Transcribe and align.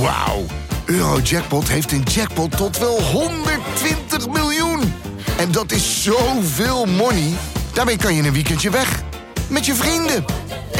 Wauw. 0.00 0.44
Eurojackpot 0.86 1.68
heeft 1.68 1.92
een 1.92 2.02
jackpot 2.02 2.56
tot 2.56 2.78
wel 2.78 3.02
120 3.02 4.28
miljoen. 4.28 4.80
En 5.38 5.52
dat 5.52 5.72
is 5.72 6.02
zoveel 6.02 6.86
money. 6.86 7.32
Daarmee 7.74 7.96
kan 7.96 8.14
je 8.14 8.22
een 8.22 8.32
weekendje 8.32 8.70
weg. 8.70 9.02
Met 9.50 9.66
je 9.66 9.74
vrienden. 9.74 10.24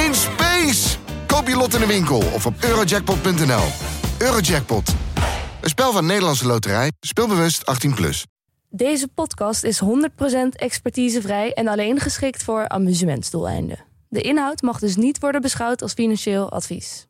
In 0.07 0.15
space. 0.15 0.97
Koop 1.27 1.49
je 1.49 1.57
lot 1.57 1.75
in 1.75 1.81
de 1.81 1.87
winkel 1.87 2.23
of 2.35 2.47
op 2.47 2.55
eurojackpot.nl. 2.61 3.65
Eurojackpot. 4.19 4.95
Een 5.61 5.69
spel 5.69 5.93
van 5.93 6.07
Nederlandse 6.07 6.47
Loterij. 6.47 6.93
Speelbewust 7.01 7.87
18+. 7.89 7.95
Plus. 7.95 8.27
Deze 8.71 9.09
podcast 9.09 9.65
is 9.65 9.81
100% 9.83 9.87
expertisevrij 10.51 11.53
en 11.53 11.69
alleen 11.69 12.01
geschikt 12.01 12.43
voor 12.43 12.69
amusementsdoeleinden. 12.69 13.85
De 14.09 14.21
inhoud 14.21 14.63
mag 14.63 14.79
dus 14.79 14.97
niet 14.97 15.19
worden 15.19 15.41
beschouwd 15.41 15.83
als 15.83 15.93
financieel 15.93 16.51
advies. 16.51 17.07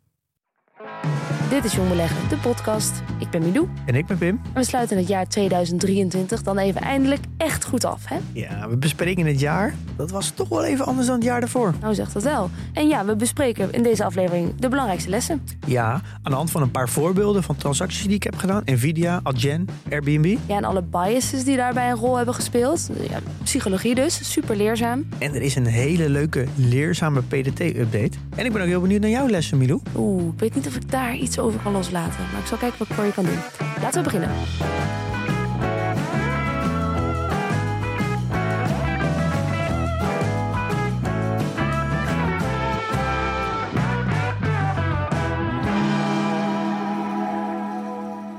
Dit 1.51 1.65
is 1.65 1.73
Jong 1.73 1.89
Beleggen, 1.89 2.29
de 2.29 2.37
podcast. 2.37 3.03
Ik 3.19 3.31
ben 3.31 3.43
Milou 3.43 3.69
En 3.87 3.95
ik 3.95 4.07
ben 4.07 4.19
Pim. 4.19 4.41
en 4.45 4.51
we 4.55 4.65
sluiten 4.65 4.97
het 4.97 5.09
jaar 5.09 5.29
2023 5.29 6.43
dan 6.43 6.59
even 6.59 6.81
eindelijk 6.81 7.21
echt 7.37 7.65
goed 7.65 7.85
af, 7.85 8.05
hè? 8.07 8.17
Ja, 8.33 8.69
we 8.69 8.77
bespreken 8.77 9.27
het 9.27 9.41
jaar. 9.41 9.75
Dat 9.97 10.11
was 10.11 10.31
toch 10.31 10.49
wel 10.49 10.65
even 10.65 10.85
anders 10.87 11.07
dan 11.07 11.17
het 11.17 11.25
jaar 11.25 11.41
daarvoor. 11.41 11.75
Nou 11.81 11.95
zegt 11.95 12.13
dat 12.13 12.23
wel. 12.23 12.51
En 12.73 12.89
ja, 12.89 13.05
we 13.05 13.17
bespreken 13.17 13.73
in 13.73 13.83
deze 13.83 14.05
aflevering 14.05 14.55
de 14.59 14.69
belangrijkste 14.69 15.11
lessen. 15.11 15.43
Ja, 15.67 15.93
aan 15.93 16.31
de 16.31 16.37
hand 16.37 16.51
van 16.51 16.63
een 16.63 16.71
paar 16.71 16.89
voorbeelden 16.89 17.43
van 17.43 17.57
transacties 17.57 18.03
die 18.07 18.15
ik 18.15 18.23
heb 18.23 18.37
gedaan. 18.37 18.63
Nvidia, 18.65 19.21
Adyen, 19.23 19.69
Airbnb. 19.91 20.37
Ja, 20.47 20.57
en 20.57 20.65
alle 20.65 20.83
biases 20.83 21.45
die 21.45 21.57
daarbij 21.57 21.91
een 21.91 21.97
rol 21.97 22.17
hebben 22.17 22.35
gespeeld. 22.35 22.91
Ja, 23.11 23.19
psychologie 23.43 23.95
dus, 23.95 24.33
super 24.33 24.57
leerzaam. 24.57 25.09
En 25.19 25.35
er 25.35 25.43
is 25.43 25.55
een 25.55 25.67
hele 25.67 26.09
leuke, 26.09 26.47
leerzame 26.55 27.23
PDT-update. 27.23 28.19
En 28.37 28.45
ik 28.45 28.53
ben 28.53 28.63
ook 28.63 28.69
heel 28.69 28.81
benieuwd 28.81 29.01
naar 29.01 29.11
jouw 29.11 29.29
lessen, 29.29 29.59
Milou. 29.59 29.81
Oeh, 29.97 30.33
ik 30.35 30.41
weet 30.41 30.55
niet 30.55 30.67
of 30.67 30.77
ik 30.77 30.91
daar 30.91 31.17
iets 31.17 31.38
over 31.39 31.61
kan 31.61 31.73
loslaten. 31.73 32.25
Maar 32.33 32.41
ik 32.41 32.47
zal 32.47 32.59
kijken 32.59 32.79
wat 32.79 32.89
ik 32.89 32.95
voor 32.95 33.05
je 33.05 33.13
kan 33.13 33.25
doen. 33.25 33.39
Laten 33.81 34.03
we 34.03 34.11
beginnen. 34.11 34.31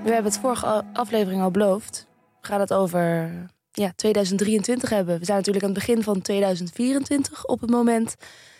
We 0.03 0.15
hebben 0.15 0.31
het 0.31 0.41
vorige 0.41 0.83
aflevering 0.93 1.41
al 1.41 1.51
beloofd. 1.51 2.07
We 2.41 2.47
gaan 2.47 2.59
het 2.59 2.73
over 2.73 3.31
ja, 3.79 3.91
2023 3.95 4.89
hebben. 4.89 5.19
We 5.19 5.25
zijn 5.25 5.37
natuurlijk 5.37 5.65
aan 5.65 5.71
het 5.71 5.79
begin 5.79 6.03
van 6.03 6.21
2024 6.21 7.45
op 7.45 7.61
het 7.61 7.69
moment. 7.69 8.15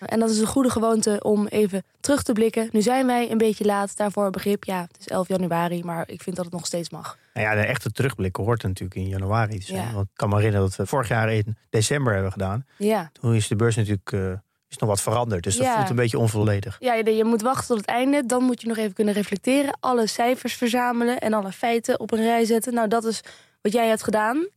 En 0.06 0.20
dat 0.20 0.30
is 0.30 0.40
een 0.40 0.48
goede 0.48 0.70
gewoonte 0.70 1.20
om 1.24 1.48
even 1.48 1.84
terug 2.00 2.24
te 2.24 2.34
blikken. 2.34 2.70
Nu 2.72 2.82
zijn 2.82 3.06
wij 3.08 3.32
een 3.32 3.38
beetje 3.38 3.66
laat 3.66 3.98
daarvoor 3.98 4.30
begrip. 4.30 4.64
Ja, 4.64 4.82
het 4.82 4.98
is 5.00 5.08
11 5.08 5.28
januari, 5.28 5.84
maar 5.84 6.04
ik 6.10 6.22
vind 6.22 6.36
dat 6.36 6.46
het 6.46 6.54
nog 6.54 6.66
steeds 6.66 6.90
mag. 6.90 7.18
Nou 7.34 7.48
ja, 7.48 7.62
de 7.62 7.68
echte 7.68 7.92
terugblik 7.92 8.36
hoort 8.36 8.64
natuurlijk 8.64 8.96
in 9.00 9.08
januari 9.08 9.60
te 9.60 9.66
zijn. 9.66 9.88
Ja. 9.88 9.94
Want 9.94 10.06
ik 10.06 10.16
kan 10.16 10.30
me 10.30 10.36
herinneren 10.36 10.68
dat 10.68 10.76
we 10.76 10.86
vorig 10.86 11.08
jaar 11.08 11.34
in 11.34 11.58
december 11.70 12.14
hebben 12.14 12.32
gedaan. 12.32 12.66
Ja, 12.78 13.10
Toen 13.14 13.36
is 13.36 13.48
de 13.48 13.56
beurs 13.56 13.76
natuurlijk 13.76 14.12
eh, 14.12 14.32
is 14.70 14.78
nog 14.78 14.90
wat 14.90 15.02
veranderd. 15.02 15.44
Dus 15.44 15.56
dat 15.58 15.66
Ja. 15.66 15.76
voelt 15.76 15.90
een 15.90 15.96
beetje 15.96 16.18
onvolledig. 16.20 16.78
ja 16.80 16.94
je, 16.94 17.16
je 17.16 17.24
moet 17.24 17.42
wachten 17.42 17.68
tot 17.68 17.78
het 17.78 17.86
einde. 17.86 18.26
Dan 18.26 18.44
moet 18.44 18.62
je 18.62 18.68
nog 18.68 18.78
even 18.78 18.94
kunnen 18.94 19.14
reflecteren. 19.14 19.78
Alle 19.80 20.08
cijfers 20.08 20.54
verzamelen 20.54 21.20
en 21.20 21.34
alle 21.34 21.52
feiten 21.52 22.00
op 22.00 22.12
een 22.12 22.22
rij 22.24 22.46
zetten. 22.46 22.74
Nou, 22.74 22.88
dat 22.88 23.04
is 23.06 23.22
wat 23.62 23.74
jij 23.74 23.88
hebt 23.88 24.04
gedaan. 24.04 24.48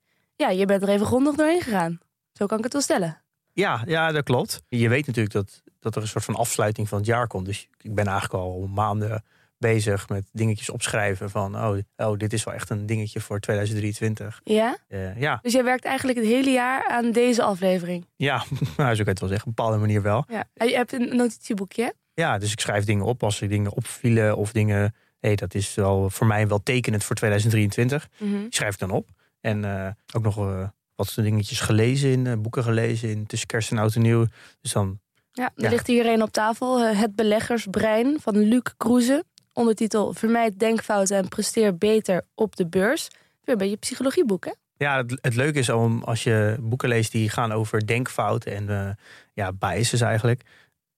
Ja, 0.42 0.50
je 0.50 0.66
bent 0.66 0.82
er 0.82 0.88
even 0.88 1.06
grondig 1.06 1.34
doorheen 1.34 1.60
gegaan. 1.60 2.00
Zo 2.32 2.46
kan 2.46 2.58
ik 2.58 2.64
het 2.64 2.72
wel 2.72 2.82
stellen. 2.82 3.22
Ja, 3.52 3.82
ja, 3.86 4.12
dat 4.12 4.24
klopt. 4.24 4.62
Je 4.68 4.88
weet 4.88 5.06
natuurlijk 5.06 5.34
dat, 5.34 5.62
dat 5.80 5.96
er 5.96 6.02
een 6.02 6.08
soort 6.08 6.24
van 6.24 6.34
afsluiting 6.34 6.88
van 6.88 6.98
het 6.98 7.06
jaar 7.06 7.26
komt. 7.26 7.46
Dus 7.46 7.68
ik 7.80 7.94
ben 7.94 8.06
eigenlijk 8.06 8.44
al 8.44 8.66
maanden 8.74 9.24
bezig 9.58 10.08
met 10.08 10.28
dingetjes 10.32 10.70
opschrijven 10.70 11.30
van... 11.30 11.56
oh, 11.56 11.78
oh 11.96 12.16
dit 12.18 12.32
is 12.32 12.44
wel 12.44 12.54
echt 12.54 12.70
een 12.70 12.86
dingetje 12.86 13.20
voor 13.20 13.40
2023. 13.40 14.40
Ja? 14.44 14.76
Eh, 14.88 15.20
ja, 15.20 15.38
Dus 15.42 15.52
jij 15.52 15.64
werkt 15.64 15.84
eigenlijk 15.84 16.18
het 16.18 16.28
hele 16.28 16.50
jaar 16.50 16.88
aan 16.88 17.12
deze 17.12 17.42
aflevering. 17.42 18.06
ja 18.17 18.36
nou, 18.77 18.94
zo 18.94 18.94
kan 18.94 18.96
je 18.96 19.02
het 19.05 19.20
wel 19.20 19.28
zeggen. 19.28 19.48
Op 19.48 19.58
een 19.58 19.64
bepaalde 19.64 19.78
manier 19.78 20.02
wel. 20.02 20.24
Ja. 20.28 20.44
En 20.55 20.68
Je 20.68 20.74
hebt 20.74 20.92
een 20.92 21.17
notitieboekje? 21.17 21.94
Ja, 22.14 22.38
dus 22.38 22.52
ik 22.52 22.61
schrijf 22.61 22.84
dingen 22.84 23.05
op 23.05 23.22
als 23.22 23.40
er 23.40 23.48
dingen 23.48 23.72
opvielen 23.72 24.36
of 24.36 24.52
dingen... 24.52 24.94
hé, 25.20 25.34
dat 25.34 25.55
is 25.55 25.74
wel 25.74 26.11
voor 26.11 26.27
mij 26.27 26.48
wel 26.48 26.62
tekenend 26.62 27.05
voor 27.05 27.17
2023. 27.17 28.08
Mhm. 28.18 28.30
Die 28.30 28.46
schrijf 28.48 28.72
ik 28.72 28.78
dan 28.78 28.90
op. 28.90 29.08
En 29.42 29.64
eh, 29.64 29.91
ook 30.14 30.23
nog 30.23 30.36
eh, 30.39 30.69
wat 30.95 31.13
dingetjes 31.14 31.61
gelezen 31.61 32.11
in, 32.11 32.27
eh, 32.27 32.33
boeken 32.39 32.63
gelezen 32.63 33.08
in 33.11 33.27
tussen 33.27 33.48
kerst 33.48 33.70
en 33.70 33.79
oud 33.79 33.95
en 33.95 34.03
nieuw. 34.03 34.27
Dus 34.61 34.73
dan 34.73 35.01
Ja, 35.33 35.45
er 35.57 35.63
Ja. 35.63 35.70
ligt 35.70 35.86
hier 35.86 36.07
een 36.07 36.23
op 36.23 36.30
tafel. 36.30 36.80
Het 36.80 37.14
beleggersbrein 37.17 38.20
van 38.20 38.39
Luc 38.39 38.63
Kroeze. 38.77 39.25
Ondertitel 39.53 40.13
Vermijd 40.13 40.58
denkfouten 40.58 41.17
en 41.17 41.29
presteer 41.29 41.79
beter 41.79 42.23
op 42.35 42.57
de 42.57 42.67
beurs. 42.67 43.08
Weer 43.45 43.55
een 43.55 43.58
beetje 43.58 43.77
psychologieboek, 43.77 44.45
hè? 44.45 44.53
Ja, 44.77 44.97
het, 44.97 45.19
het 45.20 45.35
leuke 45.35 45.59
is 45.59 45.69
om 45.69 46.03
als 46.03 46.23
je 46.23 46.57
boeken 46.61 46.89
leest 46.89 47.13
die 47.13 47.29
gaan 47.29 47.53
over 47.53 47.86
denkfouten 47.86 48.69
en 48.69 48.97
ja, 49.35 49.53
biases 49.53 50.01
eigenlijk. 50.01 50.42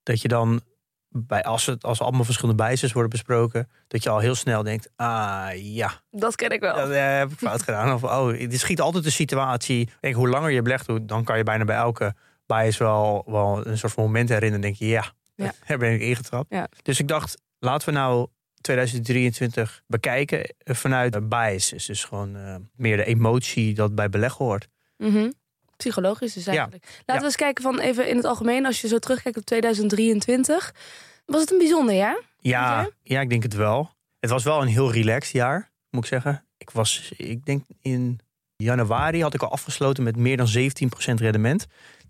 Dat 0.03 0.21
je 0.23 0.29
dan, 0.29 0.61
bij, 1.17 1.43
als, 1.43 1.67
het, 1.67 1.85
als 1.85 2.01
allemaal 2.01 2.25
verschillende 2.25 2.63
biases 2.63 2.93
worden 2.93 3.11
besproken, 3.11 3.69
dat 3.89 4.03
je 4.03 4.11
al 4.11 4.19
heel 4.19 4.35
snel 4.35 4.63
denkt, 4.63 4.91
ah 4.97 5.49
ja, 5.55 6.03
Dat 6.11 6.35
ken 6.37 6.51
ik 6.51 6.61
wel. 6.61 6.77
dat 6.77 6.91
eh, 6.91 7.17
heb 7.19 7.33
ik 7.33 7.39
fout 7.39 7.63
gedaan. 7.63 7.95
Of 7.95 8.03
oh, 8.03 8.39
het 8.39 8.59
schiet 8.59 8.81
altijd 8.81 9.05
de 9.05 9.11
situatie. 9.11 9.89
Denk, 10.01 10.15
hoe 10.15 10.29
langer 10.29 10.51
je 10.51 10.63
belegt, 10.63 11.09
dan 11.09 11.25
kan 11.25 11.37
je 11.37 11.43
bijna 11.43 11.65
bij 11.65 11.77
elke 11.77 12.15
bias 12.47 12.77
wel, 12.77 13.23
wel 13.27 13.67
een 13.67 13.79
soort 13.79 13.93
van 13.93 14.05
moment 14.05 14.29
herinneren. 14.29 14.61
denk 14.61 14.77
je, 14.77 14.87
ja, 14.87 15.13
Ja. 15.35 15.53
daar 15.67 15.79
ben 15.79 15.93
ik 15.93 16.01
ingetrapt. 16.01 16.47
Ja. 16.49 16.69
Dus 16.83 17.01
ik 17.01 17.09
dacht, 17.09 17.39
laten 17.59 17.89
we 17.89 17.95
nou 17.95 18.27
2023 18.61 19.83
bekijken 19.87 20.55
vanuit 20.59 21.29
biases. 21.29 21.87
Dus 21.87 22.05
gewoon 22.05 22.37
eh, 22.37 22.57
meer 22.77 22.97
de 22.97 23.05
emotie 23.05 23.75
dat 23.75 23.95
bij 23.95 24.09
beleggen 24.09 24.45
hoort. 24.45 24.69
Mhm. 24.97 25.31
Psychologisch 25.77 26.33
dus 26.33 26.47
eigenlijk. 26.47 26.85
Laten 27.07 27.23
we 27.23 27.29
eens 27.29 27.37
kijken 27.37 27.63
van 27.63 27.79
even 27.79 28.09
in 28.09 28.17
het 28.17 28.25
algemeen. 28.25 28.67
Als 28.67 28.81
je 28.81 28.89
zo 28.89 28.99
terugkijkt 28.99 29.39
op 29.39 29.45
2023. 29.45 30.75
Was 31.27 31.41
het 31.41 31.53
een 31.53 31.59
bijzonder 31.59 31.95
jaar? 31.95 32.21
Ja, 32.39 32.89
ja, 33.03 33.21
ik 33.21 33.31
denk 33.31 33.43
het 33.43 33.55
wel. 33.55 33.91
Het 34.21 34.31
was 34.31 34.45
wel 34.45 34.63
een 34.63 34.69
heel 34.69 34.93
relaxed 34.93 35.33
jaar, 35.33 35.71
moet 35.91 36.03
ik 36.03 36.09
zeggen. 36.09 36.47
Ik 36.57 36.71
was, 36.71 37.13
ik 37.17 37.45
denk 37.45 37.65
in 37.81 38.21
januari 38.57 39.23
had 39.23 39.35
ik 39.35 39.43
al 39.43 39.51
afgesloten 39.51 40.03
met 40.03 40.17
meer 40.17 40.37
dan 40.37 40.49
17% 40.49 41.15
rendement. 41.15 41.67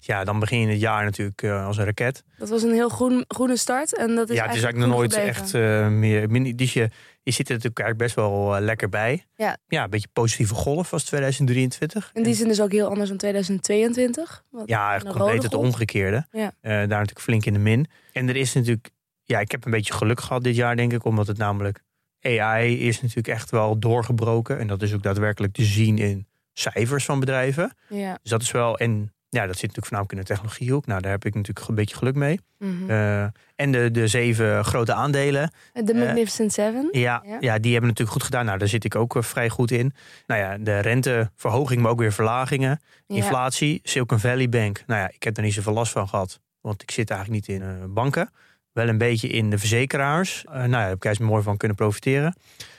Ja, 0.06 0.24
dan 0.24 0.38
begin 0.38 0.60
je 0.60 0.66
het 0.66 0.80
jaar 0.80 1.04
natuurlijk 1.04 1.42
eh, 1.42 1.66
als 1.66 1.76
een 1.76 1.84
raket. 1.84 2.24
Dat 2.38 2.48
was 2.48 2.62
een 2.62 2.72
heel 2.72 2.88
groen, 2.88 3.24
groene 3.28 3.56
start. 3.56 3.96
En 3.96 4.14
dat 4.14 4.30
is 4.30 4.36
ja, 4.36 4.46
het 4.46 4.54
is 4.54 4.62
eigenlijk 4.62 4.90
nog 4.90 4.98
nooit 4.98 5.12
echt 5.12 5.54
eh, 5.54 5.88
meer. 5.88 6.56
Dus 6.56 6.72
je, 6.72 6.90
je 7.22 7.30
zit 7.30 7.48
er 7.48 7.54
natuurlijk 7.54 7.78
eigenlijk 7.78 7.98
best 7.98 8.14
wel 8.14 8.56
eh, 8.56 8.62
lekker 8.62 8.88
bij. 8.88 9.24
Ja. 9.36 9.56
ja, 9.66 9.84
een 9.84 9.90
beetje 9.90 10.08
positieve 10.12 10.54
golf 10.54 10.90
was 10.90 11.04
2023. 11.04 12.10
In 12.12 12.22
die 12.22 12.34
zin 12.34 12.48
dus 12.48 12.60
ook 12.60 12.72
heel 12.72 12.88
anders 12.88 13.08
dan 13.08 13.18
2022. 13.18 14.44
Wat 14.50 14.68
Ja, 14.68 14.98
compleet 14.98 15.42
het 15.42 15.54
omgekeerde. 15.54 16.26
Ja. 16.30 16.52
Daar 16.60 16.86
natuurlijk 16.86 17.20
flink 17.20 17.46
in 17.46 17.52
de 17.52 17.58
min. 17.58 17.86
En 18.12 18.28
er 18.28 18.36
is 18.36 18.54
natuurlijk, 18.54 18.90
ja, 19.22 19.40
ik 19.40 19.50
heb 19.50 19.64
een 19.64 19.70
beetje 19.70 19.92
geluk 19.92 20.20
gehad 20.20 20.42
dit 20.42 20.56
jaar, 20.56 20.76
denk 20.76 20.92
ik, 20.92 21.04
omdat 21.04 21.26
het 21.26 21.38
namelijk 21.38 21.82
AI 22.20 22.86
is 22.86 23.00
natuurlijk 23.00 23.28
echt 23.28 23.50
wel 23.50 23.78
doorgebroken. 23.78 24.58
En 24.58 24.66
dat 24.66 24.82
is 24.82 24.94
ook 24.94 25.02
daadwerkelijk 25.02 25.52
te 25.52 25.64
zien 25.64 25.98
in 25.98 26.26
cijfers 26.52 27.04
van 27.04 27.20
bedrijven. 27.20 27.76
Ja. 27.88 28.18
Dus 28.22 28.30
dat 28.30 28.42
is 28.42 28.50
wel, 28.50 28.78
en 28.78 29.13
ja, 29.34 29.46
dat 29.46 29.58
zit 29.58 29.62
natuurlijk 29.74 29.86
voornamelijk 29.86 30.12
in 30.12 30.18
de 30.18 30.24
technologiehoek. 30.24 30.86
Nou, 30.86 31.00
daar 31.00 31.10
heb 31.10 31.24
ik 31.24 31.34
natuurlijk 31.34 31.68
een 31.68 31.74
beetje 31.74 31.96
geluk 31.96 32.14
mee. 32.14 32.40
Mhm. 32.58 32.90
Eh, 32.90 33.22
en 33.56 33.72
de, 33.72 33.90
de 33.90 34.06
zeven 34.06 34.64
grote 34.64 34.94
aandelen. 34.94 35.50
De 35.72 35.94
Magnificent 35.94 36.52
Seven. 36.52 36.88
Ja, 36.92 37.22
Ja. 37.26 37.36
ja. 37.40 37.58
die 37.58 37.70
hebben 37.72 37.88
natuurlijk 37.90 38.10
goed 38.16 38.22
gedaan. 38.22 38.44
Nou, 38.44 38.58
daar 38.58 38.68
zit 38.68 38.84
ik 38.84 38.94
ook 38.94 39.16
eh, 39.16 39.22
vrij 39.22 39.48
goed 39.48 39.70
in. 39.70 39.94
Nou 40.26 40.40
ja, 40.40 40.58
de 40.58 40.78
renteverhoging, 40.78 41.80
maar 41.82 41.90
ook 41.90 41.98
weer 41.98 42.12
verlagingen. 42.12 42.80
Inflatie, 43.06 43.80
Silicon 43.82 44.18
Valley 44.18 44.48
Bank. 44.48 44.82
Nou 44.86 45.00
ja, 45.00 45.08
ik 45.12 45.22
heb 45.22 45.36
er 45.36 45.42
niet 45.42 45.54
zoveel 45.54 45.72
last 45.72 45.92
van 45.92 46.08
gehad. 46.08 46.40
Want 46.60 46.82
ik 46.82 46.90
zit 46.90 47.10
eigenlijk 47.10 47.46
niet 47.48 47.56
in 47.60 47.66
eh, 47.66 47.68
banken. 47.88 48.30
Wel 48.72 48.88
een 48.88 48.98
beetje 48.98 49.28
in 49.28 49.50
de 49.50 49.58
verzekeraars. 49.58 50.44
Eh, 50.44 50.52
nou 50.54 50.62
ja, 50.70 50.70
daar 50.70 50.86
heb 50.88 50.96
ik 50.96 51.04
juist 51.04 51.20
mooi 51.20 51.42
van 51.42 51.56
kunnen 51.56 51.76
profiteren. 51.76 52.36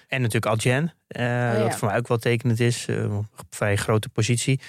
En 0.08 0.22
natuurlijk 0.22 0.46
Adyen. 0.54 0.94
eh, 1.08 1.24
Oh 1.24 1.28
ja. 1.28 1.58
Dat 1.58 1.76
voor 1.76 1.88
mij 1.88 1.98
ook 1.98 2.08
wel 2.08 2.18
tekenend 2.18 2.60
is. 2.60 2.86
eh, 2.88 2.96
een 2.96 3.28
vrij 3.50 3.76
grote 3.76 4.10
positie. 4.10 4.60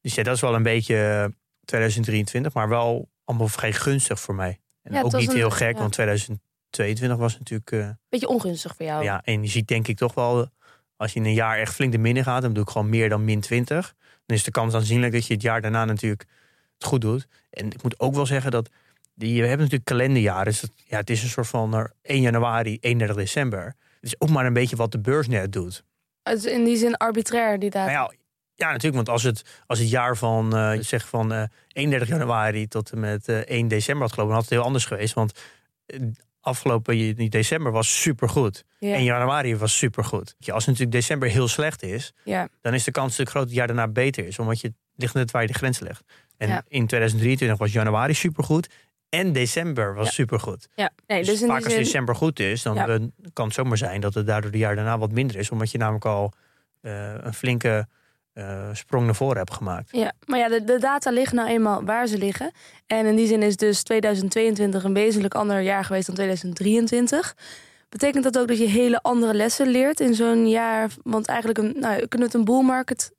Dus 0.00 0.14
ja, 0.14 0.22
dat 0.22 0.34
is 0.34 0.40
wel 0.40 0.54
een 0.54 0.62
beetje 0.62 0.96
eh, 0.96 1.24
2023. 1.64 2.54
Maar 2.54 2.68
wel 2.68 3.08
allemaal 3.24 3.48
vrij 3.48 3.72
gunstig 3.72 4.20
voor 4.20 4.34
mij. 4.34 4.58
En 4.82 4.92
Ja, 4.94 5.02
ook 5.02 5.12
niet 5.12 5.30
een- 5.30 5.36
heel 5.36 5.50
gek, 5.50 5.72
ja. 5.74 5.78
want 5.80 5.92
2022 5.92 7.18
was 7.18 7.38
natuurlijk... 7.38 7.70
eh, 7.72 7.88
Beetje 8.08 8.28
ongunstig 8.28 8.76
voor 8.76 8.86
jou. 8.86 9.04
ja, 9.04 9.20
en 9.24 9.42
je 9.42 9.48
ziet 9.48 9.68
denk 9.68 9.88
ik 9.88 9.96
toch 9.96 10.14
wel, 10.14 10.48
als 10.96 11.12
je 11.12 11.18
in 11.20 11.24
een 11.26 11.32
jaar 11.34 11.58
echt 11.58 11.74
flink 11.74 11.92
de 11.92 11.98
minnen 11.98 12.24
gaat, 12.24 12.42
dan 12.42 12.52
doe 12.52 12.62
ik 12.62 12.70
gewoon 12.70 12.88
meer 12.88 13.08
dan 13.08 13.24
min 13.24 13.40
20. 13.40 13.94
Dan 14.26 14.36
is 14.36 14.42
de 14.44 14.50
kans 14.50 14.74
aanzienlijk 14.74 15.12
dat 15.12 15.26
je 15.26 15.32
het 15.34 15.42
jaar 15.42 15.60
daarna 15.60 15.84
natuurlijk 15.84 16.24
het 16.78 16.84
goed 16.88 17.00
doet. 17.00 17.26
En 17.50 17.66
ik 17.66 17.82
moet 17.82 18.00
ook 18.00 18.14
wel 18.14 18.26
zeggen 18.26 18.50
dat, 18.50 18.70
die, 19.14 19.34
we 19.34 19.40
hebben 19.46 19.58
natuurlijk 19.58 19.84
kalenderjaren. 19.84 20.44
Dus 20.44 20.60
dat, 20.60 20.70
ja, 20.74 20.96
het 20.96 21.10
is 21.10 21.22
een 21.22 21.28
soort 21.28 21.46
van 21.46 21.74
er 21.74 21.92
1 22.02 22.20
januari, 22.20 22.78
31 22.80 23.16
december. 23.16 23.64
Het 23.64 23.74
is 24.00 24.14
ook 24.20 24.28
maar 24.28 24.46
een 24.46 24.52
beetje 24.52 24.76
wat 24.76 24.92
de 24.92 24.98
beurs 25.00 25.28
net 25.28 25.52
doet. 25.52 25.84
Het 26.22 26.38
is 26.38 26.44
in 26.52 26.64
die 26.64 26.76
zin 26.76 26.96
arbitrair, 26.96 27.58
die 27.58 27.70
data. 27.70 27.92
Nou 27.92 28.12
ja, 28.12 28.18
ja, 28.58 28.66
natuurlijk, 28.66 28.94
want 28.94 29.08
als 29.08 29.22
het, 29.22 29.42
als 29.66 29.78
het 29.78 29.90
jaar 29.90 30.16
van, 30.16 30.52
zeg 30.80 31.08
van 31.08 31.32
eh 31.32 31.42
31 31.72 32.08
januari 32.08 32.66
tot 32.66 32.90
en 32.92 33.00
met 33.00 33.28
eh 33.28 33.38
1 33.38 33.68
december 33.68 34.02
had 34.02 34.12
gelopen, 34.12 34.34
dan 34.34 34.42
had 34.42 34.50
het 34.50 34.58
heel 34.58 34.66
anders 34.68 34.84
geweest. 34.84 35.14
Want 35.14 35.32
afgelopen 36.40 37.28
december 37.30 37.72
was 37.72 38.00
supergoed. 38.00 38.64
Ja. 38.78 38.94
En 38.94 39.04
januari 39.04 39.56
was 39.56 39.76
supergoed. 39.78 40.34
Als 40.52 40.64
natuurlijk 40.66 40.92
december 40.92 41.28
heel 41.28 41.48
slecht 41.48 41.82
is, 41.82 42.12
ja. 42.24 42.48
dan 42.60 42.74
is 42.74 42.84
de 42.84 42.90
kans 42.90 43.06
natuurlijk 43.08 43.30
groot 43.30 43.42
dat 43.44 43.52
het 43.54 43.58
jaar 43.58 43.76
daarna 43.76 43.92
beter 43.92 44.26
is. 44.26 44.38
Omdat 44.38 44.60
je 44.60 44.72
ligt 44.96 45.14
net 45.14 45.30
waar 45.30 45.42
je 45.42 45.48
de 45.48 45.54
grens 45.54 45.78
legt. 45.78 46.02
En 46.36 46.48
Ja. 46.48 46.62
in 46.68 46.86
2023 46.86 47.58
was 47.58 47.72
januari 47.72 48.14
supergoed. 48.14 48.68
En 49.08 49.32
december 49.32 49.94
was 49.94 50.14
supergoed. 50.14 50.68
ja. 50.74 50.90
Nee, 51.06 51.24
Dus, 51.24 51.38
dus 51.40 51.48
vaak 51.48 51.64
als 51.64 51.72
zin, 51.72 51.82
december 51.82 52.14
goed 52.14 52.40
is, 52.40 52.62
dan 52.62 52.74
kan 53.32 53.44
het 53.46 53.54
zomaar 53.54 53.76
zijn 53.76 54.00
dat 54.00 54.14
het 54.14 54.26
daardoor 54.26 54.50
de 54.50 54.58
jaar 54.58 54.74
daarna 54.76 54.98
wat 54.98 55.12
minder 55.12 55.36
is. 55.36 55.50
Omdat 55.50 55.70
je 55.70 55.78
namelijk 55.78 56.04
al 56.04 56.32
een 56.80 57.34
flinke 57.34 57.88
eh, 58.38 58.68
sprong 58.72 59.04
naar 59.04 59.14
voren 59.14 59.36
hebt 59.36 59.52
gemaakt. 59.54 59.88
Ja, 59.92 60.12
maar 60.26 60.38
ja, 60.38 60.48
de, 60.48 60.64
de 60.64 60.78
data 60.78 61.10
liggen 61.10 61.36
nou 61.36 61.48
eenmaal 61.48 61.84
waar 61.84 62.06
ze 62.06 62.18
liggen. 62.18 62.50
En 62.86 63.06
in 63.06 63.16
die 63.16 63.26
zin 63.26 63.42
is 63.42 63.56
dus 63.56 63.82
2022 63.82 64.84
een 64.84 64.94
wezenlijk 64.94 65.34
ander 65.34 65.60
jaar 65.60 65.84
geweest 65.84 66.06
dan 66.06 66.14
2023. 66.14 67.34
Betekent 67.88 68.24
dat 68.24 68.38
ook 68.38 68.48
dat 68.48 68.58
je 68.58 68.66
hele 68.68 69.02
andere 69.02 69.34
lessen 69.34 69.68
leert 69.68 70.00
in 70.00 70.14
zo'n 70.14 70.48
jaar? 70.48 70.90
Want 71.02 71.26
eigenlijk, 71.26 71.58
een, 71.58 71.74
nou, 71.80 71.94
kunnen 72.06 72.18
we 72.18 72.24
het 72.24 72.34
een 72.34 72.44
bull 72.44 72.62
market 72.62 73.12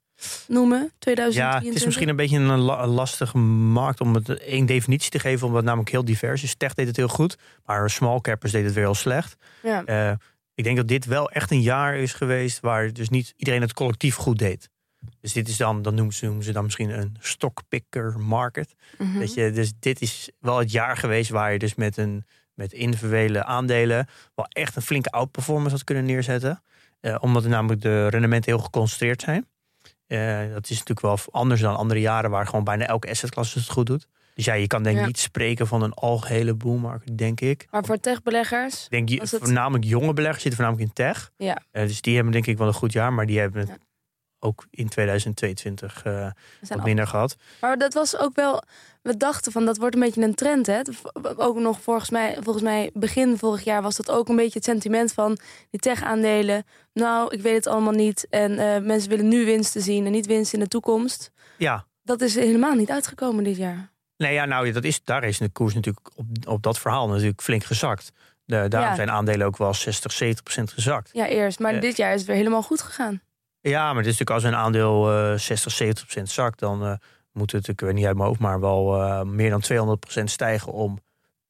noemen, 0.46 0.92
2023? 0.98 1.34
Ja, 1.62 1.66
het 1.68 1.74
is 1.78 1.84
misschien 1.84 2.08
een 2.08 2.16
beetje 2.16 2.36
een, 2.38 2.58
la- 2.60 2.82
een 2.82 2.88
lastige 2.88 3.38
markt 3.38 4.00
om 4.00 4.14
het 4.14 4.28
één 4.28 4.66
definitie 4.66 5.10
te 5.10 5.18
geven, 5.18 5.42
omdat 5.42 5.56
het 5.56 5.66
namelijk 5.66 5.90
heel 5.90 6.04
divers 6.04 6.42
is. 6.42 6.54
Tech 6.56 6.74
deed 6.74 6.86
het 6.86 6.96
heel 6.96 7.08
goed, 7.08 7.36
maar 7.64 7.90
small 7.90 8.20
cappers 8.20 8.52
deed 8.52 8.64
het 8.64 8.74
weer 8.74 8.84
heel 8.84 8.94
slecht. 8.94 9.36
Ja, 9.62 9.84
Eh, 9.84 10.12
ik 10.54 10.64
denk 10.64 10.76
dat 10.76 10.88
dit 10.88 11.04
wel 11.04 11.30
echt 11.30 11.50
een 11.50 11.60
jaar 11.62 11.96
is 11.96 12.12
geweest 12.12 12.60
waar 12.60 12.92
dus 12.92 13.08
niet 13.08 13.32
iedereen 13.36 13.60
het 13.60 13.72
collectief 13.72 14.14
goed 14.14 14.38
deed. 14.38 14.68
Dus 15.20 15.32
dit 15.32 15.48
is 15.48 15.56
dan, 15.56 15.82
dan 15.82 15.94
noemen 15.94 16.14
ze, 16.14 16.24
noemen 16.24 16.44
ze 16.44 16.52
dan 16.52 16.64
misschien 16.64 16.90
een 16.98 17.16
stockpicker 17.20 18.18
market. 18.18 18.74
mhm. 18.98 19.18
Weet 19.18 19.34
je, 19.34 19.50
dus 19.50 19.72
dit 19.78 20.00
is 20.00 20.30
wel 20.38 20.58
het 20.58 20.70
jaar 20.72 20.96
geweest 20.96 21.30
waar 21.30 21.52
je 21.52 21.58
dus 21.58 21.74
met, 21.74 21.96
een, 21.96 22.24
met 22.54 22.72
individuele 22.72 23.44
aandelen 23.44 24.06
wel 24.34 24.46
echt 24.48 24.76
een 24.76 24.82
flinke 24.82 25.10
outperformance 25.10 25.74
had 25.74 25.84
kunnen 25.84 26.04
neerzetten. 26.04 26.62
Eh, 27.00 27.16
omdat 27.20 27.44
er 27.44 27.50
namelijk 27.50 27.80
de 27.80 28.08
rendementen 28.08 28.52
heel 28.52 28.60
geconcentreerd 28.62 29.20
zijn. 29.22 29.46
Eh, 30.06 30.52
dat 30.52 30.64
is 30.70 30.78
natuurlijk 30.78 31.00
wel 31.00 31.18
anders 31.30 31.60
dan 31.60 31.76
andere 31.76 32.00
jaren 32.00 32.30
waar 32.30 32.46
gewoon 32.46 32.64
bijna 32.64 32.86
elke 32.86 33.10
assetklasse 33.10 33.58
het 33.58 33.68
goed 33.68 33.86
doet. 33.86 34.06
Dus 34.34 34.44
ja, 34.44 34.54
je 34.54 34.66
kan 34.66 34.82
denk 34.82 34.94
ik 34.94 35.00
Ja. 35.00 35.06
niet 35.06 35.18
spreken 35.18 35.66
van 35.66 35.82
een 35.82 35.92
algehele 35.92 36.54
boelmarkt, 36.54 37.16
denk 37.18 37.40
ik. 37.40 37.66
Maar 37.70 37.84
voor 37.84 38.00
techbeleggers, 38.00 38.86
denk 38.88 39.08
je, 39.08 39.20
het- 39.20 39.28
voornamelijk 39.28 39.84
jonge 39.84 40.12
beleggers 40.12 40.42
zitten 40.42 40.60
voornamelijk 40.60 40.88
in 40.98 41.04
tech. 41.04 41.30
ja, 41.36 41.62
Eh, 41.70 41.86
dus 41.86 42.00
die 42.00 42.14
hebben 42.14 42.32
denk 42.32 42.46
ik 42.46 42.58
wel 42.58 42.66
een 42.66 42.72
goed 42.74 42.92
jaar, 42.92 43.12
maar 43.12 43.26
die 43.26 43.38
hebben 43.38 43.60
het 43.60 43.68
Ja. 43.68 43.76
Ook 44.40 44.66
in 44.70 44.88
2022 44.88 45.96
eh, 45.96 46.02
we 46.04 46.32
zijn 46.66 46.78
wat 46.78 46.86
minder 46.86 47.06
gehad. 47.06 47.36
Maar 47.60 47.78
dat 47.78 47.94
was 47.94 48.16
ook 48.18 48.34
wel. 48.34 48.62
We 49.02 49.16
dachten 49.16 49.52
van 49.52 49.64
dat 49.64 49.76
wordt 49.76 49.94
een 49.94 50.00
beetje 50.00 50.22
een 50.22 50.34
trend. 50.34 50.66
Hè? 50.66 50.80
Ook 51.36 51.58
nog 51.58 51.80
volgens 51.80 52.10
mij, 52.10 52.36
volgens 52.40 52.64
mij 52.64 52.90
begin 52.94 53.38
vorig 53.38 53.64
jaar 53.64 53.82
was 53.82 53.96
dat 53.96 54.10
ook 54.10 54.28
een 54.28 54.36
beetje 54.36 54.58
het 54.58 54.64
sentiment 54.64 55.12
van 55.12 55.38
die 55.70 55.80
tech-aandelen. 55.80 56.64
Nou, 56.92 57.34
ik 57.34 57.40
weet 57.42 57.54
het 57.54 57.66
allemaal 57.66 57.92
niet. 57.92 58.26
En 58.30 58.58
eh, 58.58 58.80
mensen 58.82 59.10
willen 59.10 59.28
nu 59.28 59.44
winsten 59.44 59.82
zien 59.82 60.06
en 60.06 60.12
niet 60.12 60.26
winsten 60.26 60.58
in 60.58 60.64
de 60.64 60.70
toekomst. 60.70 61.30
Ja, 61.58 61.84
Dat 62.02 62.20
is 62.20 62.34
helemaal 62.34 62.74
niet 62.74 62.90
uitgekomen 62.90 63.44
dit 63.44 63.56
jaar. 63.56 63.90
Nee, 64.16 64.32
ja, 64.32 64.44
nou, 64.44 64.72
dat 64.72 64.84
is, 64.84 65.04
daar 65.04 65.24
is 65.24 65.38
de 65.38 65.48
koers 65.48 65.74
natuurlijk 65.74 66.10
op, 66.16 66.26
op 66.46 66.62
dat 66.62 66.78
verhaal 66.78 67.08
natuurlijk 67.08 67.42
flink 67.42 67.64
gezakt. 67.64 68.12
De, 68.44 68.68
daarom 68.68 68.90
Ja. 68.90 68.94
zijn 68.96 69.10
aandelen 69.10 69.46
ook 69.46 69.56
wel 69.56 69.74
60, 69.74 70.12
70 70.12 70.42
procent 70.44 70.72
gezakt. 70.72 71.10
Ja, 71.12 71.26
eerst. 71.26 71.58
Maar 71.58 71.74
Ja. 71.74 71.80
dit 71.80 71.96
jaar 71.96 72.12
is 72.12 72.18
het 72.18 72.26
weer 72.28 72.36
helemaal 72.36 72.62
goed 72.62 72.82
gegaan. 72.82 73.20
Ja, 73.60 73.86
maar 73.86 74.02
het 74.02 74.12
is 74.12 74.18
natuurlijk 74.18 74.30
als 74.30 74.44
een 74.44 74.58
aandeel 74.58 75.10
eh 75.12 75.38
60, 75.38 75.72
70 75.72 76.04
procent 76.04 76.30
zakt, 76.30 76.58
dan 76.58 76.84
eh, 76.84 76.92
moet 77.32 77.52
het, 77.52 77.68
ik 77.68 77.80
weet 77.80 77.94
niet 77.94 78.06
uit 78.06 78.16
mijn 78.16 78.28
hoofd, 78.28 78.40
maar 78.40 78.60
wel 78.60 79.02
eh, 79.02 79.22
meer 79.22 79.50
dan 79.50 79.60
200 79.60 80.00
procent 80.00 80.30
stijgen 80.30 80.72
om 80.72 80.98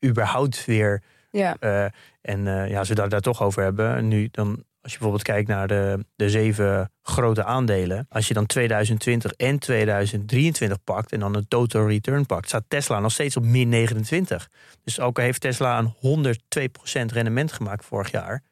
überhaupt 0.05 0.65
weer. 0.65 1.03
Ja, 1.31 1.57
eh, 1.61 1.85
en 2.21 2.47
eh, 2.47 2.69
ja, 2.71 2.79
als 2.79 2.89
we 2.89 2.95
daar, 2.95 3.09
daar 3.09 3.21
toch 3.21 3.43
over 3.43 3.63
hebben, 3.63 4.09
nu 4.09 4.29
dan. 4.31 4.65
Als 4.83 4.93
je 4.93 4.99
bijvoorbeeld 4.99 5.29
kijkt 5.29 5.49
naar 5.49 5.69
de, 5.69 6.05
de 6.17 6.31
zeven 6.31 6.93
grote 7.03 7.45
aandelen. 7.45 8.07
Als 8.09 8.29
je 8.29 8.35
dan 8.35 8.47
2020 8.47 9.33
en 9.33 9.59
2023 9.59 10.85
pakt 10.85 11.13
en 11.13 11.21
dan 11.21 11.35
een 11.35 11.49
total 11.49 11.89
return 11.89 12.27
pakt, 12.27 12.49
staat 12.49 12.65
Tesla 12.69 13.01
nog 13.01 13.13
steeds 13.13 13.37
op 13.37 13.45
min 13.45 13.69
29. 13.69 14.49
Dus 14.85 15.01
ook 15.01 15.19
al 15.19 15.25
heeft 15.25 15.41
Tesla 15.41 15.79
een 15.79 16.35
102% 17.09 17.13
rendement 17.13 17.53
gemaakt 17.53 17.85
vorig 17.85 18.11
jaar, 18.11 18.43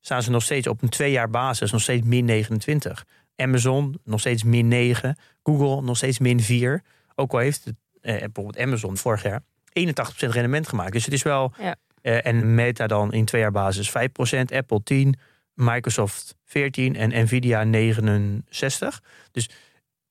staan 0.00 0.22
ze 0.22 0.30
nog 0.30 0.42
steeds 0.42 0.66
op 0.66 0.82
een 0.82 0.88
twee 0.88 1.10
jaar 1.10 1.30
basis 1.30 1.72
nog 1.72 1.80
steeds 1.80 2.06
min 2.06 2.24
29. 2.24 3.04
Amazon 3.36 4.00
nog 4.04 4.20
steeds 4.20 4.42
min 4.42 4.68
9. 4.68 5.16
Google 5.42 5.82
nog 5.82 5.96
steeds 5.96 6.18
min 6.18 6.40
4. 6.40 6.82
Ook 7.14 7.32
al 7.32 7.38
heeft 7.38 7.64
het, 7.64 7.74
eh, 8.00 8.18
bijvoorbeeld 8.18 8.58
Amazon 8.58 8.96
vorig 8.96 9.22
jaar 9.22 9.42
81% 9.72 10.32
rendement 10.32 10.68
gemaakt. 10.68 10.92
Dus 10.92 11.04
het 11.04 11.14
is 11.14 11.22
wel. 11.22 11.52
Ja. 11.58 11.76
eh, 12.02 12.26
en 12.26 12.54
Meta 12.54 12.86
dan 12.86 13.12
in 13.12 13.24
twee 13.24 13.40
jaar 13.40 13.50
basis 13.52 13.90
5%, 13.90 14.52
Apple 14.52 14.82
10, 14.82 15.18
Microsoft 15.54 16.34
14 16.44 16.96
en 16.96 17.24
Nvidia 17.24 17.64
69. 17.64 19.02
Dus 19.32 19.50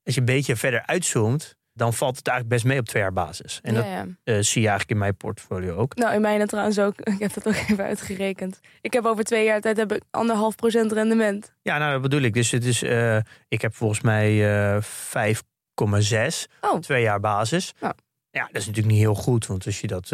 als 0.04 0.14
je 0.16 0.20
een 0.20 0.26
beetje 0.26 0.56
verder 0.56 0.86
uitzoomt, 0.86 1.56
dan 1.78 1.94
valt 1.94 2.18
het 2.18 2.28
eigenlijk 2.28 2.58
best 2.58 2.72
mee 2.72 2.80
op 2.80 2.86
twee 2.86 3.02
jaar 3.02 3.14
basis. 3.14 3.60
En 3.64 3.74
ja, 3.74 3.82
dat 3.82 3.90
ja. 3.90 4.06
eh, 4.24 4.42
zie 4.42 4.62
je 4.62 4.68
eigenlijk 4.68 4.90
in 4.90 4.98
mijn 4.98 5.18
portfolio 5.18 5.76
ook. 5.76 5.96
Nou, 5.96 6.14
in 6.14 6.22
mijne 6.22 6.46
trouwens 6.46 6.80
ook. 6.80 7.00
Ik 7.16 7.20
heb 7.20 7.34
dat 7.34 7.48
ook 7.48 7.54
even 7.54 7.84
uitgerekend. 7.84 8.60
Ik 8.82 8.94
heb 8.94 9.06
over 9.06 9.24
twee 9.24 9.46
jaar 9.46 9.62
tijd 9.62 9.78
heb 9.78 9.92
ik 9.92 10.02
anderhalf 10.12 10.56
procent 10.56 10.92
rendement. 10.92 11.54
Ja, 11.62 11.78
nou 11.78 11.92
dat 11.92 12.02
bedoel 12.02 12.22
ik. 12.22 12.34
Dus 12.34 12.52
het 12.52 12.66
is, 12.66 12.84
eh, 12.84 13.18
ik 13.48 13.62
heb 13.62 13.76
volgens 13.76 14.02
mij 14.02 14.56
eh 14.76 14.82
5,6 14.82 16.48
Oh. 16.62 16.80
twee 16.80 17.02
jaar 17.02 17.20
basis. 17.20 17.74
Ja. 17.80 17.96
Ja, 18.30 18.46
dat 18.46 18.56
is 18.62 18.66
natuurlijk 18.66 18.94
niet 18.94 19.04
heel 19.04 19.16
goed, 19.16 19.46
want 19.46 19.66
als 19.66 19.82
je 19.82 19.88
dat, 19.88 20.10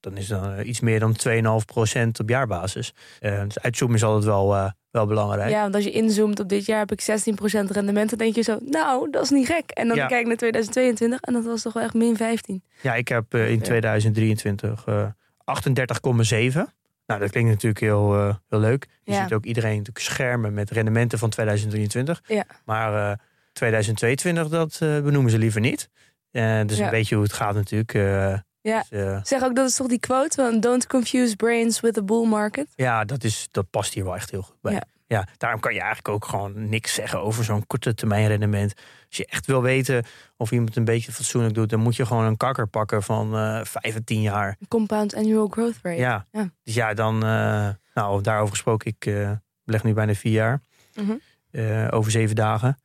dan 0.00 0.16
is 0.16 0.26
dan 0.26 0.60
iets 0.66 0.80
meer 0.80 1.00
dan 1.00 1.16
2,5% 1.16 2.20
op 2.20 2.28
jaarbasis. 2.28 2.92
Dus 3.20 3.58
uitzoomen 3.58 3.96
is 3.96 4.04
altijd 4.04 4.24
wel, 4.24 4.72
wel 4.96 5.06
belangrijk. 5.06 5.50
Ja, 5.50 5.62
want 5.62 5.74
als 5.74 5.84
je 5.84 5.90
inzoomt 5.90 6.40
op 6.40 6.48
dit 6.48 6.66
jaar 6.66 6.78
heb 6.78 6.92
ik 6.92 7.00
16% 7.00 7.04
rendement. 7.70 8.08
Dan 8.10 8.18
denk 8.18 8.34
je 8.34 8.42
zo, 8.42 8.58
nou, 8.64 9.10
dat 9.10 9.22
is 9.22 9.30
niet 9.30 9.46
gek. 9.46 9.70
En 9.70 9.88
dan 9.88 9.96
Ja. 9.96 10.06
kijk 10.06 10.20
ik 10.20 10.26
naar 10.26 10.36
2022 10.36 11.20
en 11.20 11.32
dat 11.32 11.44
was 11.44 11.62
toch 11.62 11.72
wel 11.72 11.82
echt 11.82 11.94
min 11.94 12.16
15. 12.16 12.62
Ja, 12.82 12.94
ik 12.94 13.08
heb 13.08 13.34
eh, 13.34 13.50
in 13.50 13.56
Ja. 13.56 13.62
2023 13.62 14.84
eh 14.86 15.04
38,7. 15.44 16.74
Nou, 17.06 17.20
dat 17.20 17.30
klinkt 17.30 17.50
natuurlijk 17.50 17.80
heel, 17.80 18.14
eh, 18.14 18.34
heel 18.48 18.60
leuk. 18.60 18.86
Je 19.04 19.12
Ja. 19.12 19.22
ziet 19.22 19.32
ook 19.32 19.44
iedereen 19.44 19.76
natuurlijk 19.76 20.04
schermen 20.04 20.54
met 20.54 20.70
rendementen 20.70 21.18
van 21.18 21.30
2023. 21.30 22.22
Ja. 22.26 22.44
Maar 22.64 23.10
eh 23.12 23.16
2022, 23.52 24.48
dat 24.48 24.72
eh, 24.80 25.00
benoemen 25.00 25.30
ze 25.30 25.38
liever 25.38 25.60
niet. 25.60 25.88
Eh 26.30 26.60
dus 26.66 26.78
Ja. 26.78 26.84
een 26.84 26.90
beetje 26.90 27.14
hoe 27.14 27.24
het 27.24 27.32
gaat 27.32 27.54
natuurlijk. 27.54 27.92
Ja. 28.66 28.84
dus, 28.90 29.00
eh, 29.00 29.20
Zeg 29.22 29.42
ook, 29.42 29.54
dat 29.56 29.68
is 29.68 29.76
toch 29.76 29.86
die 29.86 30.00
quote 30.00 30.42
van 30.42 30.60
don't 30.60 30.86
confuse 30.86 31.36
brains 31.36 31.80
with 31.80 31.94
the 31.94 32.04
bull 32.04 32.26
market. 32.28 32.66
ja, 32.74 33.04
dat, 33.04 33.24
is, 33.24 33.48
dat 33.50 33.70
past 33.70 33.94
hier 33.94 34.04
wel 34.04 34.14
echt 34.14 34.30
heel 34.30 34.42
goed 34.42 34.60
bij. 34.60 34.72
Ja. 34.72 34.82
Ja. 35.08 35.26
daarom 35.36 35.60
kan 35.60 35.72
je 35.74 35.78
eigenlijk 35.80 36.08
ook 36.08 36.24
gewoon 36.24 36.68
niks 36.68 36.94
zeggen 36.94 37.20
over 37.20 37.44
zo'n 37.44 37.66
korte 37.66 37.94
termijn 37.94 38.26
rendement. 38.28 38.74
Als 39.08 39.16
je 39.16 39.26
echt 39.26 39.46
wil 39.46 39.62
weten 39.62 40.04
of 40.36 40.50
iemand 40.52 40.76
een 40.76 40.84
beetje 40.84 41.12
fatsoenlijk 41.12 41.54
doet, 41.54 41.70
dan 41.70 41.80
moet 41.80 41.96
je 41.96 42.06
gewoon 42.06 42.24
een 42.24 42.36
kakker 42.36 42.66
pakken 42.66 43.02
van 43.02 43.36
eh 43.36 43.60
5 43.64 43.94
en 43.94 44.04
10 44.04 44.20
jaar. 44.20 44.56
Compound 44.68 45.14
annual 45.14 45.46
growth 45.48 45.78
rate. 45.82 45.96
Ja. 45.98 46.26
Ja. 46.32 46.50
Dus 46.62 46.74
ja, 46.74 46.94
dan, 46.94 47.14
eh, 47.24 47.68
nou, 47.94 48.22
daarover 48.22 48.50
gesproken, 48.50 48.94
ik 48.98 49.14
beleg 49.64 49.82
nu 49.84 49.92
bijna 49.92 50.14
vier 50.14 50.32
jaar, 50.32 50.60
Mhm. 50.94 51.16
over 51.90 52.10
zeven 52.10 52.36
dagen. 52.36 52.78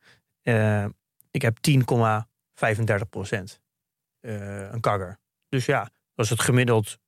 Ik 1.30 1.42
heb 1.42 1.56
10,35 1.60 3.08
procent, 3.10 3.60
een 4.20 4.80
kagger. 4.80 5.18
Dus 5.52 5.66
ja, 5.66 5.88
als 6.14 6.30
het 6.30 6.40
gemiddeld 6.40 6.98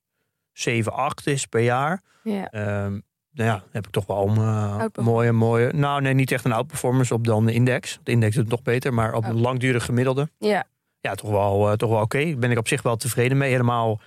7, 0.53 0.93
8 0.93 1.27
is 1.27 1.47
per 1.47 1.61
jaar, 1.61 2.03
Ja. 2.23 2.51
ehm, 2.51 2.91
nou 3.31 3.49
ja, 3.51 3.63
heb 3.71 3.87
ik 3.87 3.93
toch 3.93 4.07
wel 4.07 4.29
een 4.29 4.37
eh, 4.37 5.05
mooie, 5.05 5.33
mooie, 5.33 5.73
nou 5.73 6.01
nee, 6.03 6.15
niet 6.15 6.33
echt 6.33 6.45
een 6.45 6.53
outperformance 6.53 7.15
op 7.15 7.25
dan 7.27 7.47
de 7.47 7.53
index. 7.53 7.99
De 8.03 8.11
index 8.11 8.35
doet 8.35 8.45
het 8.45 8.53
nog 8.53 8.63
beter, 8.63 8.95
maar 8.95 9.15
op 9.15 9.25
een 9.25 9.35
Oh. 9.35 9.41
langdurig 9.41 9.85
gemiddelde, 9.85 10.29
ja. 10.39 10.65
ja, 11.01 11.15
toch 11.15 11.31
wel, 11.31 11.71
eh, 11.71 11.77
toch 11.77 11.91
wel 11.91 12.01
oké. 12.01 12.35
Ben 12.37 12.51
ik 12.51 12.59
op 12.59 12.69
zich 12.69 12.83
wel 12.83 12.97
tevreden 12.97 13.37
mee. 13.37 13.51
Helemaal 13.51 14.01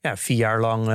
ja, 0.00 0.16
vier 0.16 0.36
jaar 0.36 0.60
lang 0.60 0.88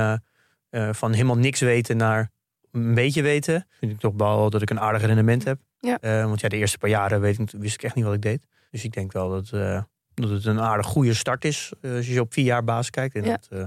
eh, 0.70 0.88
van 0.92 1.12
helemaal 1.12 1.36
niks 1.38 1.60
weten 1.60 1.96
naar 1.96 2.30
een 2.72 2.94
beetje 2.94 3.22
weten. 3.22 3.66
Vind 3.78 3.92
ik 3.92 3.98
toch 3.98 4.14
wel 4.16 4.50
dat 4.50 4.62
ik 4.62 4.70
een 4.70 4.80
aardig 4.80 5.02
rendement 5.04 5.44
heb. 5.44 5.60
Ja. 5.80 5.98
Want 6.26 6.40
ja, 6.40 6.48
de 6.48 6.56
eerste 6.56 6.78
paar 6.78 6.90
jaren 6.90 7.20
weet 7.20 7.38
ik, 7.38 7.50
wist 7.50 7.74
ik 7.74 7.82
echt 7.82 7.94
niet 7.94 8.04
wat 8.04 8.14
ik 8.14 8.22
deed. 8.22 8.46
Dus 8.70 8.84
ik 8.84 8.92
denk 8.92 9.12
wel 9.12 9.28
dat, 9.30 9.50
dat 10.20 10.30
het 10.30 10.44
een 10.44 10.60
aardig 10.60 10.86
goede 10.86 11.14
start 11.14 11.44
is. 11.44 11.72
eh, 11.80 11.94
als 11.94 12.06
je 12.06 12.20
op 12.20 12.32
vier 12.32 12.44
jaar 12.44 12.64
basis 12.64 12.90
kijkt. 12.90 13.14
En 13.14 13.24
Ja. 13.24 13.30
dat 13.30 13.46
eh, 13.58 13.64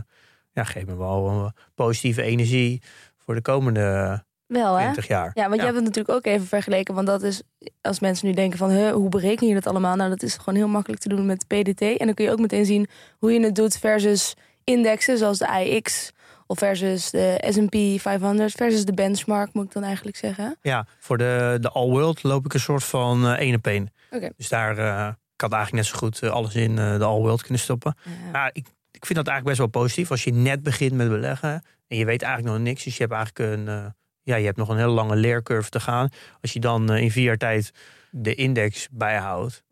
ja, 0.51 0.63
geeft 0.63 0.85
me 0.85 0.97
wel 0.97 1.27
eh, 1.29 1.47
positieve 1.75 2.21
energie 2.21 2.81
voor 3.17 3.35
de 3.35 3.41
komende 3.41 4.23
Wel 4.47 4.75
hè? 4.75 4.81
20 4.83 5.07
jaar. 5.07 5.31
Ja, 5.33 5.43
want 5.43 5.55
je 5.55 5.61
hebt 5.65 5.75
het 5.75 5.85
natuurlijk 5.85 6.17
ook 6.17 6.25
even 6.25 6.47
vergeleken. 6.47 6.93
Want 6.93 7.07
dat 7.07 7.21
is, 7.23 7.41
als 7.81 7.99
mensen 7.99 8.27
nu 8.27 8.33
denken 8.33 8.57
van, 8.57 8.69
huh, 8.69 8.91
hoe 8.91 9.09
bereken 9.09 9.47
je 9.47 9.53
dat 9.53 9.67
allemaal? 9.67 9.95
Nou, 9.95 10.09
dat 10.09 10.23
is 10.23 10.37
gewoon 10.37 10.55
heel 10.55 10.67
makkelijk 10.67 11.01
te 11.01 11.09
doen 11.09 11.25
met 11.25 11.47
PDT. 11.47 11.81
En 11.81 12.05
dan 12.05 12.13
kun 12.13 12.25
je 12.25 12.31
ook 12.31 12.39
meteen 12.39 12.65
zien 12.65 12.87
hoe 13.19 13.33
je 13.33 13.39
het 13.43 13.55
doet 13.55 13.77
versus 13.77 14.33
indexen 14.63 15.17
zoals 15.17 15.37
de 15.37 15.47
AIX. 15.47 16.11
Of 16.47 16.57
versus 16.57 17.09
de 17.09 17.43
S&P 17.49 18.01
500 18.01 18.51
versus 18.51 18.85
de 18.85 18.93
benchmark, 18.93 19.53
moet 19.53 19.65
ik 19.65 19.71
dan 19.73 19.83
eigenlijk 19.83 20.17
zeggen. 20.17 20.57
Ja, 20.61 20.85
voor 20.99 21.17
de, 21.17 21.57
de 21.61 21.69
All 21.69 21.89
World 21.89 22.23
loop 22.23 22.45
ik 22.45 22.53
een 22.53 22.59
soort 22.59 22.83
van 22.83 23.27
één 23.35 23.55
op 23.55 23.67
één. 23.67 23.93
Oké. 24.11 24.29
Dus 24.37 24.49
daar 24.49 25.17
had 25.43 25.51
eigenlijk 25.51 25.83
net 25.83 25.93
zo 25.93 25.99
goed 25.99 26.21
eh, 26.21 26.29
alles 26.29 26.55
in 26.55 26.77
eh, 26.77 26.97
de 26.97 27.03
All 27.03 27.19
World 27.19 27.41
kunnen 27.41 27.59
stoppen. 27.59 27.95
Ja. 28.03 28.31
Maar 28.31 28.49
ik, 28.53 28.67
ik 28.91 29.05
vind 29.05 29.15
dat 29.15 29.27
eigenlijk 29.27 29.43
best 29.45 29.57
wel 29.57 29.81
positief. 29.81 30.11
Als 30.11 30.23
je 30.23 30.33
net 30.33 30.63
begint 30.63 30.93
met 30.93 31.09
beleggen 31.09 31.63
en 31.87 31.97
je 31.97 32.05
weet 32.05 32.21
eigenlijk 32.21 32.55
nog 32.55 32.65
niks. 32.65 32.83
Dus 32.83 32.97
je 32.97 33.03
hebt 33.03 33.13
eigenlijk 33.13 33.51
een, 33.51 33.67
eh, 33.67 33.85
ja, 34.23 34.35
je 34.35 34.45
hebt 34.45 34.57
nog 34.57 34.69
een 34.69 34.77
hele 34.77 34.91
lange 34.91 35.15
leercurve 35.15 35.69
te 35.69 35.79
gaan. 35.79 36.09
Als 36.41 36.53
je 36.53 36.59
dan 36.59 36.93
in 36.93 37.11
vier 37.11 37.23
jaar 37.23 37.37
tijd 37.37 37.71
de 38.11 38.35
index 38.35 38.87
bijhoudt. 38.91 39.63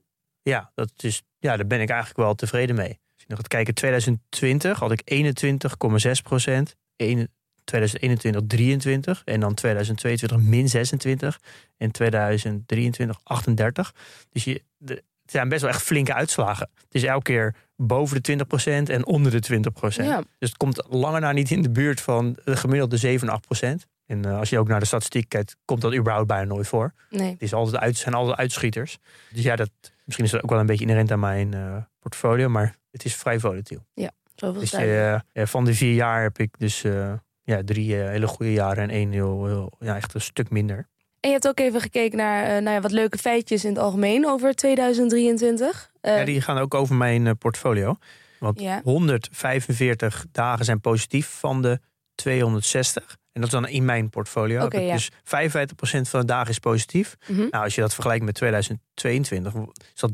Ja, 0.42 0.72
dat 0.76 0.92
is, 0.98 1.22
ja, 1.40 1.58
daar 1.58 1.68
ben 1.68 1.82
ik 1.82 1.90
eigenlijk 1.90 2.20
wel 2.20 2.36
tevreden 2.36 2.76
mee. 2.76 3.00
Als 3.14 3.24
je 3.24 3.26
nog 3.28 3.38
gaat 3.38 3.48
kijken, 3.48 3.74
2020 3.74 4.80
had 4.80 4.92
ik 4.92 5.02
21,6 5.04 6.22
procent. 6.24 6.76
2021 7.64 8.42
23 8.48 9.22
en 9.26 9.40
dan 9.40 9.54
2022 9.54 10.38
min 10.38 10.70
26 10.70 11.40
en 11.78 11.92
2023 11.92 13.20
38. 13.24 13.94
Dus 14.30 14.44
je, 14.44 14.64
de, 14.78 15.04
zijn 15.32 15.50
best 15.50 15.62
wel 15.62 15.70
echt 15.70 15.82
flinke 15.82 16.14
uitslagen. 16.14 16.70
Het 16.76 16.96
is 16.96 17.04
elke 17.04 17.24
keer 17.24 17.56
boven 17.76 18.24
de 18.24 18.38
20% 18.88 18.90
en 18.90 19.06
onder 19.06 19.42
de 19.42 19.62
20%. 19.72 20.06
Ja. 20.06 20.24
Dus 20.40 20.50
het 20.50 20.58
komt 20.58 20.84
langer 20.90 21.22
na 21.22 21.32
niet 21.32 21.52
in 21.52 21.62
de 21.62 21.70
buurt 21.70 22.02
van 22.02 22.38
de 22.44 22.56
gemiddelde 22.56 22.98
7 22.98 23.42
8%. 23.88 23.90
En 24.06 24.26
uh, 24.26 24.38
als 24.40 24.50
je 24.50 24.60
ook 24.60 24.68
naar 24.68 24.80
de 24.80 24.86
statistiek 24.86 25.30
kijkt, 25.30 25.56
komt 25.66 25.82
dat 25.82 25.96
überhaupt 25.96 26.28
bijna 26.28 26.54
nooit 26.54 26.68
voor. 26.68 26.94
Nee. 27.10 27.32
Het 27.32 27.42
is 27.42 27.54
altijd 27.54 27.82
uit, 27.82 27.98
zijn 27.98 28.14
altijd 28.14 28.38
uitschieters. 28.38 28.98
Dus 29.30 29.44
ja, 29.44 29.56
dat, 29.56 29.70
misschien 30.06 30.26
is 30.26 30.32
dat 30.32 30.44
ook 30.44 30.50
wel 30.50 30.60
een 30.60 30.66
beetje 30.66 30.84
inherent 30.86 31.12
aan 31.12 31.20
mijn 31.20 31.56
uh, 31.56 31.78
portfolio, 32.00 32.50
maar 32.50 32.76
het 32.92 33.06
is 33.06 33.16
vrij 33.16 33.40
volatiel. 33.40 33.86
Ja, 33.94 34.12
zoveel 34.36 34.60
dus, 34.60 34.74
uh, 34.74 35.20
van 35.34 35.66
de 35.66 35.74
vier 35.74 35.94
jaar 35.94 36.22
heb 36.22 36.40
ik 36.40 36.60
dus 36.60 36.82
ja, 37.44 37.62
drie 37.66 37.94
hele 37.94 38.28
goede 38.28 38.54
jaren 38.54 38.84
en 38.84 38.90
één 38.90 39.12
heel, 39.12 39.46
heel, 39.46 39.72
ja, 39.80 39.96
echt 39.96 40.14
een 40.14 40.22
stuk 40.22 40.50
minder. 40.50 40.88
En 41.22 41.30
je 41.30 41.36
hebt 41.36 41.48
ook 41.48 41.60
even 41.60 41.82
gekeken 41.82 42.18
naar, 42.18 42.44
uh, 42.44 42.50
nou 42.50 42.70
ja, 42.76 42.82
wat 42.82 42.92
leuke 42.92 43.18
feitjes 43.18 43.64
in 43.64 43.70
het 43.70 43.80
algemeen 43.80 44.28
over 44.28 44.56
2023. 44.56 45.92
Uh, 46.02 46.18
ja, 46.18 46.26
die 46.26 46.42
gaan 46.42 46.58
ook 46.58 46.74
over 46.74 46.96
mijn 46.96 47.26
uh, 47.26 47.32
portfolio. 47.40 47.98
Want 48.40 48.60
Ja. 48.60 48.82
145 48.84 50.26
dagen 50.32 50.66
zijn 50.66 50.82
positief 50.82 51.28
van 51.28 51.62
de 51.62 51.80
260. 52.16 53.18
En 53.32 53.42
dat 53.42 53.44
is 53.44 53.60
dan 53.60 53.68
in 53.68 53.86
mijn 53.86 54.10
portfolio. 54.10 54.68
Ja. 54.70 54.94
Dus 54.94 55.12
55% 55.12 55.14
van 56.02 56.20
de 56.20 56.26
dagen 56.26 56.50
is 56.50 56.60
positief. 56.60 57.16
mhm. 57.28 57.40
Nou, 57.40 57.64
als 57.64 57.76
je 57.76 57.82
dat 57.82 57.94
vergelijkt 57.94 58.26
met 58.26 58.36
2022, 58.36 59.54
is 59.94 60.02
dat 60.02 60.12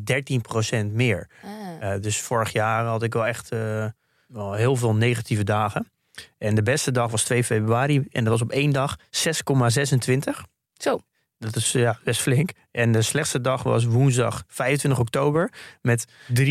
13% 0.85 0.91
meer. 0.91 1.29
Ah. 1.43 1.93
Eh, 1.93 2.01
dus 2.01 2.21
vorig 2.21 2.51
jaar 2.51 2.85
had 2.85 3.03
ik 3.03 3.13
wel 3.13 3.25
echt 3.25 3.51
eh, 3.51 3.85
wel 4.27 4.53
heel 4.53 4.75
veel 4.75 4.95
negatieve 4.95 5.43
dagen. 5.43 5.91
En 6.37 6.55
de 6.55 6.63
beste 6.63 6.91
dag 6.91 7.11
was 7.11 7.23
2 7.23 7.43
februari. 7.43 8.05
En 8.11 8.23
dat 8.23 8.33
was 8.33 8.41
op 8.41 8.51
één 8.51 8.71
dag 8.71 8.97
6,26. 9.09 10.43
Zo. 10.77 10.99
Dat 11.39 11.55
is 11.55 11.71
ja, 11.71 11.99
best 12.03 12.21
flink. 12.21 12.49
En 12.71 12.91
de 12.91 13.01
slechtste 13.01 13.41
dag 13.41 13.63
was 13.63 13.85
woensdag 13.85 14.43
25 14.47 14.99
oktober 14.99 15.51
met 15.81 16.05
3,25 16.39 16.43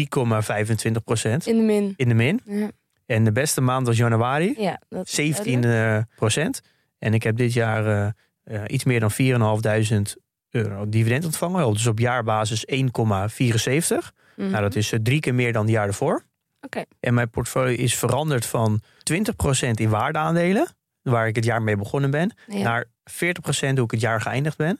procent 1.04 1.46
In 1.46 1.56
de 1.56 1.62
min. 1.62 1.92
in 1.96 2.08
de 2.08 2.14
min. 2.14 2.40
Ja, 2.44 2.70
En 3.06 3.24
de 3.24 3.32
beste 3.32 3.60
maand 3.60 3.86
was 3.86 3.96
januari, 3.96 4.54
ja 4.58 4.80
dat 4.88 5.06
is 5.06 5.14
17 5.14 5.60
duidelijk. 5.60 6.06
eh, 6.08 6.16
procent. 6.16 6.60
En 6.98 7.14
ik 7.14 7.22
heb 7.22 7.36
dit 7.36 7.52
jaar 7.52 7.86
eh, 7.86 8.08
eh, 8.44 8.62
iets 8.66 8.84
meer 8.84 9.00
dan 9.00 9.10
4.500 9.12 10.16
euro 10.50 10.88
dividend 10.88 11.24
ontvangen. 11.24 11.72
Dus 11.72 11.86
op 11.86 11.98
jaarbasis 11.98 12.64
1,74. 12.66 14.12
Mhm. 14.36 14.50
Nou, 14.50 14.62
dat 14.62 14.74
is 14.76 14.92
eh, 14.92 14.98
drie 15.02 15.20
keer 15.20 15.34
meer 15.34 15.52
dan 15.52 15.62
het 15.62 15.70
jaar 15.70 15.86
ervoor. 15.86 16.24
Oké. 16.60 16.82
En 17.00 17.14
mijn 17.14 17.30
portfolio 17.30 17.76
is 17.76 17.94
veranderd 17.94 18.46
van 18.46 18.80
20% 19.02 19.80
in 19.80 19.88
waardeaandelen, 19.88 20.66
waar 21.10 21.26
ik 21.26 21.36
het 21.36 21.44
jaar 21.44 21.62
mee 21.62 21.76
begonnen 21.76 22.10
ben, 22.10 22.34
Ja. 22.46 22.62
naar 22.62 22.84
40% 23.04 23.76
hoe 23.76 23.84
ik 23.84 23.90
het 23.90 24.00
jaar 24.00 24.20
geëindigd 24.20 24.56
ben. 24.56 24.78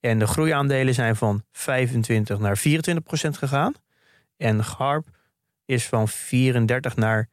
En 0.00 0.18
de 0.18 0.26
groeiaandelen 0.26 0.94
zijn 0.94 1.16
van 1.16 1.44
25 1.52 2.38
naar 2.38 2.58
24% 2.58 3.36
gegaan. 3.38 3.72
En 4.36 4.64
GARP 4.64 5.06
is 5.64 5.86
van 5.86 6.08
34 6.08 6.96
naar 6.96 7.28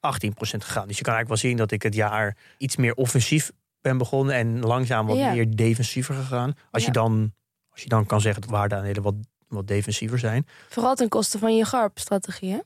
18% 0.00 0.64
gegaan. 0.64 0.86
Dus 0.88 0.96
je 0.98 1.02
kan 1.02 1.14
eigenlijk 1.14 1.28
wel 1.28 1.36
zien 1.36 1.56
dat 1.56 1.70
ik 1.70 1.82
het 1.82 1.94
jaar 1.94 2.36
iets 2.58 2.76
meer 2.76 2.94
offensief 2.94 3.50
ben 3.80 3.98
begonnen 3.98 4.34
en 4.34 4.60
langzaam 4.60 5.06
wat 5.06 5.16
Ja. 5.16 5.32
meer 5.32 5.56
defensiever 5.56 6.14
gegaan. 6.14 6.54
Als, 6.70 6.82
Ja. 6.82 6.88
je 6.88 6.92
dan, 6.94 7.32
als 7.70 7.82
je 7.82 7.88
dan 7.88 8.06
kan 8.06 8.20
zeggen 8.20 8.40
dat 8.42 8.50
waardeaandelen 8.50 9.02
wat, 9.02 9.14
wat 9.48 9.66
defensiever 9.66 10.18
zijn. 10.18 10.46
Vooral 10.68 10.94
ten 10.94 11.08
koste 11.08 11.38
van 11.38 11.56
je 11.56 11.64
GARP-strategie, 11.64 12.62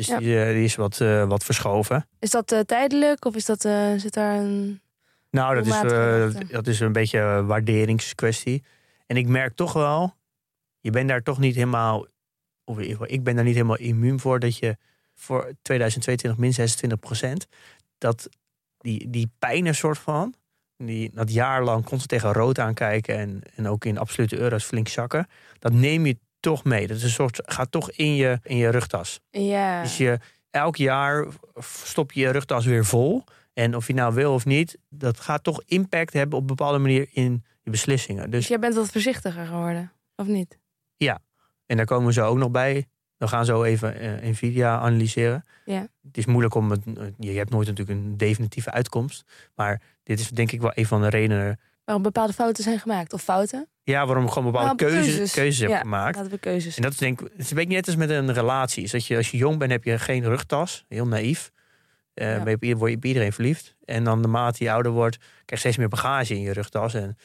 dus 0.00 0.08
Ja. 0.08 0.18
Die, 0.18 0.44
eh, 0.44 0.52
die 0.54 0.64
is 0.64 0.74
wat, 0.74 1.00
eh, 1.00 1.24
wat 1.24 1.44
verschoven. 1.44 2.08
Is 2.18 2.30
dat 2.30 2.52
eh, 2.52 2.60
tijdelijk 2.60 3.24
of 3.24 3.34
is 3.34 3.44
dat, 3.44 3.60
zit 3.96 4.14
daar 4.14 4.38
een... 4.38 4.80
Nou, 5.30 5.54
dat 5.54 5.66
is, 5.66 6.48
dat 6.50 6.66
is 6.66 6.80
een 6.80 6.92
beetje 6.92 7.18
een 7.18 7.46
waarderingskwestie. 7.46 8.64
En 9.06 9.16
ik 9.16 9.26
merk 9.26 9.54
toch 9.54 9.72
wel, 9.72 10.14
je 10.80 10.90
bent 10.90 11.08
daar 11.08 11.22
toch 11.22 11.38
niet 11.38 11.54
helemaal, 11.54 12.06
of 12.64 12.76
in 12.76 12.82
ieder 12.82 12.96
geval, 12.96 13.12
ik 13.12 13.24
ben 13.24 13.34
daar 13.34 13.44
niet 13.44 13.54
helemaal 13.54 13.76
immuun 13.76 14.20
voor 14.20 14.38
dat 14.38 14.56
je 14.56 14.76
voor 15.14 15.52
2022 15.62 16.40
min 16.40 16.52
26 16.52 16.98
procent, 16.98 17.46
dat 17.98 18.28
die, 18.78 19.10
die 19.10 19.30
pijn 19.38 19.66
een 19.66 19.74
soort 19.74 19.98
van, 19.98 20.34
die, 20.76 21.10
dat 21.14 21.32
jaar 21.32 21.64
lang 21.64 21.84
constant 21.84 22.08
tegen 22.08 22.32
rood 22.32 22.58
aankijken 22.58 23.16
en, 23.16 23.42
en 23.54 23.68
ook 23.68 23.84
in 23.84 23.98
absolute 23.98 24.38
euro's 24.38 24.64
flink 24.64 24.88
zakken, 24.88 25.26
dat 25.58 25.72
neem 25.72 26.06
je 26.06 26.18
toch 26.40 26.64
mee. 26.64 26.86
Dat 26.86 26.96
is 26.96 27.02
een 27.02 27.10
soort, 27.10 27.40
gaat 27.44 27.70
toch 27.70 27.90
in 27.90 28.14
je, 28.14 28.38
in 28.42 28.56
je 28.56 28.68
rugtas. 28.68 29.20
Ja. 29.30 29.82
Dus 29.82 29.96
je, 29.96 30.18
elk 30.50 30.76
jaar 30.76 31.26
stop 31.60 32.12
je 32.12 32.20
je 32.20 32.30
rugtas 32.30 32.64
weer 32.66 32.84
vol. 32.84 33.24
En 33.52 33.76
of 33.76 33.86
je 33.86 33.94
nou 33.94 34.14
wil 34.14 34.32
of 34.34 34.44
niet, 34.44 34.78
dat 34.88 35.20
gaat 35.20 35.42
toch 35.42 35.62
impact 35.66 36.12
hebben 36.12 36.34
op 36.34 36.40
een 36.40 36.56
bepaalde 36.56 36.78
manier 36.78 37.08
in 37.12 37.44
je 37.62 37.70
beslissingen. 37.70 38.30
Dus 38.30 38.40
Dus, 38.40 38.48
jij 38.48 38.58
bent 38.58 38.74
wat 38.74 38.90
voorzichtiger 38.90 39.46
geworden, 39.46 39.92
of 40.16 40.26
niet? 40.26 40.58
en 41.66 41.76
daar 41.76 41.86
komen 41.86 42.06
we 42.06 42.12
zo 42.12 42.26
ook 42.26 42.36
nog 42.36 42.50
bij. 42.50 42.86
We 43.16 43.28
gaan 43.28 43.44
zo 43.44 43.62
even 43.62 43.94
eh, 44.00 44.30
Nvidia 44.30 44.78
analyseren. 44.78 45.44
Ja. 45.64 45.88
Het 46.02 46.16
is 46.16 46.26
moeilijk 46.26 46.54
om 46.54 46.70
het. 46.70 46.80
Je 47.18 47.30
hebt 47.30 47.50
nooit 47.50 47.66
natuurlijk 47.68 47.98
een 47.98 48.16
definitieve 48.16 48.70
uitkomst. 48.70 49.24
Maar 49.54 49.82
dit 50.02 50.20
is 50.20 50.28
denk 50.28 50.52
ik 50.52 50.60
wel 50.60 50.72
een 50.74 50.86
van 50.86 51.00
de 51.00 51.08
redenen. 51.08 51.60
Waarom 51.90 52.12
bepaalde 52.12 52.32
fouten 52.32 52.64
zijn 52.64 52.78
gemaakt? 52.78 53.12
Of 53.12 53.22
fouten? 53.22 53.68
Ja, 53.82 54.06
waarom 54.06 54.28
gewoon 54.28 54.52
bepaalde 54.52 54.84
Nou, 54.84 54.92
keuzes, 54.92 55.32
keuzes, 55.32 55.58
heb 55.58 55.70
Ja, 55.70 55.78
gemaakt. 55.78 56.16
Laten 56.16 56.30
we 56.30 56.38
keuzes. 56.38 56.76
En 56.76 56.82
dat 56.82 56.92
is 56.92 56.98
denk 56.98 57.20
ik, 57.20 57.28
het 57.32 57.40
is 57.40 57.50
een 57.50 57.56
beetje 57.56 57.74
net 57.74 57.86
als 57.86 57.96
met 57.96 58.10
een 58.10 58.32
relatie. 58.32 58.82
Is 58.82 58.90
dat 58.90 59.06
je 59.06 59.16
als 59.16 59.30
je 59.30 59.36
jong 59.36 59.58
bent, 59.58 59.70
heb 59.70 59.84
je 59.84 59.98
geen 59.98 60.24
rugtas. 60.24 60.84
Heel 60.88 61.06
naïef. 61.06 61.50
Eh 62.14 62.44
Ja. 62.44 62.56
je, 62.60 62.76
word 62.76 62.90
je 62.90 62.96
op 62.96 63.04
iedereen 63.04 63.32
verliefd. 63.32 63.76
En 63.84 64.04
dan 64.04 64.20
naarmate 64.20 64.64
je 64.64 64.72
ouder 64.72 64.92
wordt, 64.92 65.16
krijg 65.16 65.46
je 65.46 65.56
steeds 65.56 65.76
meer 65.76 65.88
bagage 65.88 66.34
in 66.34 66.40
je 66.40 66.52
rugtas. 66.52 66.94
En 66.94 67.16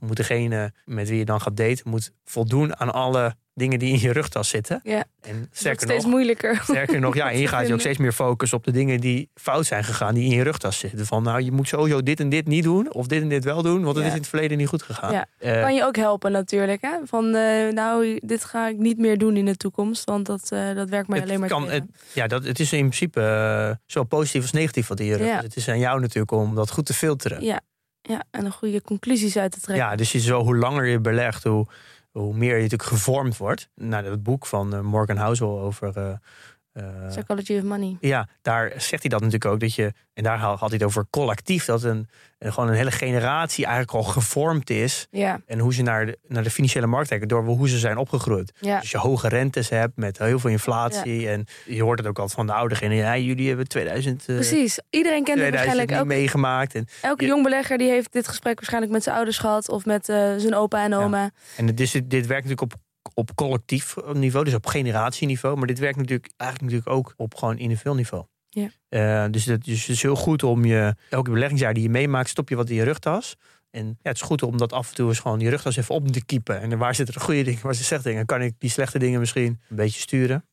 moet 0.00 0.16
degene 0.16 0.72
met 0.84 1.08
wie 1.08 1.18
je 1.18 1.24
dan 1.24 1.40
gaat 1.40 1.56
daten, 1.56 1.90
moet 1.90 2.12
voldoen 2.24 2.78
aan 2.78 2.92
alle 2.92 3.36
dingen 3.54 3.78
die 3.78 3.92
in 3.92 4.00
je 4.00 4.12
rugtas 4.12 4.48
zitten. 4.48 4.80
Ja. 4.82 5.04
En 5.20 5.36
Het 5.40 5.48
sterker 5.52 5.82
steeds 5.82 6.02
nog, 6.02 6.12
moeilijker. 6.12 6.60
sterker 6.62 7.00
nog, 7.00 7.14
ja, 7.14 7.30
en 7.30 7.36
hier 7.36 7.48
gaat 7.48 7.66
je 7.66 7.72
ook 7.72 7.80
steeds 7.80 7.98
meer 7.98 8.12
focussen 8.12 8.58
op 8.58 8.64
de 8.64 8.70
dingen 8.70 9.00
die 9.00 9.30
fout 9.34 9.66
zijn 9.66 9.84
gegaan, 9.84 10.14
die 10.14 10.24
in 10.24 10.36
je 10.36 10.42
rugtas 10.42 10.78
zitten. 10.78 11.06
Van 11.06 11.22
nou, 11.22 11.40
je 11.42 11.52
moet 11.52 11.68
sowieso 11.68 12.02
dit 12.02 12.20
en 12.20 12.28
dit 12.28 12.46
niet 12.46 12.62
doen, 12.64 12.92
of 12.92 13.06
dit 13.06 13.22
en 13.22 13.28
dit 13.28 13.44
wel 13.44 13.62
doen, 13.62 13.82
want 13.82 13.96
het 13.96 14.04
Ja. 14.04 14.10
is 14.10 14.12
in 14.16 14.20
het 14.20 14.28
verleden 14.28 14.58
niet 14.58 14.68
goed 14.68 14.82
gegaan. 14.82 15.12
Ja. 15.12 15.26
Eh, 15.38 15.60
Kan 15.60 15.74
je 15.74 15.84
ook 15.84 15.96
helpen 15.96 16.32
natuurlijk. 16.32 16.82
Hè? 16.82 16.96
Van 17.04 17.34
eh, 17.34 17.72
nou, 17.72 18.18
dit 18.22 18.44
ga 18.44 18.68
ik 18.68 18.76
niet 18.78 18.98
meer 18.98 19.18
doen 19.18 19.36
in 19.36 19.44
de 19.44 19.56
toekomst. 19.56 20.04
Want 20.04 20.26
dat, 20.26 20.50
eh, 20.52 20.74
dat 20.74 20.88
werkt 20.88 21.08
mij 21.08 21.18
Het 21.18 21.28
alleen 21.28 21.40
maar 21.40 21.48
kan, 21.48 21.66
tegen. 21.66 21.90
Ja, 22.12 22.26
dat, 22.26 22.44
het 22.44 22.60
is 22.60 22.72
in 22.72 22.78
principe 22.78 23.78
zowel 23.86 24.08
positief 24.08 24.42
als 24.42 24.52
negatief 24.52 24.86
wat 24.86 25.00
in 25.00 25.06
je 25.06 25.16
rug 25.16 25.26
Ja. 25.26 25.40
Het 25.40 25.56
is 25.56 25.68
aan 25.68 25.78
jou 25.78 26.00
natuurlijk 26.00 26.32
om 26.32 26.54
dat 26.54 26.70
goed 26.70 26.86
te 26.86 26.94
filteren. 26.94 27.44
Ja. 27.44 27.60
ja, 28.02 28.24
en 28.30 28.44
een 28.44 28.52
goede 28.52 28.82
conclusies 28.82 29.36
uit 29.36 29.52
te 29.52 29.60
trekken. 29.60 29.86
Ja, 29.86 29.96
dus 29.96 30.12
je 30.12 30.20
zo, 30.20 30.42
hoe 30.42 30.56
langer 30.56 30.86
je 30.86 31.00
belegt, 31.00 31.44
hoe, 31.44 31.66
hoe 32.12 32.34
meer 32.34 32.56
je 32.56 32.62
natuurlijk 32.62 32.88
gevormd 32.88 33.36
wordt. 33.36 33.68
Nou, 33.74 34.04
dat 34.04 34.22
boek 34.22 34.46
van 34.46 34.74
eh, 34.74 34.80
Morgan 34.80 35.16
Housel 35.16 35.60
over... 35.60 36.20
eh, 36.72 37.06
Psychology 37.08 37.56
of 37.56 37.62
money. 37.62 37.96
ja, 38.00 38.28
daar 38.42 38.72
zegt 38.76 39.02
hij 39.02 39.10
dat 39.10 39.20
natuurlijk 39.20 39.44
ook. 39.44 39.60
Dat 39.60 39.74
je, 39.74 39.92
en 40.14 40.22
daar 40.22 40.38
had 40.38 40.60
hij 40.60 40.68
het 40.72 40.82
over 40.82 41.06
collectief. 41.10 41.64
Dat 41.64 41.82
een, 41.82 42.08
gewoon 42.38 42.68
een 42.68 42.74
hele 42.74 42.90
generatie 42.90 43.64
eigenlijk 43.64 43.94
al 43.94 44.02
gevormd 44.02 44.70
is. 44.70 45.06
Ja, 45.10 45.40
En 45.46 45.58
hoe 45.58 45.74
ze 45.74 45.82
naar 45.82 46.06
de, 46.06 46.18
naar 46.28 46.42
de 46.42 46.50
financiële 46.50 46.86
markt 46.86 47.08
kijken. 47.08 47.28
Door 47.28 47.44
hoe 47.44 47.68
ze 47.68 47.78
zijn 47.78 47.96
opgegroeid. 47.96 48.52
ja. 48.60 48.78
Als 48.78 48.90
je 48.90 48.98
hoge 48.98 49.28
rentes 49.28 49.68
hebt 49.68 49.96
met 49.96 50.18
heel 50.18 50.38
veel 50.38 50.50
inflatie. 50.50 51.28
En 51.28 51.46
je 51.66 51.82
hoort 51.82 51.98
het 51.98 52.08
ook 52.08 52.18
altijd 52.18 52.36
van 52.36 52.46
de 52.46 52.52
oude 52.52 52.74
generatie. 52.74 53.20
Ja, 53.22 53.26
jullie 53.26 53.48
hebben 53.48 53.68
2000... 53.68 54.20
eh, 54.28 54.34
precies. 54.34 54.78
Iedereen 54.90 55.24
kent 55.24 55.38
dit 55.38 55.46
2000 55.48 55.52
waarschijnlijk. 55.54 55.90
Elke, 55.90 56.06
meegemaakt. 56.20 56.74
En, 56.74 56.86
elke 57.02 57.26
jong 57.26 57.42
belegger 57.42 57.78
die 57.78 57.88
heeft 57.88 58.12
dit 58.12 58.28
gesprek 58.28 58.54
waarschijnlijk 58.54 58.92
met 58.92 59.02
zijn 59.02 59.16
ouders 59.16 59.38
gehad. 59.38 59.68
Of 59.68 59.84
met 59.84 60.08
eh, 60.08 60.16
zijn 60.36 60.54
opa 60.54 60.84
en 60.84 60.94
oma. 60.94 61.30
en 61.56 61.66
het 61.66 61.80
is, 61.80 61.90
dit 61.92 62.26
werkt 62.26 62.48
natuurlijk 62.48 62.60
op, 62.60 62.74
op 63.14 63.34
collectief 63.34 63.96
niveau, 64.12 64.44
dus 64.44 64.54
op 64.54 64.66
generatieniveau. 64.66 65.56
Maar 65.56 65.66
dit 65.66 65.78
werkt 65.78 65.96
natuurlijk 65.96 66.30
eigenlijk 66.36 66.72
natuurlijk 66.72 66.98
ook 66.98 67.14
op 67.16 67.34
gewoon 67.34 67.58
individueel 67.58 67.94
niveau. 67.94 68.24
Ja. 68.48 68.68
Eh, 68.88 69.30
dus, 69.30 69.44
dat, 69.44 69.64
dus 69.64 69.80
het 69.80 69.96
is 69.96 70.02
heel 70.02 70.16
goed 70.16 70.42
om 70.42 70.64
je, 70.64 70.94
elke 71.10 71.30
beleggingsjaar 71.30 71.74
die 71.74 71.82
je 71.82 71.90
meemaakt, 71.90 72.28
stop 72.28 72.48
je 72.48 72.56
wat 72.56 72.68
in 72.68 72.76
je 72.76 72.82
rugtas. 72.82 73.36
En 73.70 73.86
ja, 73.86 74.08
het 74.08 74.16
is 74.16 74.22
goed 74.22 74.42
om 74.42 74.58
dat 74.58 74.72
af 74.72 74.88
en 74.88 74.94
toe 74.94 75.08
eens 75.08 75.18
gewoon 75.18 75.40
je 75.40 75.50
rugtas 75.50 75.76
even 75.76 75.94
op 75.94 76.08
te 76.08 76.24
kiepen. 76.24 76.60
En 76.60 76.78
waar 76.78 76.94
zitten 76.94 77.14
de 77.14 77.20
goede 77.20 77.42
dingen, 77.42 77.62
waar 77.62 77.74
zitten 77.74 77.86
slechte 77.86 78.08
dingen? 78.08 78.26
Kan 78.26 78.42
ik 78.42 78.54
die 78.58 78.70
slechte 78.70 78.98
dingen 78.98 79.20
misschien 79.20 79.60
een 79.68 79.76
beetje 79.76 80.00
sturen? 80.00 80.44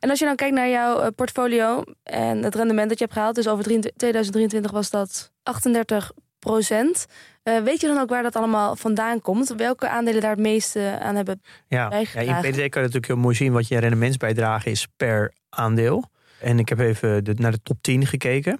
En 0.00 0.10
als 0.10 0.18
je 0.18 0.24
dan 0.24 0.36
kijkt 0.36 0.54
naar 0.54 0.68
jouw 0.68 1.00
eh, 1.00 1.08
portfolio 1.14 1.82
en 2.02 2.42
het 2.42 2.54
rendement 2.54 2.88
dat 2.88 2.98
je 2.98 3.04
hebt 3.04 3.16
gehaald, 3.16 3.34
dus 3.34 3.48
over 3.48 3.64
23 3.64 4.00
2023 4.00 4.70
was 4.70 4.90
dat 4.90 5.32
38 5.42 6.12
procent. 6.40 7.06
Eh, 7.42 7.62
weet 7.62 7.80
je 7.80 7.86
dan 7.86 7.98
ook 7.98 8.08
waar 8.08 8.22
dat 8.22 8.36
allemaal 8.36 8.76
vandaan 8.76 9.20
komt? 9.20 9.48
Welke 9.54 9.88
aandelen 9.88 10.20
daar 10.20 10.30
het 10.30 10.38
meeste 10.40 10.98
aan 11.00 11.16
hebben? 11.16 11.40
Ja, 11.68 11.82
ja 11.82 11.88
Bijgedragen. 11.88 12.34
in 12.44 12.50
PDT 12.50 12.56
kan 12.56 12.62
je 12.82 12.86
natuurlijk 12.88 13.06
heel 13.06 13.16
mooi 13.16 13.34
zien 13.34 13.52
wat 13.52 13.68
je 13.68 13.78
rendementsbijdrage 13.78 14.70
is 14.70 14.86
per 14.96 15.32
aandeel. 15.48 16.04
En 16.40 16.58
ik 16.58 16.68
heb 16.68 16.78
even 16.78 17.24
de, 17.24 17.34
naar 17.34 17.52
de 17.52 17.62
top 17.62 17.82
10 17.82 18.06
gekeken. 18.06 18.52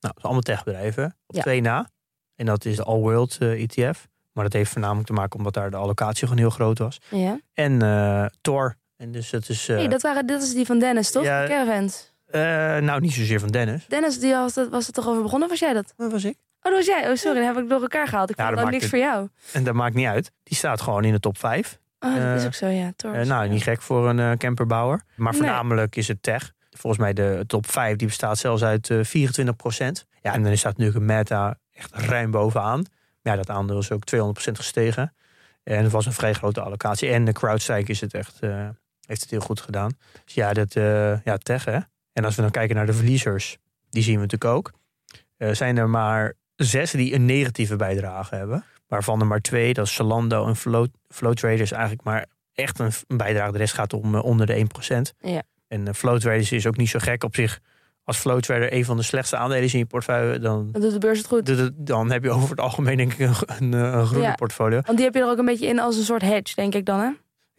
is 0.00 0.10
allemaal 0.20 0.40
techbedrijven. 0.42 1.16
Op 1.26 1.34
Ja. 1.34 1.42
twee 1.42 1.60
na. 1.60 1.88
En 2.36 2.46
dat 2.46 2.64
is 2.64 2.76
de 2.76 2.82
All 2.84 2.98
World 3.00 3.36
eh, 3.40 3.62
ETF. 3.62 4.08
Maar 4.32 4.44
dat 4.44 4.52
heeft 4.52 4.70
voornamelijk 4.70 5.06
te 5.06 5.12
maken 5.12 5.38
omdat 5.38 5.54
daar 5.54 5.70
de 5.70 5.76
allocatie 5.76 6.22
gewoon 6.26 6.38
heel 6.38 6.50
groot 6.50 6.78
was. 6.78 6.98
Ja. 7.10 7.40
En 7.52 7.82
eh 7.82 8.26
Tor. 8.40 8.76
En 8.96 9.12
dus 9.12 9.30
dat 9.30 9.48
is... 9.48 9.66
hey, 9.66 9.88
dat, 9.88 10.02
waren, 10.02 10.26
dat 10.26 10.42
is 10.42 10.54
die 10.54 10.66
van 10.66 10.78
Dennis, 10.78 11.10
toch? 11.10 11.24
Ja. 11.24 11.46
Caravans. 11.46 12.12
nou, 12.84 13.00
niet 13.00 13.12
zozeer 13.12 13.40
van 13.40 13.48
Dennis. 13.48 13.86
Dennis, 13.88 14.18
die 14.18 14.32
was, 14.32 14.54
het- 14.54 14.68
was 14.70 14.86
het 14.86 14.94
toch 14.94 15.08
over 15.08 15.22
begonnen? 15.22 15.48
Was 15.48 15.58
jij 15.58 15.72
dat? 15.72 15.92
Dat 15.96 16.12
was 16.12 16.24
ik. 16.24 16.36
Oh, 16.66 16.72
dat 16.72 16.72
was 16.72 16.86
jij. 16.86 17.10
Oh, 17.10 17.16
sorry. 17.16 17.38
Dan 17.40 17.54
heb 17.54 17.62
ik 17.64 17.68
door 17.68 17.80
elkaar 17.80 18.08
gehaald. 18.08 18.30
Ik 18.30 18.36
Ja, 18.36 18.46
vond 18.46 18.58
dat 18.58 18.70
niks 18.70 18.80
het- 18.82 18.90
voor 18.90 18.98
jou. 18.98 19.28
En 19.52 19.64
dat 19.64 19.74
maakt 19.74 19.94
niet 19.94 20.06
uit. 20.06 20.32
Die 20.42 20.56
staat 20.56 20.80
gewoon 20.80 21.04
in 21.04 21.12
de 21.12 21.20
top 21.20 21.38
5. 21.38 21.78
Oh, 22.00 22.14
dat 22.14 22.22
is 22.36 22.40
Eh, 22.40 22.46
ook 22.46 22.54
zo, 22.54 22.66
ja. 22.66 22.92
Thor 22.96 23.14
Eh, 23.14 23.26
nou, 23.26 23.44
ja. 23.44 23.50
niet 23.50 23.62
gek 23.62 23.82
voor 23.82 24.08
een 24.08 24.18
eh, 24.18 24.32
camperbouwer. 24.32 25.02
Maar 25.16 25.32
Nee. 25.32 25.40
voornamelijk 25.40 25.96
is 25.96 26.08
het 26.08 26.22
tech. 26.22 26.52
Volgens 26.70 27.02
mij 27.02 27.12
de 27.12 27.44
top 27.46 27.66
5 27.70 27.96
die 27.96 28.06
bestaat 28.06 28.38
zelfs 28.38 28.62
uit 28.64 28.90
eh 28.90 29.04
24% 29.04 30.06
Ja, 30.22 30.32
en 30.32 30.42
dan 30.42 30.56
staat 30.56 30.76
natuurlijk 30.76 30.98
een 30.98 31.16
Meta 31.16 31.58
echt 31.72 31.92
ruim 31.94 32.30
bovenaan. 32.30 32.84
Ja, 33.22 33.36
dat 33.36 33.50
aandeel 33.50 33.78
is 33.78 33.90
ook 33.90 34.04
200% 34.04 34.56
gestegen. 34.58 35.14
En 35.62 35.82
het 35.82 35.92
was 35.92 36.06
een 36.06 36.12
vrij 36.12 36.32
grote 36.32 36.60
allocatie. 36.60 37.08
En 37.10 37.24
de 37.24 37.32
CrowdStrike 37.32 37.90
is 37.90 38.00
het 38.00 38.14
echt, 38.14 38.40
heeft 39.06 39.20
het 39.20 39.30
heel 39.30 39.40
goed 39.40 39.60
gedaan. 39.60 39.90
Dus 40.24 40.34
ja, 40.34 40.52
dat, 40.52 40.72
ja, 41.24 41.36
tech 41.36 41.64
hè. 41.64 41.78
En 42.12 42.24
als 42.24 42.34
we 42.34 42.42
dan 42.42 42.50
kijken 42.50 42.76
naar 42.76 42.86
de 42.86 42.92
verliezers, 42.92 43.58
die 43.90 44.02
zien 44.02 44.14
we 44.14 44.20
natuurlijk 44.20 44.50
ook. 44.54 44.72
Zijn 45.52 45.76
er 45.78 45.88
maar 45.88 46.32
zes 46.56 46.90
die 46.90 47.14
een 47.14 47.24
negatieve 47.24 47.76
bijdrage 47.76 48.34
hebben. 48.34 48.64
Waarvan 48.88 49.20
er 49.20 49.26
maar 49.26 49.40
twee, 49.40 49.74
dat 49.74 49.86
is 49.86 49.94
Zalando 49.94 50.46
en 50.46 50.56
Flow, 50.56 50.86
Flow 51.08 51.32
Traders 51.34 51.72
eigenlijk 51.72 52.02
maar 52.02 52.26
echt 52.54 52.78
een, 52.78 52.92
bijdrage. 53.16 53.52
De 53.52 53.58
rest 53.58 53.74
gaat 53.74 53.92
om 53.92 54.14
eh, 54.14 54.24
onder 54.24 54.46
de 54.46 54.66
1%. 55.14 55.16
Ja. 55.18 55.42
En 55.68 55.80
uh, 55.80 55.92
Flow 55.92 56.18
Traders 56.20 56.52
is 56.52 56.66
ook 56.66 56.76
niet 56.76 56.88
zo 56.88 56.98
gek 56.98 57.24
op 57.24 57.34
zich. 57.34 57.60
Als 58.04 58.16
Flow 58.16 58.40
Trader 58.40 58.72
een 58.72 58.84
van 58.84 58.96
de 58.96 59.02
slechtste 59.02 59.36
aandelen 59.36 59.62
is 59.64 59.72
in 59.72 59.78
je 59.78 59.86
portefeuille, 59.86 60.38
dan, 60.38 60.68
Dan 60.72 60.80
doet 60.82 60.92
de 60.92 60.98
beurs 60.98 61.18
het 61.18 61.26
goed. 61.26 61.70
dan 61.86 62.10
heb 62.10 62.24
je 62.24 62.30
over 62.30 62.50
het 62.50 62.60
algemeen 62.60 62.96
denk 62.96 63.12
ik 63.12 63.18
een, 63.18 63.34
een, 63.46 63.72
een 63.72 64.06
groene 64.06 64.24
Ja. 64.26 64.34
portfolio. 64.34 64.80
Want 64.80 64.96
die 64.96 65.04
heb 65.06 65.14
je 65.14 65.20
er 65.20 65.28
ook 65.28 65.38
een 65.38 65.44
beetje 65.44 65.66
in 65.66 65.78
als 65.78 65.96
een 65.96 66.02
soort 66.04 66.22
hedge, 66.22 66.54
denk 66.54 66.74
ik 66.74 66.84
dan, 66.86 66.98
hè? 67.00 67.10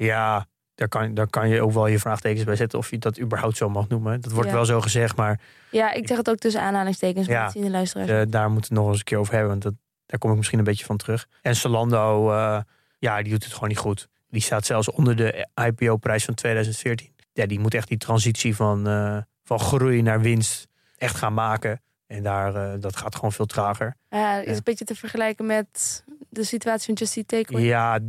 Ja, 0.05 0.45
daar 0.75 0.87
kan, 0.87 1.13
daar 1.13 1.27
kan 1.29 1.49
je 1.49 1.61
ook 1.61 1.71
wel 1.71 1.87
je 1.87 1.99
vraagtekens 1.99 2.43
bij 2.43 2.55
zetten 2.55 2.79
of 2.79 2.89
je 2.89 2.97
dat 2.97 3.19
überhaupt 3.19 3.57
zo 3.57 3.69
mag 3.69 3.87
noemen. 3.87 4.21
Dat 4.21 4.31
wordt 4.31 4.49
Ja. 4.49 4.55
wel 4.55 4.65
zo 4.65 4.81
gezegd, 4.81 5.15
maar 5.15 5.39
Ja, 5.71 5.91
ik 5.93 6.07
zeg 6.07 6.17
het 6.17 6.29
ook 6.29 6.37
tussen 6.37 6.61
aanhalingstekens. 6.61 7.27
Ja. 7.27 7.43
dat 7.43 7.51
zien 7.51 7.63
de 7.63 7.69
luisteraars. 7.69 8.09
eh, 8.09 8.21
daar 8.27 8.49
moeten 8.51 8.69
we 8.73 8.75
het 8.75 8.83
nog 8.83 8.87
eens 8.87 8.97
een 8.97 9.03
keer 9.03 9.17
over 9.17 9.33
hebben. 9.33 9.49
Want 9.51 9.61
dat, 9.63 9.73
daar 10.05 10.19
kom 10.19 10.31
ik 10.31 10.37
misschien 10.37 10.57
een 10.59 10.63
beetje 10.65 10.85
van 10.85 10.97
terug. 10.97 11.27
En 11.41 11.55
Zalando, 11.55 12.31
eh, 12.31 12.59
ja, 12.99 13.21
die 13.21 13.31
doet 13.31 13.43
het 13.43 13.53
gewoon 13.53 13.69
niet 13.69 13.77
goed. 13.77 14.07
Die 14.29 14.41
staat 14.41 14.65
zelfs 14.65 14.91
onder 14.91 15.15
de 15.15 15.47
IPO-prijs 15.65 16.25
van 16.25 16.33
2014. 16.33 17.13
Ja, 17.33 17.45
die 17.45 17.59
moet 17.59 17.73
echt 17.73 17.87
die 17.87 17.97
transitie 17.97 18.55
van, 18.55 18.87
eh, 18.87 19.17
van 19.43 19.59
groei 19.59 20.01
naar 20.01 20.21
winst 20.21 20.67
echt 20.97 21.15
gaan 21.15 21.33
maken. 21.33 21.81
En 22.07 22.23
daar, 22.23 22.79
dat 22.79 22.95
gaat 22.95 23.15
gewoon 23.15 23.31
veel 23.31 23.45
trager. 23.45 23.95
Ja, 24.09 24.37
is 24.39 24.57
een 24.57 24.63
beetje 24.63 24.85
te 24.85 24.95
vergelijken 24.95 25.45
met 25.45 26.03
de 26.29 26.43
situatie 26.43 26.85
van 26.85 26.93
Just 26.93 27.17
Eat 27.17 27.27
Takeaway. 27.27 27.65
Ja, 27.65 27.99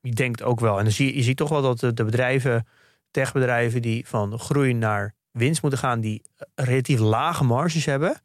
ik 0.00 0.16
denk 0.16 0.38
het 0.38 0.46
ook 0.48 0.60
wel. 0.60 0.78
En 0.78 0.84
dan 0.84 0.92
zie 0.92 1.06
je, 1.06 1.16
je 1.16 1.22
ziet 1.22 1.36
toch 1.36 1.48
wel 1.48 1.62
dat 1.62 1.80
de, 1.80 1.92
de 1.92 2.04
bedrijven, 2.04 2.66
techbedrijven 3.10 3.82
die 3.82 4.06
van 4.06 4.38
groei 4.38 4.72
naar 4.74 5.14
winst 5.30 5.62
moeten 5.62 5.80
gaan, 5.80 6.00
die 6.00 6.22
relatief 6.54 6.98
lage 6.98 7.44
marges 7.44 7.84
hebben, 7.84 8.20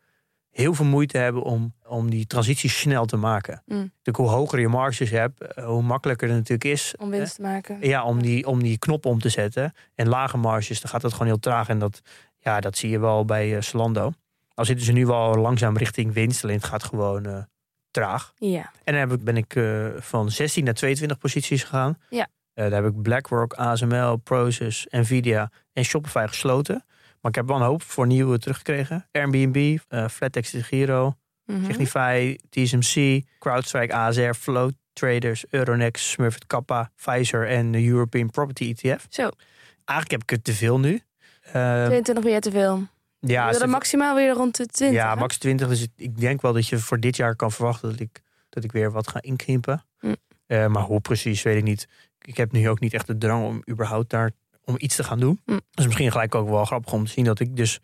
heel 0.51 0.73
veel 0.73 0.85
moeite 0.85 1.17
hebben 1.17 1.41
om, 1.41 1.73
om 1.87 2.09
die 2.09 2.25
transitie 2.27 2.69
snel 2.69 3.05
te 3.05 3.17
maken. 3.17 3.61
Mm. 3.65 3.75
Natuurlijk, 3.77 4.17
hoe 4.17 4.27
hoger 4.29 4.59
je 4.59 4.67
marges 4.67 5.09
hebt, 5.09 5.41
eh, 5.41 5.65
hoe 5.65 5.81
makkelijker 5.83 6.27
het 6.27 6.37
natuurlijk 6.37 6.63
is. 6.63 6.93
Om 6.97 7.09
winst 7.09 7.35
te 7.35 7.41
maken. 7.41 7.81
eh, 7.81 7.89
Ja, 7.89 8.03
om 8.03 8.21
die, 8.21 8.47
om 8.47 8.63
die 8.63 8.77
knop 8.77 9.05
om 9.05 9.19
te 9.19 9.29
zetten. 9.29 9.73
En 9.95 10.07
lage 10.07 10.37
marges, 10.37 10.81
dan 10.81 10.91
gaat 10.91 11.01
dat 11.01 11.11
gewoon 11.11 11.27
heel 11.27 11.39
traag. 11.39 11.69
En 11.69 11.79
dat, 11.79 12.01
ja, 12.39 12.59
dat 12.59 12.77
zie 12.77 12.89
je 12.89 12.99
wel 12.99 13.25
bij 13.25 13.55
eh 13.55 13.61
Zalando. 13.61 14.11
Al 14.53 14.65
zitten 14.65 14.85
ze 14.85 14.91
nu 14.91 15.05
wel 15.05 15.35
langzaam 15.35 15.77
richting 15.77 16.13
winst, 16.13 16.43
alleen 16.43 16.55
het 16.55 16.65
gaat 16.65 16.83
gewoon 16.83 17.25
eh, 17.25 17.43
traag. 17.93 18.33
Ja. 18.37 18.71
En 18.83 18.93
dan 18.93 18.95
heb 18.95 19.11
ik, 19.11 19.23
ben 19.23 19.37
ik 19.37 19.55
eh, 19.55 19.85
van 19.97 20.31
16 20.31 20.63
naar 20.63 20.73
22 20.73 21.17
posities 21.17 21.63
gegaan. 21.63 21.97
Ja. 22.09 22.27
Eh, 22.53 22.69
daar 22.69 22.83
heb 22.83 22.93
ik 22.93 23.01
BlackRock, 23.01 23.53
ASML, 23.53 24.15
Prosus, 24.15 24.87
Nvidia 24.89 25.51
en 25.73 25.85
Shopify 25.85 26.25
gesloten. 26.27 26.85
Maar 27.21 27.31
ik 27.31 27.35
heb 27.37 27.47
wel 27.47 27.55
een 27.55 27.61
hoop 27.63 27.81
voor 27.81 28.07
nieuwe 28.07 28.37
teruggekregen. 28.39 29.07
Airbnb, 29.11 29.77
eh 29.87 30.07
Flattex 30.07 30.51
de 30.51 30.63
Giro, 30.63 31.15
Mhm. 31.45 31.65
Signify, 31.65 32.37
TSMC, 32.49 33.21
CrowdStrike, 33.39 33.93
ASR, 33.93 34.33
Flow 34.33 34.71
Traders, 34.93 35.45
Euronext, 35.49 36.05
Smurfit 36.05 36.45
Kappa, 36.47 36.91
Pfizer 36.95 37.47
en 37.47 37.71
de 37.71 37.85
European 37.87 38.29
Property 38.29 38.73
ETF. 38.75 39.05
Zo, 39.09 39.29
Eigenlijk 39.85 40.11
heb 40.11 40.21
ik 40.21 40.29
het 40.29 40.43
te 40.43 40.53
veel 40.53 40.79
nu. 40.79 41.01
Eh, 41.41 41.85
22 41.85 42.23
ben 42.23 42.33
je 42.33 42.39
te 42.39 42.51
veel. 42.51 42.87
Ja, 43.31 43.53
ze- 43.53 43.67
maximaal 43.67 44.15
weer 44.15 44.33
rond 44.33 44.55
de 44.57 44.65
20. 44.65 44.97
ja, 45.01 45.13
hè? 45.13 45.19
max 45.19 45.37
20. 45.37 45.67
Dus 45.67 45.87
ik 45.95 46.19
denk 46.19 46.41
wel 46.41 46.53
dat 46.53 46.67
je 46.67 46.79
voor 46.79 46.99
dit 46.99 47.15
jaar 47.15 47.35
kan 47.35 47.51
verwachten 47.51 47.89
dat 47.89 47.99
ik, 47.99 48.21
dat 48.49 48.63
ik 48.63 48.71
weer 48.71 48.91
wat 48.91 49.07
ga 49.07 49.21
inkrimpen. 49.21 49.85
Hm. 49.99 50.13
Eh, 50.45 50.67
maar 50.67 50.83
hoe 50.83 50.99
precies, 51.01 51.41
weet 51.41 51.57
ik 51.57 51.63
niet. 51.63 51.87
Ik 52.21 52.37
heb 52.37 52.51
nu 52.51 52.69
ook 52.69 52.79
niet 52.79 52.93
echt 52.93 53.07
de 53.07 53.17
drang 53.17 53.45
om 53.45 53.61
überhaupt 53.69 54.09
daar 54.09 54.31
om 54.63 54.75
iets 54.77 54.95
te 54.95 55.03
gaan 55.03 55.19
doen. 55.19 55.41
Dus 55.71 55.85
misschien 55.85 56.11
gelijk 56.11 56.35
ook 56.35 56.49
wel 56.49 56.65
grappig 56.65 56.93
om 56.93 57.05
te 57.05 57.11
zien 57.11 57.25
dat 57.25 57.39
ik 57.39 57.55
dus 57.55 57.79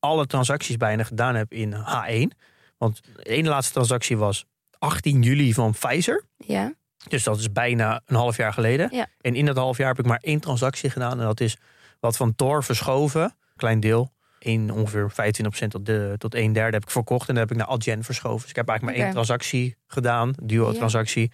alle 0.00 0.26
transacties 0.26 0.76
bijna 0.76 1.02
gedaan 1.04 1.34
heb 1.34 1.52
in 1.52 1.72
H1. 1.74 2.36
Want 2.78 3.00
de 3.16 3.22
ene 3.22 3.48
laatste 3.48 3.72
transactie 3.72 4.16
was 4.16 4.44
18 4.78 5.22
juli 5.22 5.54
van 5.54 5.72
Pfizer. 5.72 6.24
Ja. 6.36 6.72
Dus 7.08 7.22
dat 7.24 7.38
is 7.38 7.52
bijna 7.52 8.00
een 8.06 8.16
half 8.16 8.36
jaar 8.36 8.52
geleden. 8.52 8.88
Ja. 8.92 9.06
En 9.20 9.34
in 9.34 9.46
dat 9.46 9.56
half 9.56 9.76
jaar 9.76 9.88
heb 9.88 9.98
ik 9.98 10.06
maar 10.06 10.20
één 10.22 10.40
transactie 10.40 10.90
gedaan. 10.90 11.20
En 11.20 11.26
dat 11.26 11.40
is 11.40 11.56
wat 12.00 12.16
van 12.16 12.34
Tor 12.34 12.64
verschoven. 12.64 13.36
Klein 13.56 13.80
deel. 13.80 14.12
In 14.38 14.72
ongeveer 14.72 15.10
25% 15.10 15.68
tot, 15.68 15.86
de, 15.86 16.14
tot 16.18 16.34
een 16.34 16.52
derde 16.52 16.72
heb 16.72 16.82
ik 16.82 16.90
verkocht. 16.90 17.28
En 17.28 17.34
dan 17.34 17.42
heb 17.42 17.52
ik 17.52 17.58
naar 17.58 17.66
Adyen 17.66 18.04
verschoven. 18.04 18.40
Dus 18.40 18.50
ik 18.50 18.56
heb 18.56 18.68
eigenlijk 18.68 18.98
maar 18.98 19.06
één 19.06 19.14
transactie 19.14 19.76
gedaan. 19.86 20.32
Duo-transactie. 20.42 21.30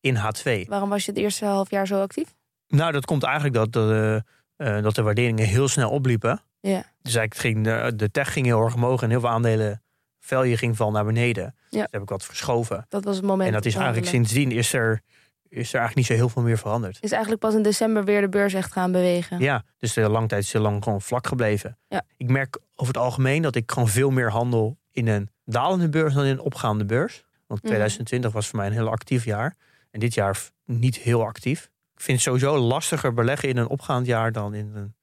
In 0.00 0.16
H2. 0.16 0.68
Waarom 0.68 0.88
was 0.88 1.04
je 1.04 1.10
het 1.10 1.20
eerste 1.20 1.44
half 1.44 1.70
jaar 1.70 1.86
zo 1.86 2.00
actief? 2.00 2.34
Nou, 2.68 2.92
dat 2.92 3.04
komt 3.04 3.22
eigenlijk 3.22 3.54
dat 3.54 3.72
de, 3.72 4.22
eh, 4.56 4.82
dat 4.82 4.94
de 4.94 5.02
waarderingen 5.02 5.46
heel 5.46 5.68
snel 5.68 5.90
opliepen. 5.90 6.42
Ja. 6.60 6.84
Dus 7.02 7.14
eigenlijk 7.14 7.34
ging 7.34 7.64
de, 7.64 7.96
de 7.96 8.10
tech 8.10 8.32
ging 8.32 8.46
heel 8.46 8.60
erg 8.60 8.74
omhoog. 8.74 9.02
En 9.02 9.10
heel 9.10 9.20
veel 9.20 9.28
aandelen 9.28 9.82
value 10.20 10.56
ging 10.56 10.76
van 10.76 10.92
naar 10.92 11.04
beneden. 11.04 11.54
Dus 11.70 11.86
heb 11.90 12.02
ik 12.02 12.08
wat 12.08 12.24
verschoven. 12.24 12.86
Dat 12.88 13.04
was 13.04 13.16
het 13.16 13.24
moment. 13.24 13.48
En 13.48 13.54
dat 13.54 13.64
is 13.64 13.74
eigenlijk 13.74 14.06
sindsdien 14.06 14.50
is 14.50 14.72
er, 14.72 15.02
is 15.48 15.68
er 15.72 15.78
eigenlijk 15.80 15.94
niet 15.96 16.06
zo 16.06 16.12
heel 16.14 16.28
veel 16.28 16.42
meer 16.42 16.58
veranderd. 16.58 16.98
Is 17.00 17.10
eigenlijk 17.12 17.40
pas 17.42 17.54
in 17.54 17.62
december 17.62 18.04
weer 18.04 18.20
de 18.20 18.28
beurs 18.28 18.54
echt 18.54 18.72
gaan 18.72 18.92
bewegen. 18.92 19.38
Ja, 19.40 19.64
dus 19.78 19.92
de 19.92 20.08
lange 20.08 20.26
tijd 20.26 20.42
is 20.42 20.52
heel 20.52 20.62
lang 20.62 20.82
gewoon 20.84 21.00
vlak 21.00 21.26
gebleven. 21.26 21.78
Ja. 21.88 22.02
Ik 22.16 22.28
merk 22.30 22.58
over 22.74 22.94
het 22.94 23.02
algemeen 23.02 23.42
dat 23.42 23.54
ik 23.54 23.70
gewoon 23.72 23.88
veel 23.88 24.10
meer 24.10 24.30
handel 24.30 24.78
in 24.90 25.08
een 25.08 25.30
dalende 25.44 25.88
beurs 25.88 26.14
dan 26.14 26.24
in 26.24 26.30
een 26.30 26.40
opgaande 26.40 26.84
beurs. 26.84 27.24
Want 27.46 27.60
Mhm. 27.60 27.68
2020 27.68 28.32
was 28.32 28.46
voor 28.48 28.58
mij 28.58 28.66
een 28.66 28.72
heel 28.72 28.88
actief 28.90 29.24
jaar. 29.24 29.56
En 29.90 30.00
dit 30.00 30.14
jaar 30.14 30.40
niet 30.64 30.96
heel 30.96 31.22
actief. 31.24 31.70
Ik 31.94 32.00
vind 32.04 32.16
het 32.18 32.26
sowieso 32.26 32.56
lastiger 32.58 33.14
beleggen 33.14 33.48
in 33.48 33.56
een 33.56 33.68
opgaand 33.68 34.06
jaar 34.06 34.32
dan 34.32 34.54
in 34.54 34.72
een, 34.74 34.94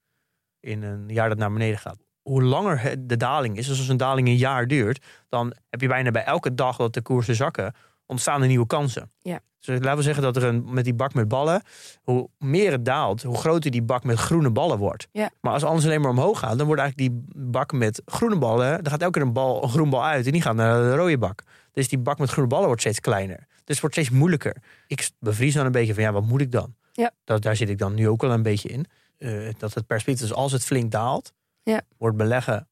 in 0.60 0.82
een 0.82 1.08
jaar 1.08 1.28
dat 1.28 1.38
naar 1.38 1.52
beneden 1.52 1.78
gaat. 1.78 2.04
Hoe 2.22 2.42
langer 2.42 3.06
de 3.06 3.16
daling 3.16 3.56
is, 3.56 3.66
dus 3.66 3.78
als 3.78 3.88
een 3.88 3.96
daling 3.96 4.28
een 4.28 4.36
jaar 4.36 4.66
duurt, 4.66 5.04
dan 5.28 5.54
heb 5.70 5.80
je 5.80 5.88
bijna 5.88 6.10
bij 6.10 6.24
elke 6.24 6.54
dag 6.54 6.76
dat 6.76 6.94
de 6.94 7.02
koersen 7.02 7.34
zakken, 7.34 7.74
ontstaan 8.06 8.42
er 8.42 8.48
nieuwe 8.48 8.66
kansen. 8.66 9.12
Ja. 9.18 9.40
Dus 9.60 9.78
laten 9.78 9.96
we 9.96 10.02
zeggen 10.02 10.22
dat 10.22 10.36
er 10.36 10.44
een, 10.44 10.72
met 10.72 10.84
die 10.84 10.94
bak 10.94 11.14
met 11.14 11.28
ballen, 11.28 11.62
hoe 12.02 12.28
meer 12.38 12.72
het 12.72 12.84
daalt, 12.84 13.22
hoe 13.22 13.36
groter 13.36 13.70
die 13.70 13.82
bak 13.82 14.04
met 14.04 14.18
groene 14.18 14.50
ballen 14.50 14.78
wordt. 14.78 15.08
Ja. 15.12 15.30
Maar 15.40 15.52
als 15.52 15.64
alles 15.64 15.84
alleen 15.84 16.00
maar 16.00 16.10
omhoog 16.10 16.38
gaat, 16.38 16.58
dan 16.58 16.66
wordt 16.66 16.82
eigenlijk 16.82 17.10
die 17.12 17.24
bak 17.50 17.72
met 17.72 18.02
groene 18.04 18.38
ballen, 18.38 18.82
dan 18.82 18.92
gaat 18.92 19.00
elke 19.02 19.18
keer 19.18 19.26
een, 19.26 19.32
bal, 19.32 19.62
een 19.62 19.68
groen 19.68 19.90
bal 19.90 20.04
uit 20.04 20.26
en 20.26 20.32
die 20.32 20.42
gaat 20.42 20.54
naar 20.54 20.80
de 20.80 20.94
rode 20.96 21.18
bak. 21.18 21.42
Dus 21.72 21.88
die 21.88 21.98
bak 21.98 22.18
met 22.18 22.30
groene 22.30 22.48
ballen 22.48 22.66
wordt 22.66 22.80
steeds 22.80 23.00
kleiner. 23.00 23.36
Dus 23.48 23.64
het 23.64 23.80
wordt 23.80 23.94
steeds 23.94 24.10
moeilijker. 24.10 24.56
Ik 24.86 25.10
bevries 25.18 25.54
dan 25.54 25.66
een 25.66 25.72
beetje 25.72 25.94
van 25.94 26.02
ja, 26.02 26.12
wat 26.12 26.24
moet 26.24 26.40
ik 26.40 26.52
dan? 26.52 26.74
Ja. 26.92 27.10
Dat, 27.24 27.42
daar 27.42 27.56
zit 27.56 27.68
ik 27.68 27.78
dan 27.78 27.94
nu 27.94 28.08
ook 28.08 28.20
wel 28.20 28.30
een 28.32 28.42
beetje 28.42 28.68
in. 28.68 28.86
Eh, 29.18 29.48
dat 29.58 29.74
het 29.74 29.86
perspectief, 29.86 30.28
dus 30.28 30.36
als 30.36 30.52
het 30.52 30.64
flink 30.64 30.90
daalt, 30.90 31.32
Ja. 31.62 31.80
wordt 31.98 32.16
beleggen 32.16 32.68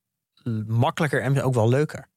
makkelijker 0.66 1.22
en 1.22 1.42
ook 1.42 1.54
wel 1.54 1.68
leuker. 1.68 2.08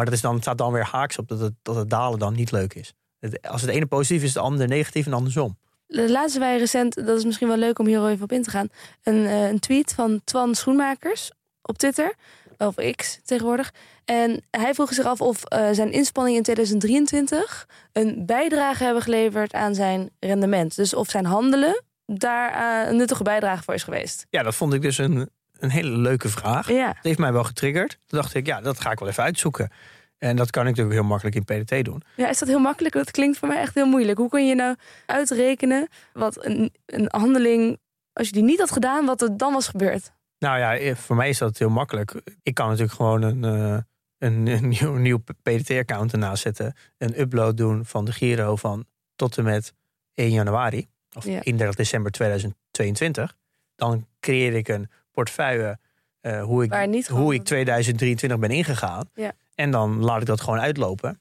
Maar 0.00 0.08
dat 0.08 0.18
is 0.18 0.24
dan, 0.24 0.34
het 0.34 0.42
staat 0.42 0.58
dan 0.58 0.72
weer 0.72 0.84
haaks 0.84 1.18
op 1.18 1.28
dat 1.28 1.40
het, 1.40 1.52
dat 1.62 1.76
het 1.76 1.90
dalen 1.90 2.18
dan 2.18 2.34
niet 2.34 2.50
leuk 2.50 2.74
is. 2.74 2.92
Het- 3.18 3.48
als 3.48 3.60
het 3.60 3.70
ene 3.70 3.86
positief 3.86 4.22
is, 4.22 4.28
is 4.28 4.34
het 4.34 4.42
andere 4.42 4.68
negatief 4.68 5.06
en 5.06 5.12
andersom. 5.12 5.58
Laatst 5.86 6.38
wij 6.38 6.58
recent, 6.58 6.94
dat 7.06 7.18
is 7.18 7.24
misschien 7.24 7.48
wel 7.48 7.56
leuk 7.56 7.78
om 7.78 7.86
hier 7.86 8.06
even 8.08 8.22
op 8.22 8.32
in 8.32 8.42
te 8.42 8.50
gaan, 8.50 8.68
een, 9.02 9.26
eh, 9.26 9.48
een 9.48 9.58
tweet 9.58 9.92
van 9.94 10.20
Twan 10.24 10.54
Schoenmakers 10.54 11.30
op 11.62 11.78
Twitter, 11.78 12.14
of 12.58 12.74
X 12.96 13.20
tegenwoordig. 13.24 13.72
En 14.04 14.44
hij 14.50 14.74
vroeg 14.74 14.92
zich 14.92 15.04
af 15.04 15.20
of 15.20 15.44
eh, 15.44 15.68
zijn 15.72 15.92
inspanningen 15.92 16.36
in 16.38 16.42
2023 16.42 17.66
een 17.92 18.26
bijdrage 18.26 18.84
hebben 18.84 19.02
geleverd 19.02 19.52
aan 19.52 19.74
zijn 19.74 20.10
rendement. 20.20 20.76
Dus 20.76 20.94
of 20.94 21.10
zijn 21.10 21.24
handelen 21.26 21.82
daar 22.06 22.52
eh, 22.52 22.90
een 22.90 22.96
nuttige 22.96 23.22
bijdrage 23.22 23.62
voor 23.62 23.74
is 23.74 23.82
geweest. 23.82 24.26
Ja, 24.30 24.42
dat 24.42 24.54
vond 24.54 24.72
ik 24.74 24.82
dus 24.82 24.98
een, 24.98 25.30
een 25.60 25.70
hele 25.70 25.96
leuke 25.96 26.28
vraag. 26.28 26.68
Ja, 26.68 26.88
Het 26.88 27.04
heeft 27.04 27.18
mij 27.18 27.32
wel 27.32 27.44
getriggerd. 27.44 27.98
Toen 28.06 28.18
dacht 28.20 28.34
ik, 28.34 28.46
ja, 28.46 28.60
dat 28.60 28.80
ga 28.80 28.90
ik 28.90 28.98
wel 28.98 29.08
even 29.08 29.22
uitzoeken. 29.22 29.70
En 30.18 30.36
dat 30.36 30.50
kan 30.50 30.62
ik 30.62 30.68
natuurlijk 30.68 30.96
heel 30.96 31.04
makkelijk 31.08 31.36
in 31.36 31.44
PDT 31.44 31.84
doen. 31.84 32.02
ja 32.16 32.28
is 32.28 32.38
dat 32.38 32.48
heel 32.48 32.58
makkelijk? 32.58 32.94
Dat 32.94 33.10
klinkt 33.10 33.38
voor 33.38 33.48
mij 33.48 33.58
echt 33.60 33.74
heel 33.74 33.86
moeilijk. 33.86 34.18
Hoe 34.18 34.28
kun 34.28 34.46
je 34.46 34.54
nou 34.54 34.76
uitrekenen 35.06 35.88
wat 36.12 36.44
een, 36.44 36.72
een 36.86 37.06
handeling, 37.10 37.78
als 38.12 38.26
je 38.26 38.32
die 38.32 38.42
niet 38.42 38.58
had 38.58 38.70
gedaan, 38.70 39.06
wat 39.06 39.22
er 39.22 39.36
dan 39.36 39.52
was 39.52 39.68
gebeurd? 39.68 40.12
Nou 40.38 40.58
ja, 40.58 40.76
eh, 40.76 40.94
voor 40.94 41.16
mij 41.16 41.28
is 41.28 41.38
dat 41.38 41.58
heel 41.58 41.68
makkelijk. 41.70 42.20
Ik 42.42 42.54
kan 42.54 42.66
natuurlijk 42.66 42.92
gewoon 42.94 43.22
een, 43.22 43.44
eh, 43.44 43.78
een, 44.18 44.46
een 44.46 44.68
nieuw, 44.78 44.94
nieuw 44.94 45.18
PDT-account 45.42 46.12
ernaast 46.12 46.42
zetten. 46.42 46.74
Een 46.98 47.20
upload 47.20 47.56
doen 47.56 47.84
van 47.86 48.04
de 48.04 48.12
Giro 48.12 48.56
van 48.56 48.84
tot 49.16 49.38
en 49.38 49.44
met 49.44 49.72
1 50.14 50.30
januari. 50.30 50.86
Of 51.16 51.24
Ja. 51.24 51.40
31 51.42 51.74
december 51.74 52.10
2022. 52.10 53.36
Dan 53.76 54.06
creëer 54.20 54.54
ik 54.54 54.68
een 54.68 54.90
portefeuille 55.20 55.78
eh, 56.20 56.42
hoe, 56.42 56.64
ik, 56.64 57.06
hoe 57.06 57.34
ik 57.34 57.44
2023 57.44 58.38
ben 58.38 58.50
ingegaan. 58.50 59.08
Ja. 59.14 59.32
En 59.54 59.70
dan 59.70 60.04
laat 60.04 60.20
ik 60.20 60.26
dat 60.26 60.40
gewoon 60.40 60.60
uitlopen. 60.60 61.20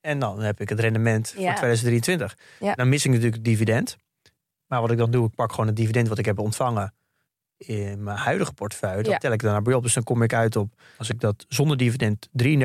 En 0.00 0.18
dan 0.18 0.40
heb 0.40 0.60
ik 0.60 0.68
het 0.68 0.80
rendement 0.80 1.30
voor 1.30 1.42
Ja. 1.42 1.54
2023. 1.54 2.36
Ja. 2.60 2.74
Dan 2.74 2.88
mis 2.88 3.04
ik 3.04 3.10
natuurlijk 3.10 3.36
het 3.36 3.44
dividend. 3.44 3.96
Maar 4.66 4.80
wat 4.80 4.90
ik 4.90 4.98
dan 4.98 5.10
doe, 5.10 5.26
ik 5.26 5.34
pak 5.34 5.50
gewoon 5.50 5.66
het 5.66 5.76
dividend 5.76 6.08
wat 6.08 6.18
ik 6.18 6.24
heb 6.24 6.38
ontvangen 6.38 6.94
in 7.56 8.02
mijn 8.02 8.18
huidige 8.18 8.52
portefeuille. 8.52 9.02
Dat 9.02 9.20
tel 9.20 9.32
ik 9.32 9.42
daarna 9.42 9.60
bij 9.60 9.74
op. 9.74 9.82
Dus 9.82 9.94
dan 9.94 10.02
kom 10.02 10.22
ik 10.22 10.32
uit 10.32 10.56
op, 10.56 10.80
als 10.98 11.08
ik 11.08 11.20
dat 11.20 11.44
zonder 11.48 11.76
dividend 11.76 12.28
33,29, 12.42 12.62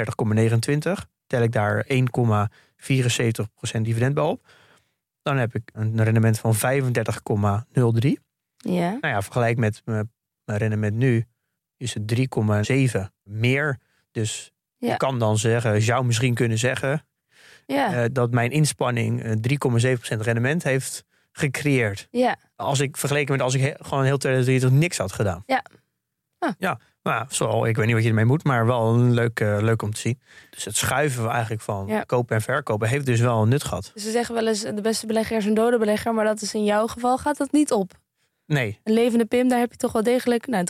tel 1.28 1.42
ik 1.42 1.52
daar 1.52 1.86
1,74% 1.86 3.82
dividend 3.82 4.14
bij 4.14 4.24
op. 4.24 4.48
Dan 5.22 5.38
heb 5.38 5.56
ik 5.56 5.70
een 5.74 6.04
rendement 6.04 6.40
van 6.40 6.56
35,03. 6.56 6.62
Ja. 8.58 8.90
Nou 8.90 9.14
ja, 9.14 9.22
vergelijk 9.22 9.58
met 9.58 9.82
mijn 9.86 10.12
mijn 10.48 10.60
rendement 10.60 10.96
nu 10.96 11.26
is 11.78 11.94
het 11.94 12.08
3,7 12.08 13.12
meer. 13.24 13.78
Dus 14.12 14.52
Ja. 14.78 14.92
je 14.92 14.98
kan 14.98 15.20
dan 15.20 15.38
zeggen, 15.38 15.74
je 15.74 15.82
zou 15.82 16.06
misschien 16.06 16.34
kunnen 16.34 16.58
zeggen 16.58 17.06
Ja. 17.66 17.94
eh, 17.94 18.06
dat 18.12 18.32
mijn 18.32 18.52
inspanning 18.52 19.24
eh, 19.24 19.32
3,7% 19.32 20.22
rendement 20.22 20.64
heeft 20.64 21.04
gecreëerd. 21.32 22.08
ja. 22.12 22.36
Als 22.56 22.80
ik 22.80 22.98
vergeleken 22.98 23.32
met 23.32 23.42
als 23.42 23.54
ik 23.54 23.62
he- 23.62 23.74
gewoon 23.86 24.04
heel 24.04 24.18
2023 24.18 24.80
niks 24.80 24.98
had 24.98 25.12
gedaan. 25.12 25.44
Ja. 25.46 25.64
Ah. 26.40 26.52
Ja, 26.58 26.80
nou, 27.04 27.26
zo, 27.30 27.64
ik 27.66 27.76
weet 27.76 27.86
niet 27.86 27.94
wat 27.96 28.04
je 28.04 28.10
ermee 28.10 28.26
moet, 28.26 28.44
maar 28.44 28.66
wel 28.66 28.94
een 28.94 29.14
leuk, 29.14 29.40
eh, 29.40 29.58
leuk 29.62 29.82
om 29.82 29.94
te 29.94 30.00
zien. 30.00 30.20
Dus 30.50 30.66
het 30.66 30.76
schuiven 30.76 31.30
eigenlijk 31.30 31.62
van 31.62 31.88
Ja. 31.88 32.02
kopen 32.04 32.36
en 32.36 32.42
verkopen 32.42 32.88
heeft 32.88 33.06
dus 33.06 33.20
wel 33.20 33.42
een 33.42 33.50
nut 33.50 33.64
gehad. 33.64 33.92
Dus 33.94 34.04
ze 34.04 34.12
zeggen 34.12 34.36
wel 34.36 34.48
eens, 34.48 34.62
de 34.62 34.82
beste 34.82 35.06
belegger 35.08 35.38
is 35.38 35.46
een 35.46 35.54
dode 35.54 35.78
belegger. 35.78 36.14
Maar 36.14 36.26
dat 36.26 36.42
is 36.42 36.54
in 36.54 36.64
jouw 36.64 36.88
geval, 36.88 37.18
gaat 37.18 37.38
dat 37.38 37.52
niet 37.52 37.72
op. 37.72 37.92
Nee, 38.48 38.80
Een 38.84 38.94
levende 38.94 39.26
PIM, 39.26 39.48
daar 39.50 39.60
heb 39.60 39.72
je 39.72 39.78
toch 39.78 39.92
wel 39.92 40.04
degelijk 40.04 40.48
nou, 40.48 40.66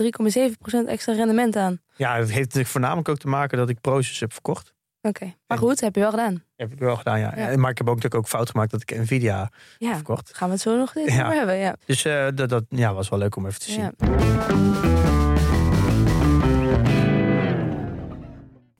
3,7% 0.83 0.87
extra 0.87 1.13
rendement 1.13 1.55
aan. 1.55 1.81
ja, 1.95 2.15
het 2.17 2.27
heeft 2.29 2.39
natuurlijk 2.39 2.67
voornamelijk 2.67 3.09
ook 3.09 3.17
te 3.17 3.27
maken 3.27 3.57
dat 3.57 3.69
ik 3.69 3.81
Proces 3.81 4.19
heb 4.19 4.33
verkocht. 4.33 4.73
Oké. 5.01 5.33
Maar 5.47 5.57
goed, 5.57 5.79
heb 5.79 5.95
je 5.95 6.01
wel 6.01 6.09
gedaan. 6.09 6.43
Heb 6.55 6.71
ik 6.73 6.79
wel 6.79 6.95
gedaan, 6.95 7.19
ja. 7.19 7.33
Ja. 7.35 7.57
Maar 7.57 7.71
ik 7.71 7.77
heb 7.77 7.87
ook 7.87 7.95
natuurlijk 7.95 8.15
ook 8.15 8.27
fout 8.27 8.49
gemaakt 8.49 8.71
dat 8.71 8.81
ik 8.81 8.97
Nvidia 8.97 9.51
Ja. 9.77 9.93
verkocht. 9.93 10.31
Gaan 10.33 10.47
we 10.47 10.53
het 10.53 10.63
zo 10.63 10.77
nog 10.77 10.95
eens 10.95 11.13
Ja. 11.15 11.31
hebben. 11.31 11.55
Ja. 11.57 11.75
Dus 11.85 12.05
eh, 12.05 12.27
dat, 12.35 12.49
dat 12.49 12.63
ja, 12.69 12.93
was 12.93 13.09
wel 13.09 13.19
leuk 13.19 13.35
om 13.35 13.45
even 13.45 13.59
te 13.59 13.71
zien. 13.71 13.91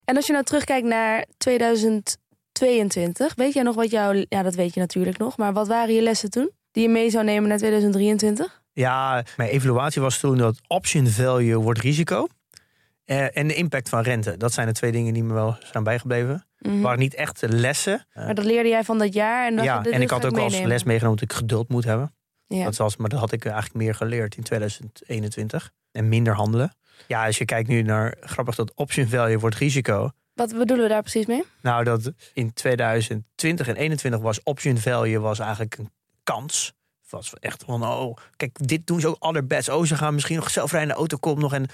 En 0.06 0.16
als 0.16 0.26
je 0.28 0.32
nou 0.34 0.44
terugkijkt 0.46 0.88
naar 0.88 1.26
2022, 1.38 3.36
weet 3.36 3.54
jij 3.54 3.64
nog 3.64 3.76
wat 3.76 3.92
jouw, 3.92 4.26
ja 4.30 4.44
dat 4.44 4.56
weet 4.56 4.74
je 4.74 4.80
natuurlijk 4.80 5.18
nog, 5.18 5.38
maar 5.38 5.54
wat 5.54 5.68
waren 5.68 5.94
je 5.96 6.02
lessen 6.02 6.30
toen? 6.30 6.52
Die 6.72 6.84
je 6.84 6.90
mee 6.90 7.10
zou 7.10 7.24
nemen 7.26 7.50
naar 7.50 7.58
2023? 7.58 8.62
Ja, 8.78 9.24
mijn 9.38 9.50
evaluatie 9.50 10.02
was 10.02 10.20
toen 10.20 10.38
dat 10.38 10.60
option 10.68 11.08
value 11.08 11.56
wordt 11.58 11.80
risico. 11.80 12.28
eh, 13.06 13.38
en 13.38 13.48
de 13.48 13.54
impact 13.54 13.90
van 13.90 14.02
rente. 14.02 14.38
Dat 14.38 14.54
zijn 14.54 14.68
de 14.68 14.74
twee 14.74 14.92
dingen 14.92 15.14
die 15.14 15.24
me 15.24 15.34
wel 15.34 15.58
zijn 15.72 15.84
bijgebleven. 15.84 16.46
Mhm. 16.60 16.82
Waren 16.82 17.00
niet 17.00 17.14
echt 17.14 17.42
lessen. 17.48 18.06
Eh, 18.12 18.26
Maar 18.26 18.36
dat 18.36 18.46
leerde 18.46 18.70
jij 18.70 18.84
van 18.84 18.98
dat 18.98 19.14
jaar. 19.14 19.46
En, 19.48 19.64
ja, 19.64 19.84
en 19.84 20.02
ik 20.02 20.10
had 20.10 20.22
ga 20.22 20.28
ook 20.28 20.38
als 20.38 20.52
meenemen. 20.52 20.68
les 20.68 20.84
meegenomen 20.84 21.20
dat 21.20 21.30
ik 21.30 21.36
geduld 21.38 21.70
moet 21.70 21.84
hebben. 21.84 22.16
Ja. 22.48 22.64
Dat 22.64 22.76
was, 22.76 22.98
maar 22.98 23.10
dat 23.10 23.20
had 23.20 23.32
ik 23.32 23.46
eigenlijk 23.46 23.76
meer 23.76 23.96
geleerd 23.96 24.36
in 24.36 24.44
2021. 24.44 25.72
En 25.92 26.10
minder 26.10 26.34
handelen. 26.34 26.74
Ja, 27.08 27.26
als 27.26 27.38
je 27.38 27.46
kijkt 27.46 27.70
nu 27.70 27.82
naar, 27.82 28.16
grappig 28.20 28.56
dat 28.56 28.72
option 28.76 29.08
value 29.08 29.40
wordt 29.40 29.56
risico. 29.56 30.12
Wat 30.34 30.58
bedoelen 30.58 30.86
we 30.86 30.92
daar 30.92 31.02
precies 31.02 31.26
mee? 31.26 31.44
Nou, 31.62 31.84
dat 31.84 32.12
in 32.34 32.54
2020 32.54 33.68
en 33.68 33.74
2021 33.74 34.20
was 34.20 34.44
option 34.44 34.78
value 34.78 35.20
was 35.20 35.40
eigenlijk 35.40 35.78
een 35.78 35.92
kans. 36.24 36.74
Het 37.10 37.16
was 37.16 37.34
echt 37.40 37.64
van, 37.66 37.84
oh, 37.88 38.18
kijk, 38.36 38.68
dit 38.68 38.88
doen 38.88 39.00
ze 39.00 39.08
ook 39.08 39.16
allerbest. 39.20 39.70
Oh, 39.70 39.86
ze 39.86 39.96
gaan 39.96 40.14
misschien 40.14 40.36
nog 40.36 40.50
zelfrijdende 40.50 40.96
auto 40.96 41.18
komt 41.18 41.38
nog. 41.40 41.54
En 41.54 41.66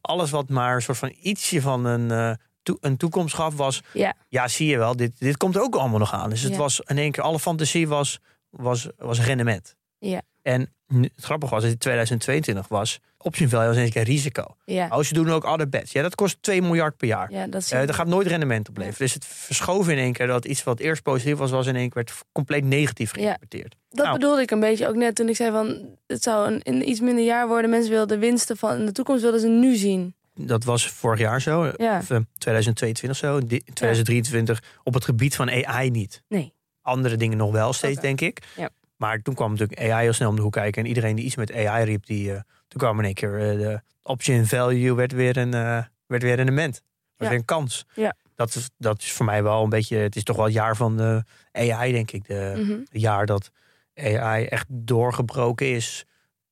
alles 0.00 0.30
wat 0.30 0.48
maar 0.48 0.74
een 0.74 0.82
soort 0.82 0.98
van 0.98 1.14
ietsje 1.22 1.60
van 1.60 1.84
een, 1.84 2.10
eh, 2.10 2.76
een 2.80 2.96
toekomst 2.96 3.34
gaf, 3.34 3.54
was... 3.54 3.82
Ja. 3.92 4.14
Ja, 4.28 4.48
zie 4.48 4.66
je 4.68 4.78
wel, 4.78 4.96
dit, 4.96 5.18
dit 5.18 5.36
komt 5.36 5.54
er 5.56 5.62
ook 5.62 5.74
allemaal 5.76 5.98
nog 5.98 6.12
aan. 6.12 6.30
Dus 6.30 6.42
het 6.42 6.52
Ja. 6.52 6.58
was 6.58 6.80
in 6.80 6.98
één 6.98 7.12
keer, 7.12 7.22
alle 7.22 7.38
fantasie 7.38 7.88
was, 7.88 8.18
was, 8.50 8.88
was 8.96 9.20
rendement. 9.20 9.76
Ja. 9.98 10.22
En 10.42 10.72
het 10.86 11.12
grappige 11.16 11.54
was, 11.54 11.62
dat 11.62 11.72
in 11.72 11.78
2022 11.78 12.68
was 12.68 13.00
option 13.18 13.48
value 13.48 13.72
in 13.74 13.78
één 13.80 13.90
keer 13.90 14.02
risico. 14.02 14.44
Ja, 14.64 14.88
Oh, 14.90 15.02
ze 15.02 15.14
doen 15.14 15.30
ook 15.30 15.44
other 15.44 15.68
bets. 15.68 15.92
Ja, 15.92 16.02
dat 16.02 16.14
kost 16.14 16.36
2 16.40 16.62
miljard 16.62 16.96
per 16.96 17.08
jaar. 17.08 17.32
ja 17.32 17.46
dat 17.46 17.60
is 17.62 17.70
Eh, 17.72 17.88
er 17.88 17.94
gaat 17.94 18.06
nooit 18.06 18.26
rendement 18.26 18.68
opleveren. 18.68 18.98
Dus 18.98 19.14
het 19.14 19.24
verschoven 19.24 19.92
in 19.92 19.98
één 19.98 20.12
keer 20.12 20.26
dat 20.26 20.44
iets 20.44 20.64
wat 20.64 20.78
eerst 20.78 21.02
positief 21.02 21.36
was, 21.36 21.50
was 21.50 21.66
in 21.66 21.76
één 21.76 21.90
keer 21.90 22.04
werd 22.04 22.22
compleet 22.32 22.64
negatief 22.64 23.10
Ja. 23.16 23.20
geïnterpreteerd. 23.22 23.74
Dat 23.90 24.04
Nou. 24.04 24.18
bedoelde 24.18 24.42
ik 24.42 24.50
een 24.50 24.60
beetje 24.60 24.88
ook 24.88 24.94
net 24.94 25.14
toen 25.14 25.28
ik 25.28 25.36
zei 25.36 25.50
van 25.50 25.88
het 26.06 26.22
zou 26.22 26.60
een, 26.62 26.88
iets 26.88 27.00
minder 27.00 27.24
jaar 27.24 27.48
worden. 27.48 27.70
Mensen 27.70 27.90
wilden 27.90 28.20
de 28.20 28.26
winsten 28.26 28.56
van 28.56 28.78
in 28.78 28.86
de 28.86 28.92
toekomst 28.92 29.22
wilden 29.22 29.40
ze 29.40 29.48
nu 29.48 29.76
zien. 29.76 30.14
Dat 30.34 30.64
was 30.64 30.88
vorig 30.88 31.18
jaar 31.20 31.40
zo, 31.40 31.72
Ja. 31.76 31.98
of 31.98 32.10
eh, 32.10 32.18
2022 32.38 33.18
zo, 33.18 33.38
Di- 33.46 33.62
2023 33.74 34.62
op 34.84 34.94
het 34.94 35.04
gebied 35.04 35.36
van 35.36 35.50
AI 35.50 35.90
niet. 35.90 36.22
Nee. 36.28 36.52
Andere 36.82 37.16
dingen 37.16 37.36
nog 37.36 37.52
wel 37.52 37.72
steeds, 37.72 38.00
denk 38.00 38.20
ik. 38.20 38.42
Ja. 38.56 38.68
Maar 38.98 39.22
toen 39.22 39.34
kwam 39.34 39.50
natuurlijk 39.50 39.80
AI 39.80 40.02
heel 40.02 40.12
snel 40.12 40.28
om 40.28 40.36
de 40.36 40.42
hoek 40.42 40.52
kijken. 40.52 40.82
En 40.82 40.88
iedereen 40.88 41.16
die 41.16 41.24
iets 41.24 41.36
met 41.36 41.54
AI 41.54 41.84
riep, 41.84 42.06
die, 42.06 42.32
eh, 42.32 42.40
toen 42.68 42.80
kwam 42.80 42.98
in 42.98 43.04
één 43.04 43.14
keer 43.14 43.34
eh, 43.50 43.58
de 43.58 43.80
option 44.02 44.44
value 44.46 44.94
werd 44.94 45.12
weer 45.12 45.36
een, 45.36 45.54
eh, 45.54 45.82
werd 46.06 46.22
weer 46.22 46.30
een 46.30 46.36
rendement. 46.36 46.72
Was 47.16 47.26
Ja. 47.26 47.28
weer 47.28 47.38
een 47.38 47.44
kans. 47.44 47.86
Ja. 47.94 48.16
Dat, 48.34 48.54
is, 48.54 48.70
dat 48.78 49.02
is 49.02 49.12
voor 49.12 49.26
mij 49.26 49.42
wel 49.42 49.62
een 49.62 49.68
beetje, 49.68 49.96
het 49.96 50.16
is 50.16 50.22
toch 50.22 50.36
wel 50.36 50.44
het 50.44 50.54
jaar 50.54 50.76
van 50.76 50.96
de 50.96 51.24
AI, 51.52 51.92
denk 51.92 52.10
ik. 52.10 52.26
De, 52.26 52.52
Mhm. 52.56 52.70
het 52.70 52.88
jaar 53.00 53.26
dat 53.26 53.50
AI 53.94 54.44
echt 54.44 54.66
doorgebroken 54.68 55.66
is. 55.74 56.04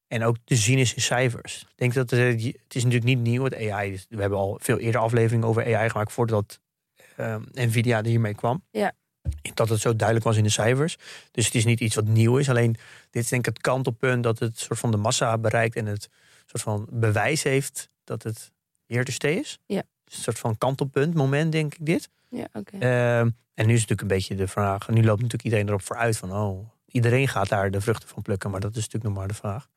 En 0.09 0.24
ook 0.24 0.37
te 0.44 0.56
zien 0.56 0.78
is 0.78 0.94
in 0.94 1.02
cijfers. 1.02 1.61
Ik 1.61 1.76
denk 1.76 1.94
dat 1.94 2.11
het, 2.11 2.42
het 2.42 2.74
is 2.74 2.85
natuurlijk 2.85 3.04
niet 3.04 3.18
nieuw, 3.20 3.44
het 3.44 3.54
AI. 3.70 3.92
is- 3.92 4.06
We 4.09 4.20
hebben 4.20 4.38
al 4.38 4.59
veel 4.62 4.78
eerder 4.78 5.00
afleveringen 5.00 5.48
over 5.48 5.76
AI 5.76 5.90
gemaakt 5.90 6.12
voordat 6.12 6.61
ehm, 7.16 7.42
Nvidia 7.52 7.98
er 7.98 8.04
hiermee 8.06 8.35
kwam. 8.35 8.62
Ja. 8.70 8.92
Dat 9.54 9.68
het 9.68 9.80
zo 9.80 9.96
duidelijk 9.96 10.26
was 10.26 10.36
in 10.36 10.42
de 10.42 10.50
cijfers. 10.50 10.98
Dus 11.30 11.44
het 11.44 11.54
is 11.54 11.64
niet 11.64 11.80
iets 11.80 11.94
wat 11.94 12.04
nieuw 12.04 12.36
is. 12.36 12.48
Alleen 12.48 12.76
dit 13.10 13.22
is 13.22 13.28
denk 13.28 13.46
ik 13.46 13.54
het 13.54 13.62
kantelpunt 13.62 14.22
dat 14.22 14.38
het 14.38 14.58
soort 14.58 14.78
van 14.78 14.90
de 14.90 14.96
massa 14.96 15.38
bereikt 15.38 15.76
en 15.76 15.86
het 15.86 16.08
soort 16.46 16.62
van 16.62 16.86
bewijs 16.90 17.42
heeft 17.42 17.90
dat 18.04 18.22
het 18.22 18.52
here 18.86 19.04
to 19.04 19.12
stay 19.12 19.32
is. 19.34 19.58
Ja. 19.66 19.82
Een 20.04 20.22
soort 20.22 20.38
van 20.38 20.58
kantelpunt 20.58 21.14
moment, 21.14 21.52
denk 21.52 21.74
ik 21.74 21.86
dit. 21.86 22.08
Ja, 22.28 22.46
oké. 22.52 22.78
Ehm, 22.78 23.30
en 23.54 23.66
nu 23.66 23.72
is 23.72 23.80
natuurlijk 23.80 24.00
een 24.00 24.16
beetje 24.16 24.34
de 24.34 24.48
vraag. 24.48 24.88
Nu 24.88 25.04
loopt 25.04 25.22
natuurlijk 25.22 25.44
iedereen 25.44 25.68
erop 25.68 25.82
vooruit 25.82 26.16
van 26.16 26.32
oh, 26.32 26.68
iedereen 26.86 27.28
gaat 27.28 27.48
daar 27.48 27.70
de 27.70 27.80
vruchten 27.80 28.08
van 28.08 28.22
plukken, 28.22 28.50
maar 28.50 28.60
dat 28.60 28.70
is 28.70 28.76
natuurlijk 28.76 29.04
nog 29.04 29.14
maar 29.14 29.28
de 29.28 29.34
vraag. 29.34 29.68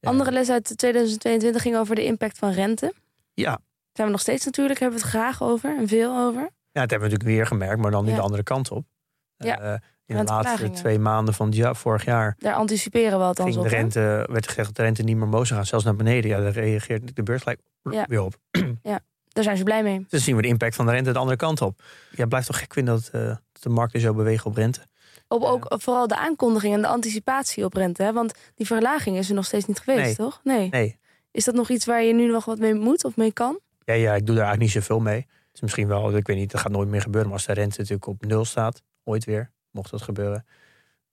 Eh, 0.00 0.10
Andere 0.10 0.32
les 0.32 0.50
uit 0.50 0.76
2022 0.76 1.62
ging 1.62 1.76
over 1.76 1.94
de 1.94 2.04
impact 2.04 2.38
van 2.38 2.50
rente. 2.50 2.92
Ja. 3.34 3.60
Zijn 3.92 4.06
we 4.06 4.12
nog 4.12 4.20
steeds 4.22 4.44
natuurlijk, 4.44 4.80
hebben 4.80 4.98
we 4.98 5.04
het 5.04 5.14
graag 5.14 5.42
over 5.42 5.76
en 5.76 5.88
veel 5.88 6.16
over. 6.16 6.50
Ja, 6.74 6.80
dat 6.80 6.90
hebben 6.90 7.08
we 7.08 7.14
natuurlijk 7.14 7.36
weer 7.36 7.46
gemerkt, 7.46 7.82
maar 7.82 7.90
dan 7.90 8.04
nu 8.04 8.10
Ja. 8.10 8.16
de 8.16 8.22
andere 8.22 8.42
kant 8.42 8.70
op. 8.70 8.84
Ja, 9.36 9.58
Eh, 9.60 9.74
in 10.06 10.16
de 10.16 10.24
laatste 10.24 10.70
twee 10.70 10.98
maanden 10.98 11.34
van 11.34 11.50
jaar, 11.50 11.76
vorig 11.76 12.04
jaar 12.04 12.34
Daar 12.38 12.54
anticiperen 12.54 13.18
we 13.18 13.24
althans 13.24 13.54
de 13.54 13.60
op. 13.60 13.64
hè? 13.64 13.70
rente, 13.70 14.26
werd 14.30 14.46
gezegd 14.48 14.66
dat 14.66 14.76
de 14.76 14.82
rente 14.82 15.02
niet 15.02 15.16
meer 15.16 15.24
omhoog 15.24 15.46
zou 15.46 15.58
gaan, 15.58 15.68
zelfs 15.68 15.84
naar 15.84 15.96
beneden. 15.96 16.30
Ja, 16.30 16.40
daar 16.40 16.52
reageert 16.52 17.16
de 17.16 17.22
beurs 17.22 17.42
gelijk 17.42 17.60
Ja. 17.90 18.04
weer 18.08 18.20
op. 18.22 18.34
Daar 19.32 19.44
zijn 19.44 19.56
ze 19.56 19.62
blij 19.62 19.82
mee. 19.82 19.98
Dus 19.98 20.10
dan 20.10 20.20
zien 20.20 20.36
we 20.36 20.42
de 20.42 20.48
impact 20.48 20.74
van 20.74 20.86
de 20.86 20.92
rente 20.92 21.12
de 21.12 21.18
andere 21.18 21.36
kant 21.36 21.60
op. 21.60 21.82
Ja, 22.10 22.26
blijft 22.26 22.46
toch 22.46 22.58
gek 22.58 22.72
vinden 22.72 22.94
dat, 22.94 23.10
dat 23.12 23.40
de 23.62 23.68
markten 23.68 24.00
zo 24.00 24.14
bewegen 24.14 24.46
op 24.46 24.56
rente. 24.56 24.80
Op 25.28 25.42
ook 25.42 25.66
vooral 25.68 26.06
de 26.06 26.16
aankondiging 26.16 26.74
en 26.74 26.80
de 26.80 26.86
anticipatie 26.86 27.64
op 27.64 27.74
rente. 27.74 28.02
Hè? 28.02 28.12
Want 28.12 28.34
die 28.54 28.66
verlaging 28.66 29.16
is 29.16 29.28
er 29.28 29.34
nog 29.34 29.44
steeds 29.44 29.66
niet 29.66 29.78
geweest, 29.78 30.04
Nee. 30.04 30.14
toch? 30.14 30.40
Nee. 30.44 30.68
Nee, 30.70 30.98
Is 31.30 31.44
dat 31.44 31.54
nog 31.54 31.68
iets 31.70 31.84
waar 31.84 32.02
je 32.02 32.12
nu 32.14 32.26
nog 32.26 32.44
wat 32.44 32.58
mee 32.58 32.74
moet 32.74 33.04
of 33.04 33.16
mee 33.16 33.32
kan? 33.32 33.58
ja, 33.84 33.94
ja, 33.94 34.14
ik 34.14 34.26
doe 34.26 34.36
daar 34.36 34.44
eigenlijk 34.44 34.74
niet 34.74 34.82
zoveel 34.84 35.00
mee. 35.00 35.26
Het 35.54 35.62
is 35.62 35.68
misschien 35.74 35.88
wel, 35.88 36.16
ik 36.16 36.26
weet 36.26 36.36
niet, 36.36 36.50
dat 36.50 36.60
gaat 36.60 36.72
nooit 36.72 36.88
meer 36.88 37.00
gebeuren. 37.00 37.28
Maar 37.30 37.38
als 37.38 37.46
de 37.46 37.52
rente 37.52 37.78
natuurlijk 37.78 38.06
op 38.06 38.24
nul 38.24 38.44
staat, 38.44 38.82
ooit 39.04 39.24
weer, 39.24 39.50
mocht 39.70 39.90
dat 39.90 40.02
gebeuren. 40.02 40.46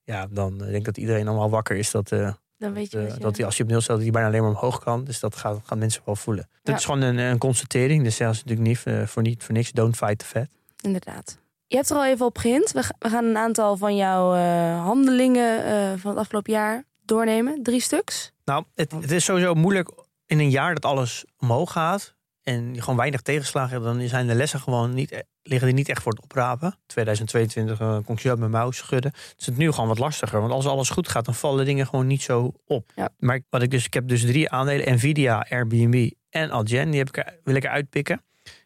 Ja, 0.04 0.28
dan 0.30 0.58
denk 0.58 0.74
ik 0.76 0.84
dat 0.86 0.98
iedereen 0.98 1.28
allemaal 1.28 1.50
wakker 1.50 1.76
is 1.76 1.92
dat, 1.92 2.12
eh, 2.12 2.34
Dan 2.58 2.74
weet 2.74 2.92
je 2.92 3.00
eh, 3.06 3.14
dat 3.20 3.36
die, 3.36 3.46
als 3.46 3.58
je 3.58 3.64
op 3.64 3.70
nul 3.70 3.82
staat, 3.82 3.96
dat 3.96 4.04
die 4.04 4.12
bijna 4.12 4.28
alleen 4.28 4.42
maar 4.42 4.50
omhoog 4.50 4.80
kan. 4.80 5.04
Dus 5.04 5.20
dat 5.20 5.36
gaat, 5.36 5.60
gaan 5.64 5.78
mensen 5.78 6.02
wel 6.06 6.16
voelen. 6.16 6.44
Dat 6.52 6.60
Ja. 6.74 6.76
is 6.76 6.86
gewoon 6.86 7.02
een, 7.02 7.18
een 7.18 7.38
constatering. 7.38 8.04
Dus 8.04 8.16
zelfs 8.16 8.44
natuurlijk 8.44 8.68
niet, 8.68 8.82
eh, 8.96 9.06
voor, 9.08 9.22
niet 9.22 9.44
voor 9.44 9.54
niks. 9.54 9.72
Don't 9.72 9.96
fight 9.96 10.18
the 10.18 10.26
Fed. 10.26 10.50
Inderdaad. 10.82 11.38
Je 11.68 11.76
hebt 11.76 11.90
er 11.90 11.96
al 11.96 12.06
even 12.06 12.26
op 12.26 12.38
gehind. 12.38 12.72
We, 12.72 12.84
ga- 12.84 12.96
we 13.00 13.10
gaan 13.10 13.26
een 13.26 13.38
aantal 13.38 13.78
van 13.78 13.96
jouw 13.96 14.34
eh, 14.36 14.84
handelingen 14.84 15.66
eh, 15.66 15.94
van 15.98 16.10
het 16.12 16.20
afgelopen 16.20 16.54
jaar 16.54 16.84
doornemen. 17.06 17.64
Drie 17.64 17.82
stuks. 17.82 18.32
Nou, 18.46 18.64
het, 18.76 18.92
het 18.92 19.12
is 19.12 19.24
sowieso 19.26 19.54
moeilijk 19.54 19.90
in 20.26 20.40
een 20.40 20.50
jaar 20.50 20.74
dat 20.74 20.86
alles 20.86 21.26
omhoog 21.40 21.72
gaat. 21.72 22.16
En 22.44 22.74
je 22.74 22.82
gewoon 22.82 22.96
weinig 22.96 23.22
tegenslagen 23.22 23.72
hebt, 23.72 23.84
dan 23.84 24.08
zijn 24.08 24.28
de 24.28 24.36
lessen 24.36 24.60
gewoon 24.60 24.94
niet, 24.94 25.12
eh, 25.12 25.20
liggen 25.44 25.68
die 25.68 25.76
niet 25.78 25.90
echt 25.90 26.02
voor 26.02 26.12
het 26.12 26.22
oprapen. 26.24 26.76
2022 26.86 27.80
eh, 27.80 27.98
kon 28.06 28.16
ik 28.18 28.26
uit 28.26 28.40
mijn 28.40 28.52
mouw 28.52 28.72
schudden. 28.72 29.12
Het 29.12 29.36
is 29.40 29.46
het 29.46 29.58
nu 29.58 29.72
gewoon 29.72 29.88
wat 29.88 30.00
lastiger. 30.00 30.40
Want 30.40 30.52
als 30.52 30.66
alles 30.66 30.90
goed 30.90 31.08
gaat, 31.08 31.26
dan 31.26 31.36
vallen 31.36 31.66
dingen 31.66 31.88
gewoon 31.88 32.08
niet 32.08 32.22
zo 32.22 32.54
op. 32.66 32.92
Ja. 32.96 33.10
Maar 33.18 33.40
wat 33.50 33.62
ik 33.62 33.72
dus, 33.72 33.86
ik 33.86 33.94
heb 33.94 34.08
dus 34.08 34.22
drie 34.22 34.50
aandelen: 34.50 34.94
Nvidia, 34.96 35.46
Airbnb 35.50 36.10
en 36.30 36.52
Adyen. 36.52 36.90
Die 36.90 37.00
heb 37.00 37.08
ik, 37.08 37.18
er- 37.18 37.40
wil 37.44 37.56
ik 37.56 37.64
eruit 37.64 37.90
pikken. 37.90 38.24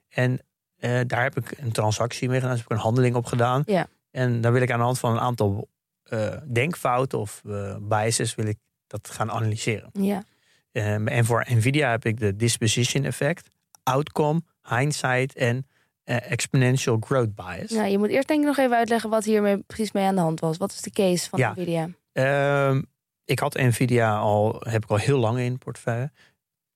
En 0.09 0.39
Eh, 0.75 0.99
daar 1.07 1.23
heb 1.23 1.37
ik 1.37 1.57
een 1.57 1.71
transactie 1.71 2.27
mee 2.29 2.39
gedaan. 2.39 2.51
Dus 2.55 2.61
heb 2.61 2.71
ik 2.71 2.77
een 2.77 2.83
handeling 2.83 3.15
op 3.15 3.25
gedaan. 3.25 3.63
Ja. 3.65 3.87
En 4.11 4.41
dan 4.41 4.51
wil 4.51 4.61
ik 4.61 4.71
aan 4.71 4.77
de 4.77 4.83
hand 4.83 4.99
van 4.99 5.11
een 5.11 5.19
aantal 5.19 5.67
eh, 6.03 6.33
denkfouten 6.51 7.19
of 7.19 7.41
eh, 7.45 7.75
biases 7.81 8.35
wil 8.35 8.45
ik 8.45 8.57
dat 8.87 9.09
gaan 9.11 9.31
analyseren. 9.31 9.89
Ja. 9.93 10.23
En 10.71 11.25
voor 11.25 11.45
Nvidia 11.49 11.89
heb 11.89 12.05
ik 12.05 12.19
de 12.19 12.35
disposition 12.35 13.03
effect, 13.03 13.49
outcome, 13.85 14.41
hindsight 14.69 15.33
en 15.35 15.67
eh, 16.03 16.31
exponential 16.31 16.97
growth 16.99 17.35
bias. 17.35 17.71
Nou, 17.71 17.87
je 17.87 17.97
moet 17.97 18.09
eerst 18.09 18.27
denk 18.27 18.39
ik 18.41 18.45
nog 18.47 18.57
even 18.57 18.77
uitleggen 18.77 19.09
wat 19.09 19.23
hiermee 19.23 19.57
precies 19.57 19.91
mee 19.91 20.05
aan 20.05 20.15
de 20.15 20.21
hand 20.21 20.39
was. 20.39 20.57
Wat 20.57 20.71
is 20.71 20.81
de 20.81 20.91
case 20.91 21.29
van 21.29 21.39
Ja. 21.39 21.51
Nvidia? 21.51 21.89
Ehm, 22.11 22.81
ik 23.25 23.39
had 23.39 23.53
Nvidia 23.53 24.17
al, 24.17 24.61
heb 24.67 24.83
ik 24.83 24.89
al 24.89 24.97
heel 24.97 25.17
lang 25.19 25.39
in 25.39 25.57
portefeuille. 25.57 26.11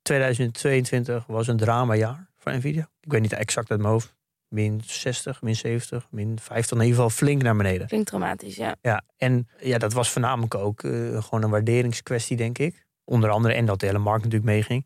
2022 0.02 1.26
was 1.28 1.48
een 1.48 1.58
dramajaar 1.58 2.28
voor 2.38 2.52
Nvidia. 2.56 2.90
Ik 3.02 3.12
weet 3.12 3.22
niet 3.22 3.34
exact 3.34 3.72
uit 3.72 3.80
mijn 3.80 3.92
hoofd. 3.92 4.18
Min 4.48 4.82
60, 4.86 5.42
min 5.42 5.56
70, 5.56 6.08
min 6.12 6.40
50, 6.42 6.78
in 6.78 6.84
ieder 6.84 6.96
geval 6.96 7.10
flink 7.10 7.42
naar 7.42 7.56
beneden. 7.56 7.88
Klinkt 7.88 8.08
dramatisch, 8.08 8.56
ja. 8.56 8.76
Ja, 8.82 9.04
en 9.18 9.48
ja, 9.60 9.78
dat 9.78 9.94
was 9.94 10.10
voornamelijk 10.10 10.56
ook 10.56 10.84
eh, 10.84 10.92
gewoon 11.24 11.44
een 11.44 11.50
waarderingskwestie, 11.50 12.38
denk 12.38 12.58
ik. 12.58 12.86
Onder 13.04 13.30
andere, 13.30 13.54
en 13.54 13.66
dat 13.66 13.80
de 13.80 13.86
hele 13.86 13.98
markt 13.98 14.24
natuurlijk 14.24 14.52
meeging. 14.52 14.86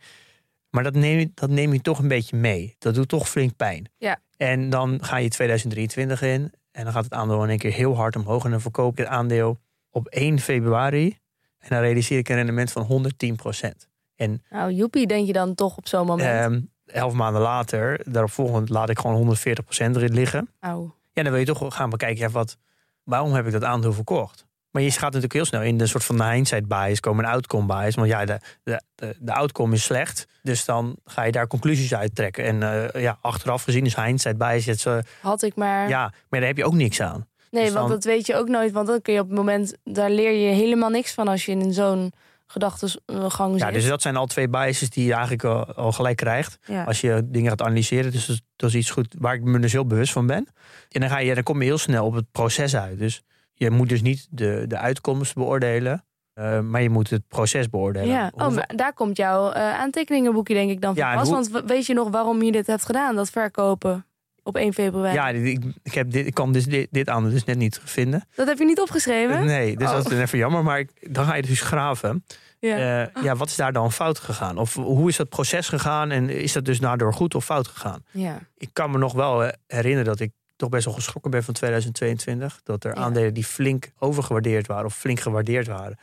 Maar 0.74 0.84
dat 0.84 0.94
neem, 0.94 1.20
je- 1.20 1.32
dat 1.34 1.50
neem 1.50 1.74
je 1.74 1.82
toch 1.82 2.00
een 2.00 2.08
beetje 2.08 2.38
mee. 2.38 2.76
Dat 2.80 2.96
doet 2.96 3.08
toch 3.08 3.30
flink 3.30 3.56
pijn. 3.56 3.90
Ja. 3.98 4.20
En 4.38 4.70
dan 4.70 5.04
ga 5.04 5.18
je 5.18 5.30
2023 5.30 6.22
in. 6.22 6.52
En 6.72 6.84
dan 6.84 6.94
gaat 6.94 7.04
het 7.04 7.14
aandeel 7.14 7.44
in 7.44 7.50
één 7.50 7.58
keer 7.58 7.72
heel 7.72 7.96
hard 7.96 8.16
omhoog. 8.16 8.46
En 8.46 8.52
dan 8.52 8.62
verkoop 8.62 8.98
je 8.98 9.04
het 9.04 9.12
aandeel 9.12 9.60
op 9.90 10.08
1 10.08 10.40
februari. 10.40 11.18
En 11.60 11.70
dan 11.70 11.80
realiseer 11.80 12.18
ik 12.18 12.30
een 12.30 12.36
rendement 12.36 12.72
van 12.72 12.84
110% 12.84 13.88
En 14.16 14.44
Nou, 14.50 14.72
joepie, 14.72 15.08
denk 15.08 15.28
je 15.28 15.34
dan 15.34 15.56
toch 15.56 15.78
op 15.78 15.88
zo'n 15.88 16.06
moment. 16.06 16.30
ehm, 16.54 16.62
elf 16.98 17.14
maanden 17.14 17.42
later, 17.42 18.02
daarop 18.12 18.32
volgend, 18.32 18.70
laat 18.70 18.90
ik 18.90 19.00
gewoon 19.00 19.16
140% 19.16 19.96
erin 19.96 20.14
liggen. 20.14 20.50
Auw. 20.60 20.96
Ja, 21.12 21.24
dan 21.24 21.32
wil 21.32 21.40
je 21.42 21.46
toch 21.48 21.76
gaan 21.76 21.90
bekijken, 21.90 22.20
ja, 22.20 22.30
wat, 22.30 22.58
waarom 23.04 23.34
heb 23.34 23.46
ik 23.46 23.52
dat 23.52 23.64
aandeel 23.64 23.94
verkocht? 23.94 24.46
Maar 24.74 24.82
je 24.82 24.92
gaat 24.92 25.02
natuurlijk 25.02 25.34
heel 25.34 25.46
snel 25.46 25.62
in 25.62 25.78
de 25.78 25.88
soort 25.88 26.04
van 26.04 26.18
de 26.18 26.24
hindsight 26.24 26.68
bias 26.68 27.00
komen, 27.00 27.24
een 27.26 27.32
outcome 27.32 27.66
bias. 27.66 27.96
Want 27.96 28.08
ja, 28.08 28.26
de, 28.26 28.40
de, 28.64 28.82
de, 29.20 29.34
outcome 29.34 29.74
is 29.76 29.84
slecht. 29.84 30.28
Dus 30.42 30.66
dan 30.66 30.96
ga 31.06 31.24
je 31.24 31.32
daar 31.32 31.48
conclusies 31.48 31.94
uit 31.96 32.16
trekken. 32.16 32.44
En 32.44 32.64
eh, 32.94 33.02
ja, 33.02 33.18
achteraf 33.22 33.64
gezien 33.64 33.86
is 33.86 33.96
hindsight 33.96 34.38
bias 34.38 34.66
het, 34.66 34.86
eh, 34.86 34.98
Had 35.22 35.42
ik 35.44 35.56
maar... 35.56 35.90
ja, 35.90 36.14
maar 36.30 36.40
daar 36.40 36.50
heb 36.50 36.58
je 36.58 36.66
ook 36.66 36.74
niks 36.74 37.02
aan. 37.02 37.28
nee, 37.52 37.64
dus 37.64 37.74
want 37.74 37.88
dan- 37.88 37.96
dat 37.96 38.04
weet 38.04 38.26
je 38.26 38.36
ook 38.36 38.48
nooit. 38.48 38.72
Want 38.72 38.88
dan 38.88 39.02
kun 39.02 39.14
je 39.14 39.20
op 39.20 39.28
het 39.28 39.38
moment... 39.38 39.76
Daar 39.84 40.10
leer 40.10 40.32
je 40.32 40.54
helemaal 40.54 40.90
niks 40.90 41.14
van 41.14 41.28
als 41.28 41.46
je 41.46 41.52
in 41.52 41.74
zo'n 41.74 42.12
gedachtegang 42.48 43.60
Ja, 43.60 43.66
zit. 43.66 43.74
dus 43.74 43.88
dat 43.88 44.02
zijn 44.02 44.16
al 44.16 44.26
twee 44.26 44.48
biases 44.50 44.90
die 44.90 45.06
je 45.06 45.12
eigenlijk 45.14 45.44
al, 45.44 45.74
al 45.74 45.92
gelijk 45.92 46.18
krijgt. 46.18 46.58
Ja. 46.66 46.84
Als 46.84 47.02
je 47.02 47.22
dingen 47.26 47.50
gaat 47.50 47.62
analyseren. 47.62 48.12
Dus 48.12 48.26
dat, 48.26 48.42
dat 48.56 48.70
is 48.70 48.76
iets 48.76 48.90
goed 48.90 49.16
waar 49.20 49.34
ik 49.34 49.44
me 49.44 49.60
dus 49.60 49.72
heel 49.72 49.86
bewust 49.88 50.12
van 50.14 50.28
ben. 50.28 50.48
En 50.90 51.00
dan, 51.02 51.10
ga 51.10 51.18
je, 51.18 51.34
dan 51.34 51.44
kom 51.44 51.60
je 51.60 51.66
heel 51.66 51.78
snel 51.78 52.06
op 52.06 52.14
het 52.14 52.32
proces 52.32 52.76
uit. 52.76 53.00
Dus 53.00 53.22
je 53.54 53.72
moet 53.72 53.90
dus 53.90 54.02
niet 54.02 54.28
de, 54.30 54.66
de 54.68 54.78
uitkomst 54.78 55.36
beoordelen. 55.36 56.06
eh, 56.34 56.60
maar 56.60 56.82
je 56.82 56.90
moet 56.90 57.10
het 57.10 57.28
proces 57.28 57.70
beoordelen. 57.70 58.08
Ja, 58.08 58.32
oh, 58.36 58.50
maar 58.50 58.70
daar 58.76 58.94
komt 58.94 59.18
jouw 59.18 59.52
eh, 59.52 59.80
aantekeningenboekje 59.80 60.54
denk 60.54 60.70
ik 60.72 60.82
dan 60.82 60.96
van 60.96 61.04
Ja, 61.04 61.16
pas. 61.16 61.30
hoe- 61.30 61.50
Want 61.52 61.66
weet 61.70 61.86
je 61.86 61.94
nog 61.94 62.10
waarom 62.10 62.42
je 62.42 62.52
dit 62.52 62.68
hebt 62.68 62.86
gedaan, 62.86 63.16
dat 63.16 63.30
verkopen 63.30 64.06
op 64.44 64.56
1 64.56 64.74
februari? 64.74 65.14
Ja, 65.14 65.28
ik, 65.30 65.64
ik, 65.84 65.94
heb 65.94 66.12
dit, 66.12 66.26
ik 66.28 66.34
kan 66.34 66.52
dus 66.52 66.66
dit, 66.66 66.88
dit 66.92 67.10
aandeel 67.10 67.32
dus 67.32 67.44
net 67.44 67.58
niet 67.58 67.80
vinden. 67.84 68.26
Dat 68.36 68.48
heb 68.48 68.58
je 68.58 68.66
niet 68.66 68.80
opgeschreven? 68.82 69.46
Nee, 69.46 69.78
dus 69.78 69.88
Oh. 69.90 69.94
dat 69.96 70.12
is 70.12 70.20
even 70.20 70.38
jammer. 70.38 70.64
Maar 70.64 70.80
ik- 70.80 71.14
dan 71.14 71.26
ga 71.26 71.36
je 71.36 71.42
dus 71.42 71.62
graven. 71.62 72.26
Ja. 72.60 72.78
Ja. 72.78 73.10
ja, 73.22 73.36
wat 73.36 73.48
is 73.50 73.56
daar 73.56 73.74
dan 73.74 73.92
fout 73.92 74.20
gegaan? 74.20 74.58
Of 74.58 74.74
hoe 74.76 75.10
is 75.10 75.18
dat 75.18 75.30
proces 75.30 75.68
gegaan? 75.70 76.12
En 76.12 76.30
is 76.30 76.54
dat 76.54 76.66
dus 76.66 76.80
daardoor 76.80 77.14
goed 77.14 77.36
of 77.36 77.46
fout 77.46 77.68
gegaan? 77.68 78.04
ja. 78.12 78.40
Ik 78.58 78.70
kan 78.74 78.92
me 78.92 78.98
nog 78.98 79.14
wel 79.14 79.44
eh, 79.44 79.54
herinneren 79.68 80.06
dat 80.06 80.20
ik 80.20 80.32
toch 80.56 80.70
best 80.70 80.86
wel 80.86 80.94
geschrokken 80.94 81.32
ben 81.32 81.44
van 81.44 81.54
2022. 81.54 82.60
Dat 82.64 82.84
er 82.84 82.96
Ja. 82.96 83.02
aandelen 83.02 83.34
die 83.34 83.44
flink 83.46 83.92
overgewaardeerd 84.00 84.68
waren 84.68 84.86
of 84.86 84.96
flink 84.96 85.20
gewaardeerd 85.20 85.68
waren. 85.68 86.00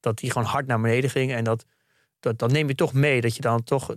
Dat 0.00 0.18
die 0.18 0.30
gewoon 0.30 0.48
hard 0.48 0.66
naar 0.66 0.80
beneden 0.80 1.10
gingen. 1.10 1.36
En 1.36 1.44
dat, 1.44 1.64
dat, 2.20 2.38
dat 2.38 2.52
neem 2.52 2.68
je 2.68 2.74
toch 2.74 2.92
mee. 2.92 3.20
Dat 3.20 3.34
je 3.36 3.40
dan 3.42 3.62
toch 3.64 3.90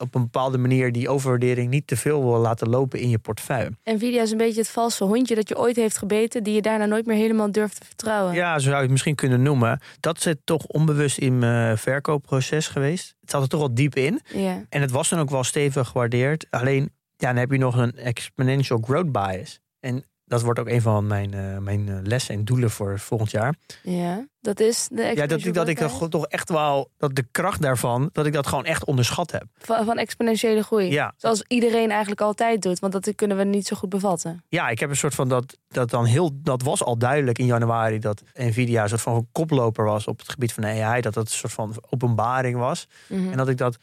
op 0.00 0.14
een 0.14 0.22
bepaalde 0.22 0.58
manier 0.58 0.92
die 0.92 1.08
overwaardering 1.08 1.70
niet 1.70 1.86
te 1.86 1.96
veel 1.96 2.22
wil 2.24 2.38
laten 2.38 2.68
lopen 2.68 2.98
in 3.00 3.08
je 3.10 3.18
portefeuille. 3.18 3.70
Nvidia 3.84 4.22
is 4.22 4.30
een 4.30 4.36
beetje 4.36 4.60
het 4.60 4.70
valse 4.70 5.04
hondje 5.04 5.34
dat 5.34 5.48
je 5.48 5.58
ooit 5.58 5.76
heeft 5.76 5.98
gebeten, 5.98 6.42
die 6.42 6.54
je 6.54 6.62
daarna 6.62 6.84
nooit 6.84 7.06
meer 7.06 7.16
helemaal 7.16 7.52
durft 7.52 7.80
te 7.80 7.86
vertrouwen. 7.86 8.34
Ja, 8.34 8.54
zo 8.58 8.64
zou 8.64 8.74
je 8.76 8.82
het 8.82 8.90
misschien 8.90 9.14
kunnen 9.14 9.42
noemen. 9.42 9.80
Dat 10.00 10.20
zit 10.20 10.38
toch 10.44 10.66
onbewust 10.66 11.18
in 11.18 11.38
mijn 11.38 11.78
verkoopproces 11.78 12.68
geweest. 12.68 13.14
Het 13.20 13.30
zat 13.30 13.42
er 13.42 13.48
toch 13.48 13.60
wel 13.60 13.74
diep 13.74 13.94
in. 13.94 14.20
Ja. 14.34 14.64
En 14.68 14.80
het 14.80 14.90
was 14.90 15.08
dan 15.08 15.18
ook 15.18 15.30
wel 15.30 15.44
stevig 15.44 15.88
gewaardeerd. 15.88 16.46
Alleen, 16.50 16.92
ja, 17.18 17.28
dan 17.28 17.36
heb 17.36 17.50
je 17.50 17.58
nog 17.58 17.76
een 17.76 17.96
exponential 17.96 18.78
growth 18.84 19.12
bias. 19.12 19.60
En 19.80 20.04
dat 20.24 20.42
wordt 20.42 20.58
ook 20.60 20.68
een 20.68 20.82
van 20.82 21.06
mijn, 21.06 21.34
eh, 21.34 21.58
mijn 21.58 21.88
eh, 21.88 21.94
lessen 22.02 22.34
en 22.34 22.44
doelen 22.44 22.70
voor 22.70 22.98
volgend 22.98 23.30
jaar. 23.30 23.54
Ja, 23.82 24.26
dat 24.40 24.60
is 24.60 24.88
de 24.92 25.02
Ja, 25.02 25.26
dat, 25.26 25.44
ik- 25.44 25.54
dat 25.54 25.68
ik 25.68 25.78
toch, 26.08 26.26
echt 26.26 26.48
wel, 26.50 26.90
dat 26.96 27.14
de 27.14 27.26
kracht 27.30 27.62
daarvan, 27.62 28.08
dat 28.12 28.26
ik 28.26 28.32
dat 28.32 28.46
gewoon 28.46 28.64
echt 28.64 28.84
onderschat 28.84 29.30
heb. 29.30 29.44
van, 29.58 29.84
van 29.84 29.98
exponentiële 29.98 30.62
groei. 30.62 30.90
Ja, 30.90 31.12
Zoals 31.16 31.44
iedereen 31.46 31.90
eigenlijk 31.90 32.20
altijd 32.20 32.62
doet, 32.62 32.78
want 32.78 32.92
dat 32.92 33.14
kunnen 33.14 33.36
we 33.36 33.44
niet 33.44 33.66
zo 33.66 33.76
goed 33.76 33.88
bevatten. 33.88 34.44
ja 34.48 34.68
ik 34.68 34.78
heb 34.78 34.90
een 34.90 34.96
soort 34.96 35.14
van 35.14 35.28
dat, 35.28 35.58
dat 35.68 35.90
dan 35.90 36.04
heel, 36.04 36.30
dat 36.42 36.62
was 36.62 36.82
al 36.82 36.98
duidelijk 36.98 37.38
in 37.38 37.46
januari 37.46 37.98
dat 37.98 38.22
Nvidia 38.34 38.82
een 38.82 38.88
soort 38.88 39.00
van 39.00 39.28
koploper 39.32 39.84
was 39.84 40.06
op 40.06 40.18
het 40.18 40.28
gebied 40.28 40.52
van 40.52 40.64
AI. 40.64 41.00
Dat 41.00 41.14
dat 41.14 41.24
een 41.26 41.32
soort 41.32 41.52
van 41.52 41.74
openbaring 41.90 42.56
was. 42.58 42.86
Mhm. 43.08 43.30
En 43.30 43.36
dat 43.36 43.48
ik 43.48 43.56
dat, 43.56 43.76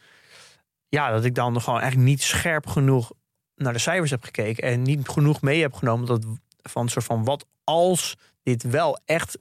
ja, 0.90 1.12
dat 1.12 1.24
ik 1.26 1.36
dan 1.36 1.62
gewoon 1.62 1.80
eigenlijk 1.80 2.10
niet 2.10 2.22
scherp 2.22 2.68
genoeg 2.68 3.12
naar 3.56 3.74
de 3.74 3.80
cijfers 3.80 4.12
heb 4.12 4.24
gekeken 4.24 4.64
en 4.64 4.82
niet 4.82 5.08
genoeg 5.08 5.42
mee 5.42 5.62
heb 5.62 5.74
genomen 5.74 6.06
dat 6.06 6.26
van 6.62 6.90
soort 6.90 7.06
van 7.06 7.24
wat 7.24 7.46
als 7.64 8.18
dit 8.44 8.64
wel 8.64 9.00
echt, 9.06 9.38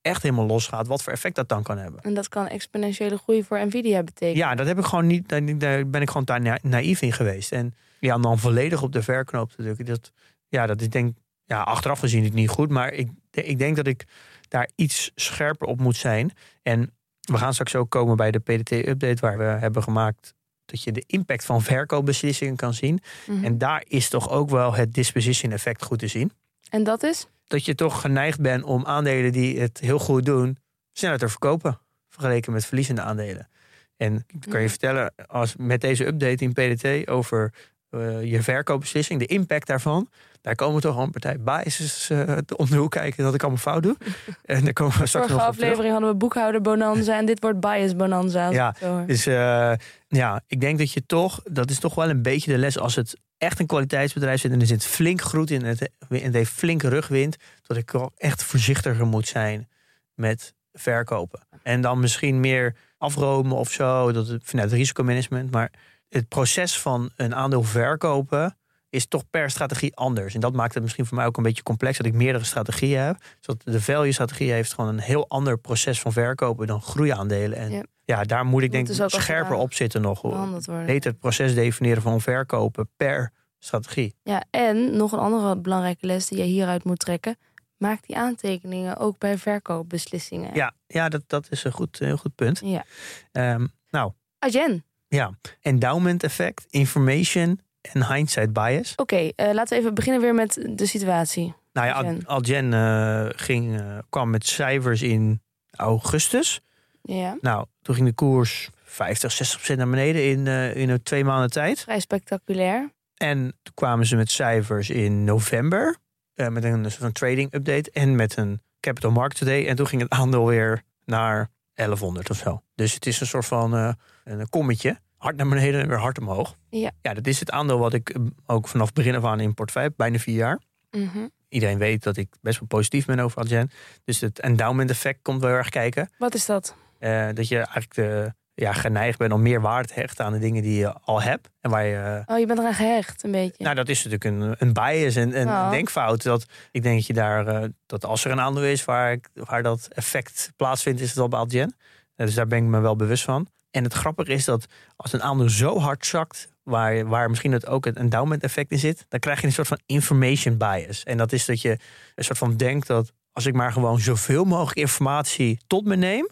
echt 0.00 0.22
helemaal 0.22 0.46
losgaat, 0.46 0.86
wat 0.86 1.02
voor 1.02 1.12
effect 1.12 1.34
dat 1.34 1.48
dan 1.48 1.62
kan 1.62 1.78
hebben. 1.78 2.00
En 2.00 2.14
dat 2.14 2.28
kan 2.28 2.46
exponentiële 2.48 3.16
groei 3.16 3.44
voor 3.44 3.66
Nvidia 3.66 4.02
betekenen. 4.02 4.36
Ja, 4.36 4.54
dat 4.54 4.66
heb 4.66 4.78
ik 4.78 4.84
gewoon 4.84 5.06
niet, 5.06 5.28
daar 5.28 5.58
daar 5.58 5.88
ben 5.88 6.00
ik 6.02 6.08
gewoon 6.08 6.24
daar 6.24 6.40
na- 6.40 6.58
naïef 6.62 7.02
in 7.02 7.12
geweest. 7.12 7.52
En 7.52 7.74
ja, 8.00 8.14
om 8.14 8.22
dan 8.22 8.38
volledig 8.38 8.82
op 8.82 8.92
de 8.92 9.02
verknoop 9.02 9.50
te 9.50 9.62
drukken, 9.62 9.84
dat, 9.84 10.12
ja, 10.48 10.66
dat 10.66 10.80
is 10.80 10.88
denk 10.88 11.16
ja, 11.44 11.62
achteraf 11.62 11.98
gezien 11.98 12.24
het 12.24 12.32
niet 12.32 12.48
goed, 12.48 12.70
maar 12.70 12.92
ik, 12.92 13.10
ik 13.30 13.58
denk 13.58 13.76
dat 13.76 13.86
ik 13.86 14.04
daar 14.48 14.70
iets 14.74 15.10
scherper 15.14 15.66
op 15.66 15.80
moet 15.80 15.96
zijn. 15.96 16.32
En 16.62 16.94
we 17.20 17.38
gaan 17.38 17.52
straks 17.52 17.74
ook 17.74 17.90
komen 17.90 18.16
bij 18.16 18.30
de 18.30 18.38
PDT-update 18.38 19.20
waar 19.20 19.38
we 19.38 19.44
hebben 19.44 19.82
gemaakt 19.82 20.34
dat 20.72 20.82
je 20.82 20.92
de 20.92 21.04
impact 21.06 21.44
van 21.44 21.62
verkoopbeslissingen 21.62 22.56
kan 22.56 22.74
zien. 22.74 23.00
Mhm. 23.26 23.44
En 23.44 23.58
daar 23.58 23.84
is 23.88 24.08
toch 24.08 24.30
ook 24.30 24.50
wel 24.50 24.74
het 24.74 24.94
disposition 24.94 25.52
effect 25.52 25.84
goed 25.84 25.98
te 25.98 26.06
zien. 26.06 26.32
En 26.70 26.84
dat 26.84 27.02
is? 27.02 27.26
Dat 27.46 27.64
je 27.64 27.74
toch 27.74 28.00
geneigd 28.00 28.40
bent 28.40 28.64
om 28.64 28.86
aandelen 28.86 29.32
die 29.32 29.60
het 29.60 29.78
heel 29.80 29.98
goed 29.98 30.24
doen, 30.24 30.58
sneller 30.92 31.18
te 31.18 31.28
verkopen. 31.28 31.78
Vergeleken 32.08 32.52
met 32.52 32.64
verliezende 32.64 33.02
aandelen. 33.02 33.48
En 33.96 34.24
ik 34.28 34.40
kan 34.40 34.58
je 34.60 34.64
Ja. 34.64 34.68
vertellen, 34.68 35.12
als 35.26 35.54
met 35.56 35.80
deze 35.80 36.06
update 36.06 36.44
in 36.44 36.52
PDT 36.52 37.08
over 37.08 37.54
eh, 37.92 38.22
je 38.22 38.42
verkoopbeslissing, 38.42 39.18
de 39.18 39.26
impact 39.26 39.66
daarvan. 39.66 40.08
Daar 40.40 40.54
komen 40.54 40.80
toch 40.80 40.96
al 40.96 41.02
een 41.02 41.10
partij 41.10 41.40
biases 41.40 42.10
eh, 42.10 42.36
om 42.56 42.66
de 42.70 42.76
hoek 42.76 42.90
kijken 42.90 43.24
dat 43.24 43.34
ik 43.34 43.40
allemaal 43.40 43.60
fout 43.60 43.82
doe. 43.82 43.96
en 44.44 44.64
daar 44.64 44.72
komen 44.72 44.98
we 44.98 45.06
straks 45.06 45.28
nog 45.28 45.36
op 45.36 45.42
terug. 45.42 45.62
aflevering 45.62 45.92
hadden 45.92 46.10
we 46.10 46.16
boekhouder 46.16 46.60
bonanza 46.60 47.18
en 47.18 47.26
dit 47.26 47.40
wordt 47.40 47.60
bias 47.60 47.96
bonanza. 47.96 48.50
Ja. 48.50 48.74
Dus 49.06 49.26
eh, 49.26 49.72
ja, 50.08 50.42
ik 50.46 50.60
denk 50.60 50.78
dat 50.78 50.92
je 50.92 51.06
toch, 51.06 51.40
dat 51.50 51.70
is 51.70 51.78
toch 51.78 51.94
wel 51.94 52.10
een 52.10 52.22
beetje 52.22 52.52
de 52.52 52.58
les 52.58 52.78
als 52.78 52.94
het 52.94 53.16
echt 53.38 53.58
een 53.58 53.66
kwaliteitsbedrijf 53.66 54.40
zit 54.40 54.52
en 54.52 54.60
er 54.60 54.66
zit 54.66 54.84
flink 54.84 55.20
groet 55.20 55.50
in 55.50 55.62
en 55.62 55.68
het, 55.68 55.90
en 56.08 56.22
het 56.22 56.34
heeft 56.34 56.52
flink 56.52 56.82
rugwind, 56.82 57.36
dat 57.62 57.76
ik 57.76 57.90
wel 57.90 58.12
echt 58.16 58.42
voorzichtiger 58.42 59.06
moet 59.06 59.28
zijn 59.28 59.68
met 60.14 60.54
verkopen. 60.72 61.40
En 61.62 61.80
dan 61.80 62.00
misschien 62.00 62.40
meer 62.40 62.74
afromen 62.98 63.56
of 63.56 63.70
zo, 63.70 64.12
dat 64.12 64.28
het, 64.28 64.42
vanuit 64.44 64.72
risicomanagement. 64.72 65.50
Maar 65.50 65.70
het 66.12 66.28
proces 66.28 66.78
van 66.80 67.10
een 67.16 67.34
aandeel 67.34 67.62
verkopen 67.62 68.56
is 68.88 69.06
toch 69.06 69.30
per 69.30 69.50
strategie 69.50 69.96
anders. 69.96 70.34
En 70.34 70.40
dat 70.40 70.52
maakt 70.52 70.74
het 70.74 70.82
misschien 70.82 71.06
voor 71.06 71.16
mij 71.16 71.26
ook 71.26 71.36
een 71.36 71.42
beetje 71.42 71.62
complex 71.62 71.96
dat 71.96 72.06
ik 72.06 72.12
meerdere 72.12 72.44
strategieën 72.44 73.00
heb. 73.00 73.16
Zodat 73.40 73.62
de 73.64 73.80
value 73.80 74.12
strategie 74.12 74.52
heeft 74.52 74.72
gewoon 74.74 74.90
een 74.90 75.00
heel 75.00 75.28
ander 75.28 75.58
proces 75.58 76.00
van 76.00 76.12
verkopen 76.12 76.66
dan 76.66 76.82
groeiaandelen. 76.82 77.58
En 77.58 77.70
Ja. 77.70 77.82
ja, 78.04 78.24
daar 78.24 78.44
moet 78.44 78.62
ik 78.62 78.70
denk 78.72 78.88
ik 78.88 78.96
dus 78.96 79.12
scherper 79.12 79.56
op 79.56 79.72
zitten 79.72 80.02
nog. 80.02 80.22
Heet 80.66 81.04
het 81.04 81.18
proces 81.18 81.54
definiëren 81.54 82.02
van 82.02 82.20
verkopen 82.20 82.88
per 82.96 83.32
strategie. 83.58 84.14
Ja, 84.22 84.44
en 84.50 84.96
nog 84.96 85.12
een 85.12 85.18
andere 85.18 85.56
belangrijke 85.56 86.06
les 86.06 86.26
die 86.26 86.38
je 86.38 86.44
hieruit 86.44 86.84
moet 86.84 86.98
trekken. 86.98 87.36
Maak 87.76 88.06
die 88.06 88.16
aantekeningen 88.16 88.96
ook 88.96 89.18
bij 89.18 89.38
verkoopbeslissingen. 89.38 90.54
Ja, 90.54 90.74
ja 90.86 91.08
dat, 91.08 91.22
dat 91.26 91.46
is 91.50 91.64
een 91.64 91.72
goed, 91.72 91.98
heel 91.98 92.16
goed 92.16 92.34
punt. 92.34 92.60
Ja. 92.64 92.84
Ehm, 93.32 93.66
nou, 93.90 94.12
Agen, 94.38 94.84
ja. 95.16 95.30
Endowment 95.60 96.22
effect, 96.22 96.66
information 96.70 97.60
en 97.82 98.06
hindsight 98.14 98.52
bias. 98.52 98.92
oké, 98.96 99.16
eh, 99.36 99.52
laten 99.52 99.76
we 99.76 99.80
even 99.82 99.94
beginnen 99.94 100.20
weer 100.22 100.34
met 100.34 100.68
de 100.70 100.86
situatie. 100.86 101.54
Nou 101.72 101.86
ja, 101.86 101.92
Adyen. 101.92 102.26
Al- 102.26 102.36
Adyen 102.36 102.72
eh, 102.72 103.26
ging, 103.30 103.80
eh, 103.80 103.98
kwam 104.10 104.30
met 104.30 104.46
cijfers 104.46 105.02
in 105.02 105.42
augustus. 105.76 106.60
Ja, 107.02 107.36
Nou, 107.40 107.66
toen 107.82 107.94
ging 107.94 108.06
de 108.06 108.14
koers 108.14 108.70
50, 108.84 109.32
60 109.32 109.56
procent 109.56 109.78
naar 109.78 109.88
beneden 109.90 110.24
in, 110.24 110.46
in 110.76 110.88
een 110.90 111.02
twee 111.02 111.24
maanden 111.24 111.50
tijd. 111.50 111.80
vrij 111.80 112.00
spectaculair. 112.00 112.90
En 113.16 113.38
toen 113.62 113.74
kwamen 113.74 114.06
ze 114.06 114.16
met 114.16 114.30
cijfers 114.30 114.90
in 114.90 115.24
november. 115.24 115.96
met 116.34 116.64
een 116.64 116.82
soort 116.82 116.94
van 116.94 117.12
trading 117.12 117.54
update. 117.54 117.90
En 117.92 118.16
met 118.16 118.36
een 118.36 118.60
capital 118.80 119.10
market 119.10 119.46
day. 119.46 119.66
En 119.68 119.76
toen 119.76 119.86
ging 119.86 120.02
het 120.02 120.10
aandeel 120.10 120.46
weer 120.46 120.82
naar 121.04 121.48
1100 121.86 122.30
of 122.30 122.36
zo. 122.36 122.62
Dus 122.74 122.94
het 122.94 123.06
is 123.06 123.20
een 123.20 123.26
soort 123.26 123.46
van 123.46 123.74
eh, 123.74 123.92
een 124.24 124.48
kommetje. 124.48 124.98
Hard 125.16 125.36
naar 125.36 125.48
beneden 125.48 125.80
en 125.80 125.88
weer 125.88 125.98
hard 125.98 126.18
omhoog. 126.18 126.56
Ja. 126.68 126.90
ja, 127.02 127.14
dat 127.14 127.26
is 127.26 127.40
het 127.40 127.50
aandeel 127.50 127.78
wat 127.78 127.92
ik 127.92 128.08
eh, 128.08 128.22
ook 128.46 128.68
vanaf 128.68 128.92
begin 128.92 129.14
af 129.14 129.24
aan 129.24 129.40
in 129.40 129.54
portefeuille 129.54 129.88
heb. 129.88 129.98
Bijna 129.98 130.18
vier 130.18 130.36
jaar. 130.36 130.60
Mhm. 130.90 131.26
Iedereen 131.48 131.78
weet 131.78 132.02
dat 132.02 132.16
ik 132.16 132.28
best 132.40 132.58
wel 132.58 132.68
positief 132.68 133.06
ben 133.06 133.18
over 133.18 133.38
Adyen. 133.38 133.70
Dus 134.04 134.20
het 134.20 134.40
endowment 134.40 134.90
effect 134.90 135.18
komt 135.22 135.40
wel 135.40 135.50
heel 135.50 135.58
erg 135.58 135.68
kijken. 135.68 136.10
Wat 136.18 136.34
is 136.34 136.46
dat? 136.46 136.74
Eh, 136.98 137.28
dat 137.34 137.48
je 137.48 137.56
eigenlijk 137.56 137.94
de, 137.94 138.34
ja, 138.62 138.72
geneigd 138.72 139.18
bent 139.18 139.32
om 139.32 139.42
meer 139.42 139.60
waarde 139.60 139.88
te 139.88 139.94
hechten 139.94 140.24
aan 140.24 140.32
de 140.32 140.38
dingen 140.38 140.62
die 140.62 140.78
je 140.78 140.92
al 141.00 141.22
hebt. 141.22 141.48
En 141.60 141.70
waar 141.70 141.84
je, 141.84 141.96
eh, 142.26 142.34
Oh, 142.34 142.38
je 142.40 142.46
bent 142.46 142.58
eraan 142.58 142.74
gehecht, 142.74 143.22
een 143.24 143.30
beetje. 143.30 143.62
nou, 143.64 143.74
dat 143.74 143.88
is 143.88 144.04
natuurlijk 144.04 144.24
een, 144.24 144.54
een 144.58 144.72
bias 144.72 145.16
en 145.16 145.40
een, 145.40 145.48
Oh. 145.48 145.62
een 145.64 145.70
denkfout. 145.70 146.22
Dat, 146.22 146.46
ik 146.70 146.82
denk 146.82 146.96
dat 146.96 147.06
je 147.06 147.12
daar, 147.12 147.46
eh, 147.46 147.68
dat 147.86 148.04
als 148.04 148.24
er 148.24 148.30
een 148.30 148.40
aandeel 148.40 148.64
is 148.64 148.84
waar, 148.84 149.12
ik- 149.12 149.28
waar 149.34 149.62
dat 149.62 149.88
effect 149.92 150.52
plaatsvindt, 150.56 151.00
is 151.00 151.08
het 151.08 151.16
wel 151.16 151.28
bij 151.28 151.38
Adyen. 151.38 151.76
Eh, 152.16 152.26
dus 152.26 152.34
daar 152.34 152.46
ben 152.46 152.58
ik 152.58 152.64
me 152.64 152.80
wel 152.80 152.96
bewust 152.96 153.24
van. 153.24 153.46
En 153.70 153.84
het 153.84 153.92
grappige 153.92 154.32
is 154.32 154.44
dat 154.44 154.66
als 154.96 155.12
een 155.12 155.22
aandeel 155.22 155.48
zo 155.48 155.78
hard 155.78 156.06
zakt, 156.06 156.48
waar, 156.62 157.06
waar 157.06 157.28
misschien 157.28 157.52
het 157.52 157.66
ook 157.66 157.84
het 157.84 157.96
endowment 157.96 158.42
effect 158.42 158.70
in 158.70 158.78
zit, 158.78 159.04
dan 159.08 159.20
krijg 159.20 159.40
je 159.40 159.46
een 159.46 159.52
soort 159.52 159.68
van 159.68 159.80
information 159.86 160.56
bias. 160.56 161.02
En 161.02 161.16
dat 161.16 161.32
is 161.32 161.44
dat 161.44 161.60
je 161.60 161.70
een 162.14 162.24
soort 162.24 162.38
van 162.38 162.56
denkt 162.56 162.86
dat 162.86 163.12
als 163.32 163.46
ik 163.46 163.54
maar 163.54 163.72
gewoon 163.72 163.98
zoveel 164.00 164.44
mogelijk 164.44 164.78
informatie 164.78 165.60
tot 165.66 165.84
me 165.84 165.96
neem, 165.96 166.28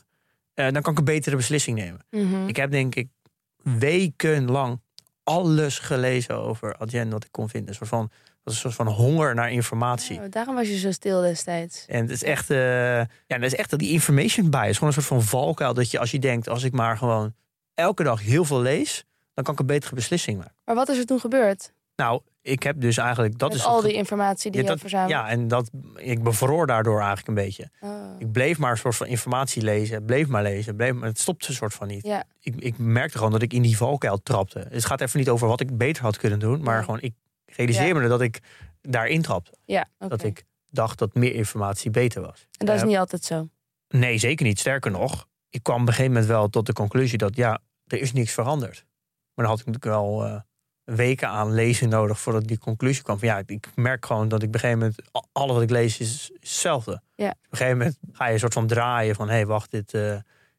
dan 0.68 0.82
kan 0.82 0.92
ik 0.92 0.98
een 0.98 1.04
betere 1.04 1.36
beslissing 1.36 1.78
nemen. 1.78 2.06
Mhm. 2.10 2.48
Ik 2.48 2.56
heb 2.56 2.70
denk 2.70 2.94
ik 2.94 3.08
wekenlang 3.62 4.80
alles 5.22 5.78
gelezen 5.78 6.36
over 6.36 6.76
Adyen 6.76 7.10
wat 7.10 7.24
ik 7.24 7.32
kon 7.32 7.48
vinden. 7.48 7.68
Een 7.68 7.74
soort 7.74 7.88
van, 7.88 8.10
dat 8.42 8.54
is 8.54 8.54
een 8.54 8.60
soort 8.70 8.74
van 8.74 8.86
honger 8.86 9.34
naar 9.34 9.52
informatie. 9.52 10.18
Oh, 10.18 10.24
daarom 10.30 10.54
was 10.54 10.68
je 10.68 10.78
zo 10.78 10.90
stil 10.90 11.20
destijds. 11.20 11.84
En 11.88 12.00
het 12.00 12.10
is 12.10 12.22
echt, 12.22 12.50
eh, 12.50 12.58
ja, 12.98 13.06
dat 13.26 13.42
is 13.42 13.54
echt 13.54 13.78
die 13.78 13.90
information 13.90 14.50
bias. 14.50 14.74
Gewoon 14.74 14.88
een 14.88 15.02
soort 15.02 15.06
van 15.06 15.22
valkuil 15.22 15.74
dat 15.74 15.90
je 15.90 15.98
als 15.98 16.10
je 16.10 16.18
denkt, 16.18 16.48
als 16.48 16.62
ik 16.62 16.72
maar 16.72 16.96
gewoon 16.96 17.34
elke 17.74 18.02
dag 18.02 18.22
heel 18.22 18.44
veel 18.44 18.60
lees, 18.60 19.04
dan 19.34 19.44
kan 19.44 19.54
ik 19.54 19.60
een 19.60 19.66
betere 19.66 19.94
beslissing 19.94 20.38
maken. 20.38 20.54
Maar 20.64 20.74
wat 20.74 20.88
is 20.88 20.98
er 20.98 21.06
toen 21.06 21.20
gebeurd? 21.20 21.72
Nou, 21.96 22.20
ik 22.42 22.62
heb 22.62 22.80
dus 22.80 22.96
eigenlijk 22.96 23.38
dat 23.38 23.48
Met 23.48 23.58
is 23.58 23.64
al 23.64 23.80
die 23.82 23.92
informatie 23.92 24.50
die 24.50 24.60
ja, 24.60 24.66
je 24.66 24.72
dat, 24.72 24.80
verzameld? 24.80 25.10
ja, 25.10 25.28
en 25.28 25.48
dat 25.48 25.70
ik 25.96 26.22
bevroor 26.22 26.66
daardoor 26.66 26.98
eigenlijk 26.98 27.28
een 27.28 27.34
beetje. 27.34 27.70
Oh. 27.80 28.14
Ik 28.18 28.32
bleef 28.32 28.58
maar 28.58 28.70
een 28.70 28.76
soort 28.76 28.96
van 28.96 29.06
informatie 29.06 29.62
lezen, 29.62 30.04
bleef 30.04 30.26
maar 30.28 30.42
lezen, 30.42 30.76
bleef 30.76 30.92
maar 30.92 31.08
het 31.08 31.18
stopte 31.18 31.48
een 31.48 31.54
soort 31.54 31.74
van 31.74 31.86
niet. 31.86 32.06
Ja, 32.06 32.24
ik, 32.40 32.54
ik 32.56 32.78
merkte 32.78 33.16
gewoon 33.16 33.32
dat 33.32 33.42
ik 33.42 33.52
in 33.52 33.62
die 33.62 33.76
valkuil 33.76 34.22
trapte. 34.22 34.66
Het 34.70 34.84
gaat 34.84 35.00
even 35.00 35.18
niet 35.18 35.28
over 35.28 35.48
wat 35.48 35.60
ik 35.60 35.76
beter 35.76 36.02
had 36.02 36.16
kunnen 36.16 36.38
doen, 36.38 36.62
maar 36.62 36.74
Nee. 36.74 36.84
gewoon 36.84 37.00
ik 37.00 37.14
realiseer 37.46 37.86
Ja. 37.86 37.94
me 37.94 38.08
dat 38.08 38.20
ik 38.20 38.38
daarin 38.82 39.22
trapte. 39.22 39.52
ja. 39.64 39.88
Dat 39.98 40.22
ik 40.22 40.44
dacht 40.72 40.98
dat 40.98 41.14
meer 41.14 41.34
informatie 41.34 41.90
beter 41.90 42.22
was. 42.22 42.46
En 42.58 42.66
dat 42.66 42.74
is 42.74 42.80
Eh, 42.82 42.86
niet 42.88 42.96
altijd 42.96 43.24
zo. 43.24 43.48
Nee, 43.88 44.18
zeker 44.18 44.46
niet. 44.46 44.58
Sterker 44.58 44.90
nog, 44.90 45.26
ik 45.48 45.62
kwam 45.62 45.80
op 45.80 45.86
een 45.86 45.88
gegeven 45.94 46.12
moment 46.12 46.30
wel 46.30 46.48
tot 46.48 46.66
de 46.66 46.72
conclusie 46.72 47.18
dat 47.18 47.36
ja, 47.36 47.58
er 47.86 48.00
is 48.00 48.12
niks 48.12 48.32
veranderd. 48.32 48.84
Maar 49.34 49.44
dan 49.44 49.54
had 49.54 49.60
ik 49.60 49.66
natuurlijk 49.66 49.94
wel 50.00 50.24
eh, 50.24 50.40
weken 50.84 51.28
aan 51.28 51.54
lezen 51.54 51.88
nodig 51.88 52.20
voordat 52.20 52.46
die 52.46 52.58
conclusie 52.58 53.02
kwam. 53.02 53.18
Van, 53.18 53.28
ja, 53.28 53.42
ik 53.46 53.68
merk 53.74 54.06
gewoon 54.06 54.28
dat 54.28 54.42
ik 54.42 54.48
op 54.48 54.54
een 54.54 54.60
gegeven 54.60 54.80
moment 54.80 55.26
alles 55.32 55.52
wat 55.52 55.62
ik 55.62 55.70
lees 55.70 55.98
is, 55.98 56.30
hetzelfde. 56.40 57.02
Ja. 57.14 57.30
Op 57.30 57.36
een 57.50 57.58
gegeven 57.58 57.78
moment 57.78 57.98
ga 58.12 58.26
je 58.26 58.32
een 58.32 58.38
soort 58.38 58.52
van 58.52 58.66
draaien 58.66 59.14
van 59.14 59.28
hé, 59.28 59.34
hey, 59.34 59.46
wacht, 59.46 59.70
dit, 59.70 59.94
eh, 59.94 60.14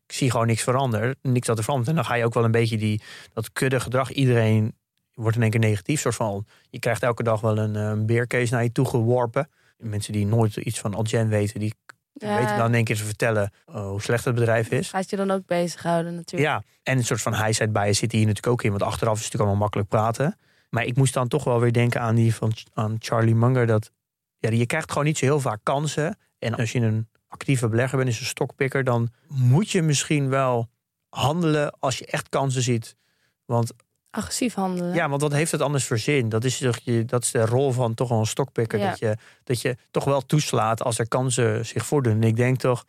ik 0.06 0.14
zie 0.18 0.32
gewoon 0.32 0.48
niks 0.48 0.64
veranderen, 0.64 1.16
niks 1.22 1.48
dat 1.48 1.58
er 1.58 1.64
verandert. 1.64 1.90
En 1.90 1.96
dan 1.96 2.06
ga 2.06 2.16
je 2.16 2.26
ook 2.26 2.34
wel 2.34 2.44
een 2.44 2.52
beetje 2.52 2.78
die 2.78 3.02
dat 3.34 3.52
kudde 3.52 3.80
gedrag. 3.80 4.12
Iedereen 4.12 4.76
wordt 5.14 5.36
in 5.36 5.42
één 5.42 5.52
keer 5.52 5.60
negatief, 5.60 6.00
soort 6.00 6.16
van. 6.16 6.46
Je 6.70 6.80
krijgt 6.80 7.04
elke 7.04 7.24
dag 7.24 7.42
wel 7.42 7.58
een, 7.58 7.76
eh, 7.76 7.82
een 7.82 8.06
beercase 8.06 8.54
naar 8.54 8.64
je 8.64 8.72
toe 8.72 8.86
geworpen. 8.86 9.50
Mensen 9.78 10.14
die 10.14 10.26
nooit 10.26 10.56
iets 10.56 10.80
van 10.80 10.96
Adyen 10.96 11.30
weten, 11.30 11.60
die 11.60 11.74
Ja, 12.14 12.38
weten 12.38 12.58
dan 12.58 12.68
in 12.68 12.74
één 12.74 12.84
keer 12.84 12.96
te 12.96 13.04
vertellen 13.04 13.52
eh, 13.66 13.88
hoe 13.88 14.02
slecht 14.02 14.26
het 14.26 14.36
bedrijf 14.36 14.72
is. 14.72 14.90
Gaat 14.90 15.10
je 15.10 15.16
dan 15.16 15.32
ook 15.32 15.46
bezighouden 15.46 16.16
natuurlijk. 16.16 16.52
Ja, 16.52 16.64
en 16.84 16.98
een 16.98 17.06
soort 17.06 17.22
van 17.22 17.36
high-side 17.36 17.72
bias 17.72 17.98
zit 17.98 18.12
hier 18.12 18.22
natuurlijk 18.26 18.48
ook 18.48 18.64
in. 18.64 18.70
Want 18.70 18.84
achteraf 18.84 19.18
is 19.18 19.24
het 19.24 19.34
natuurlijk 19.34 19.50
allemaal 19.50 19.64
makkelijk 19.64 19.90
praten. 19.90 20.38
Maar 20.70 20.86
ik 20.86 20.98
moest 20.98 21.14
dan 21.14 21.28
toch 21.28 21.44
wel 21.44 21.60
weer 21.60 21.74
denken 21.74 22.02
aan 22.02 22.16
die 22.16 22.36
van 22.36 22.54
aan 22.74 22.96
Charlie 23.00 23.36
Munger. 23.36 23.68
Dat 23.68 23.92
ja, 24.38 24.50
je 24.50 24.66
krijgt 24.66 24.90
gewoon 24.92 25.06
niet 25.06 25.18
zo 25.18 25.26
heel 25.26 25.40
vaak 25.40 25.60
kansen. 25.64 26.18
En 26.40 26.56
als 26.56 26.72
je 26.72 26.80
een 26.80 27.08
actieve 27.28 27.70
belegger 27.70 27.98
bent, 27.98 28.10
is 28.10 28.20
een 28.20 28.26
stokpikker, 28.26 28.84
dan 28.84 29.10
moet 29.28 29.70
je 29.70 29.82
misschien 29.82 30.30
wel 30.30 30.70
handelen 31.10 31.80
als 31.80 31.98
je 31.98 32.06
echt 32.06 32.30
kansen 32.30 32.62
ziet. 32.62 32.96
Want 33.46 33.72
Agressief 34.12 34.54
handelen. 34.54 34.94
ja, 34.94 35.10
want 35.10 35.22
wat 35.22 35.32
heeft 35.32 35.52
het 35.52 35.62
anders 35.62 35.86
voor 35.86 35.98
zin? 35.98 36.30
Dat 36.30 36.44
is, 36.44 36.58
toch 36.58 36.78
je, 36.84 37.06
dat 37.06 37.24
is 37.24 37.32
de 37.32 37.46
rol 37.46 37.72
van 37.72 37.94
toch 37.94 38.10
wel 38.10 38.20
een 38.20 38.26
stokpikker. 38.26 38.80
Ja. 38.80 38.90
Dat, 38.90 39.00
je, 39.00 39.18
dat 39.44 39.62
je 39.62 39.78
toch 39.92 40.04
wel 40.04 40.22
toeslaat 40.22 40.84
als 40.84 41.00
er 41.00 41.08
kansen 41.08 41.66
zich 41.66 41.86
voordoen. 41.86 42.14
En 42.14 42.24
ik 42.24 42.36
denk 42.36 42.58
toch 42.58 42.86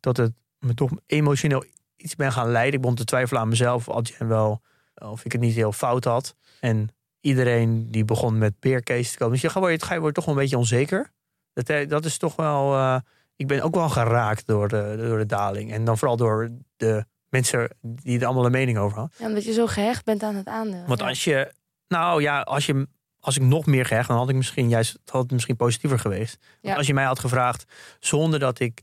dat 0.00 0.16
het 0.16 0.32
me 0.58 0.74
toch 0.74 0.90
emotioneel 1.06 1.64
iets 1.96 2.16
ben 2.16 2.32
gaan 2.32 2.50
leiden. 2.50 2.74
Ik 2.74 2.80
begon 2.80 2.96
te 2.96 3.04
twijfelen 3.04 3.42
aan 3.42 3.48
mezelf 3.48 3.88
of 3.88 4.18
wel 4.18 4.62
of 4.94 5.24
ik 5.24 5.32
het 5.32 5.40
niet 5.40 5.54
heel 5.54 5.72
fout 5.72 6.04
had. 6.04 6.34
En 6.60 6.88
iedereen 7.20 7.90
die 7.90 8.04
begon 8.04 8.38
met 8.38 8.58
peercase 8.58 9.10
te 9.10 9.18
komen. 9.18 9.32
Dus 9.32 9.42
je 9.42 9.50
ga 9.50 9.68
je, 9.68 9.80
ga 9.80 9.94
je 9.94 10.00
wordt 10.00 10.14
toch 10.14 10.24
wel 10.24 10.34
een 10.34 10.40
beetje 10.40 10.58
onzeker. 10.58 11.12
Dat, 11.52 11.68
eh, 11.68 11.88
dat 11.88 12.04
is 12.04 12.18
toch 12.18 12.36
wel. 12.36 12.74
eh, 12.74 12.96
ik 13.36 13.46
ben 13.46 13.62
ook 13.62 13.74
wel 13.74 13.88
geraakt 13.88 14.46
door 14.46 14.68
de, 14.68 14.94
door 14.98 15.18
de 15.18 15.26
daling. 15.26 15.72
En 15.72 15.84
dan 15.84 15.98
vooral 15.98 16.16
door 16.16 16.50
de 16.76 17.04
mensen 17.32 17.68
die 17.82 18.18
er 18.20 18.24
allemaal 18.26 18.44
een 18.44 18.50
mening 18.50 18.78
over 18.78 18.98
hadden. 18.98 19.16
Ja, 19.18 19.26
omdat 19.26 19.44
je 19.44 19.52
zo 19.52 19.66
gehecht 19.66 20.04
bent 20.04 20.22
aan 20.22 20.34
het 20.34 20.46
aandeel. 20.46 20.84
Want 20.86 21.00
Ja. 21.00 21.06
als 21.08 21.24
je, 21.24 21.52
nou 21.88 22.22
ja, 22.22 22.40
als 22.40 22.66
je, 22.66 22.88
als 23.20 23.36
ik 23.36 23.42
nog 23.42 23.66
meer 23.66 23.84
gehecht, 23.84 24.08
dan 24.08 24.16
had 24.16 24.28
ik 24.28 24.34
misschien 24.36 24.68
juist, 24.68 24.98
had 25.04 25.22
het 25.22 25.30
misschien 25.32 25.56
positiever 25.56 25.98
geweest. 25.98 26.36
Want 26.40 26.58
Ja. 26.60 26.74
als 26.76 26.86
je 26.86 26.94
mij 26.94 27.04
had 27.04 27.18
gevraagd, 27.18 27.64
zonder 28.00 28.38
dat 28.38 28.60
ik, 28.60 28.82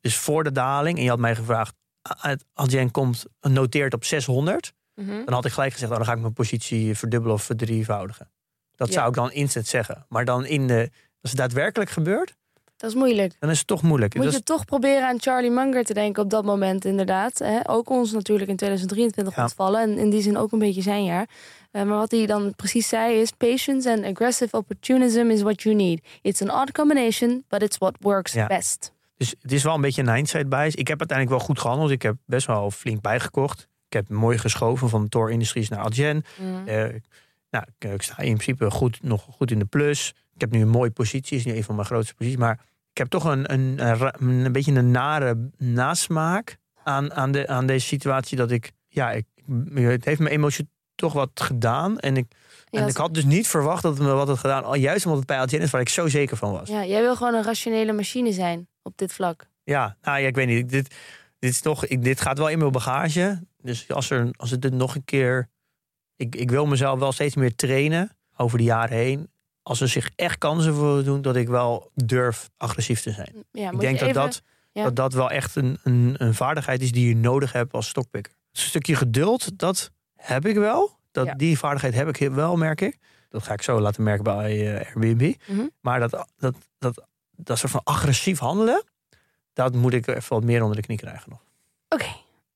dus 0.00 0.16
voor 0.16 0.44
de 0.44 0.52
daling, 0.52 0.96
en 0.98 1.02
je 1.04 1.08
had 1.10 1.18
mij 1.18 1.34
gevraagd, 1.34 1.74
uit- 2.02 2.44
Adyen 2.54 2.90
komt 2.90 3.24
noteert 3.40 3.94
op 3.94 4.04
600, 4.04 4.72
Mhm. 4.94 5.24
dan 5.24 5.34
had 5.34 5.44
ik 5.44 5.52
gelijk 5.52 5.72
gezegd, 5.72 5.90
oh, 5.90 5.96
dan 5.96 6.06
ga 6.06 6.12
ik 6.12 6.20
mijn 6.20 6.32
positie 6.32 6.94
verdubbelen 6.96 7.34
of 7.36 7.42
verdrievoudigen. 7.42 8.30
Dat 8.76 8.88
Ja. 8.88 8.94
zou 8.94 9.08
ik 9.08 9.14
dan 9.14 9.32
instant 9.32 9.66
zeggen. 9.66 10.06
Maar 10.08 10.24
dan 10.24 10.44
in 10.46 10.66
de, 10.66 10.90
als 11.20 11.30
het 11.30 11.36
daadwerkelijk 11.40 11.90
gebeurt, 11.90 12.34
Dat 12.80 12.90
is 12.90 12.96
moeilijk. 12.96 13.32
dan 13.38 13.50
is 13.50 13.58
het 13.58 13.66
toch 13.66 13.82
moeilijk. 13.82 14.14
Moet 14.14 14.24
je 14.24 14.30
is- 14.30 14.40
toch 14.44 14.64
proberen 14.64 15.06
aan 15.08 15.20
Charlie 15.20 15.50
Munger 15.50 15.84
te 15.84 15.94
denken 15.94 16.22
op 16.22 16.30
dat 16.30 16.44
moment 16.44 16.84
inderdaad. 16.84 17.38
Hè? 17.38 17.68
Ook 17.68 17.90
ons 17.90 18.12
natuurlijk 18.12 18.50
in 18.50 18.56
2023 18.56 19.36
Ja. 19.36 19.42
ontvallen. 19.42 19.80
En 19.80 19.98
in 19.98 20.10
die 20.10 20.22
zin 20.22 20.36
ook 20.36 20.52
een 20.52 20.58
beetje 20.58 20.82
zijn 20.82 21.04
jaar. 21.04 21.28
Eh, 21.70 21.82
maar 21.82 21.96
wat 21.98 22.10
hij 22.10 22.26
dan 22.26 22.54
precies 22.56 22.88
zei 22.88 23.20
is... 23.20 23.30
Patience 23.30 23.90
and 23.92 24.04
aggressive 24.04 24.56
opportunism 24.56 25.26
is 25.30 25.42
what 25.42 25.62
you 25.62 25.74
need. 25.74 26.00
It's 26.22 26.42
an 26.42 26.50
odd 26.60 26.72
combination, 26.72 27.44
but 27.48 27.62
it's 27.62 27.78
what 27.78 27.96
works 28.00 28.32
Ja. 28.32 28.46
best. 28.46 28.92
Dus 29.16 29.34
het 29.40 29.52
is 29.52 29.62
wel 29.62 29.74
een 29.74 29.80
beetje 29.80 30.02
een 30.02 30.14
hindsight 30.14 30.48
bias. 30.48 30.74
Ik 30.74 30.88
heb 30.88 30.98
uiteindelijk 30.98 31.38
wel 31.38 31.46
goed 31.46 31.58
gehandeld. 31.60 31.90
Ik 31.90 32.02
heb 32.02 32.16
best 32.24 32.46
wel 32.46 32.70
flink 32.70 33.00
bijgekocht. 33.00 33.68
Ik 33.86 33.92
heb 33.92 34.08
mooi 34.08 34.38
geschoven 34.38 34.88
van 34.88 35.08
Tor 35.08 35.30
Industries 35.30 35.68
naar 35.68 35.80
Adyen. 35.80 36.24
Mm. 36.38 36.66
Eh, 36.68 36.74
nou, 37.50 37.64
ik, 37.78 37.90
ik 37.90 38.02
sta 38.02 38.18
in 38.18 38.32
principe 38.34 38.70
goed, 38.70 38.98
nog 39.02 39.26
goed 39.30 39.50
in 39.50 39.58
de 39.58 39.64
plus. 39.64 40.14
Ik 40.34 40.40
heb 40.40 40.50
nu 40.50 40.60
een 40.60 40.68
mooie 40.68 40.90
positie, 40.90 41.36
is 41.38 41.44
niet 41.44 41.54
een 41.54 41.64
van 41.64 41.74
mijn 41.74 41.86
grootste 41.86 42.14
posities. 42.14 42.38
Maar 42.38 42.60
heb 43.00 43.08
toch 43.08 43.24
een, 43.24 43.52
een, 43.52 43.80
een, 44.44 44.52
beetje 44.52 44.72
een 44.72 44.90
nare 44.90 45.50
nasmaak 45.58 46.56
aan, 46.84 47.12
aan, 47.14 47.32
de, 47.32 47.48
aan 47.48 47.66
deze 47.66 47.86
situatie. 47.86 48.36
Dat 48.36 48.50
ik, 48.50 48.72
ja, 48.88 49.10
ik, 49.10 49.24
het 49.74 50.04
heeft 50.04 50.20
mijn 50.20 50.34
emotie 50.34 50.68
toch 50.94 51.12
wat 51.12 51.30
gedaan. 51.34 51.98
En 51.98 52.16
ik, 52.16 52.26
Ja, 52.70 52.80
en 52.80 52.88
ik 52.88 52.96
had 52.96 53.14
dus 53.14 53.24
niet 53.24 53.48
verwacht 53.48 53.82
dat 53.82 53.98
het 53.98 54.06
me 54.06 54.12
wat 54.12 54.28
had 54.28 54.38
gedaan. 54.38 54.64
Al 54.64 54.74
Juist 54.74 55.04
omdat 55.04 55.18
het 55.18 55.28
bij 55.28 55.38
Adyen 55.38 55.60
is 55.60 55.70
waar 55.70 55.80
ik 55.80 55.88
zo 55.88 56.08
zeker 56.08 56.36
van 56.36 56.52
was. 56.52 56.68
ja, 56.68 56.84
jij 56.84 57.00
wil 57.00 57.16
gewoon 57.16 57.34
een 57.34 57.42
rationele 57.42 57.92
machine 57.92 58.32
zijn 58.32 58.68
op 58.82 58.92
dit 58.96 59.12
vlak. 59.12 59.48
Ja, 59.64 59.96
nou 60.02 60.20
ja, 60.20 60.26
ik 60.26 60.34
weet 60.34 60.46
niet. 60.46 60.68
Dit, 60.68 60.94
dit, 61.38 61.50
is 61.50 61.60
toch, 61.60 61.86
ik, 61.86 62.02
dit 62.02 62.20
gaat 62.20 62.38
wel 62.38 62.48
in 62.48 62.58
mijn 62.58 62.72
bagage. 62.72 63.42
Dus 63.62 63.90
als, 63.90 64.10
er, 64.10 64.28
als 64.36 64.50
het 64.50 64.62
dit 64.62 64.72
nog 64.72 64.94
een 64.94 65.04
keer. 65.04 65.48
Ik, 66.16 66.36
ik 66.36 66.50
wil 66.50 66.66
mezelf 66.66 66.98
wel 66.98 67.12
steeds 67.12 67.34
meer 67.34 67.54
trainen 67.54 68.16
over 68.36 68.58
de 68.58 68.64
jaren 68.64 68.96
heen. 68.96 69.30
Als 69.62 69.80
er 69.80 69.88
zich 69.88 70.10
echt 70.16 70.38
kansen 70.38 70.74
voor 70.74 71.04
doen, 71.04 71.22
dat 71.22 71.36
ik 71.36 71.48
wel 71.48 71.90
durf 71.94 72.50
agressief 72.56 73.00
te 73.00 73.10
zijn. 73.10 73.44
Ja, 73.52 73.70
ik 73.70 73.80
denk 73.80 73.98
dat, 73.98 74.08
even- 74.08 74.20
dat, 74.22 74.42
ja. 74.72 74.82
dat 74.82 74.96
dat 74.96 75.12
wel 75.12 75.30
echt 75.30 75.56
een, 75.56 75.78
een, 75.82 76.14
een 76.18 76.34
vaardigheid 76.34 76.82
is 76.82 76.92
die 76.92 77.08
je 77.08 77.16
nodig 77.16 77.52
hebt 77.52 77.72
als 77.72 77.88
stokpikker. 77.88 78.32
Een 78.32 78.60
stukje 78.60 78.94
geduld, 78.94 79.58
dat 79.58 79.90
heb 80.16 80.46
ik 80.46 80.56
wel. 80.56 80.98
Dat, 81.10 81.26
Ja. 81.26 81.34
Die 81.34 81.58
vaardigheid 81.58 81.94
heb 81.94 82.08
ik 82.08 82.30
wel, 82.30 82.56
merk 82.56 82.80
ik. 82.80 82.98
Dat 83.28 83.42
ga 83.42 83.52
ik 83.52 83.62
zo 83.62 83.80
laten 83.80 84.02
merken 84.02 84.24
bij 84.24 84.76
eh, 84.76 84.86
Airbnb. 84.94 85.34
Mhm. 85.46 85.66
Maar 85.80 86.00
dat, 86.00 86.26
dat, 86.36 86.56
dat, 86.78 87.06
dat 87.36 87.58
soort 87.58 87.72
van 87.72 87.80
agressief 87.84 88.38
handelen, 88.38 88.84
dat 89.52 89.74
moet 89.74 89.92
ik 89.92 90.06
even 90.06 90.32
wat 90.34 90.44
meer 90.44 90.60
onder 90.62 90.76
de 90.76 90.82
knie 90.82 90.96
krijgen 90.98 91.30
nog. 91.30 91.40
Oké, 91.88 92.06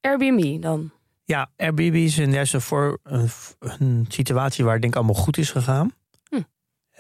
Airbnb 0.01 0.63
dan. 0.63 0.91
Ja, 1.25 1.51
Airbnb 1.57 1.95
is 1.95 2.17
een, 2.17 2.61
voor, 2.61 2.99
een, 3.03 3.29
een 3.59 4.05
situatie 4.09 4.65
waar 4.65 4.75
ik 4.75 4.83
denk 4.83 4.97
allemaal 4.97 5.15
goed 5.15 5.37
is 5.39 5.51
gegaan. 5.51 5.93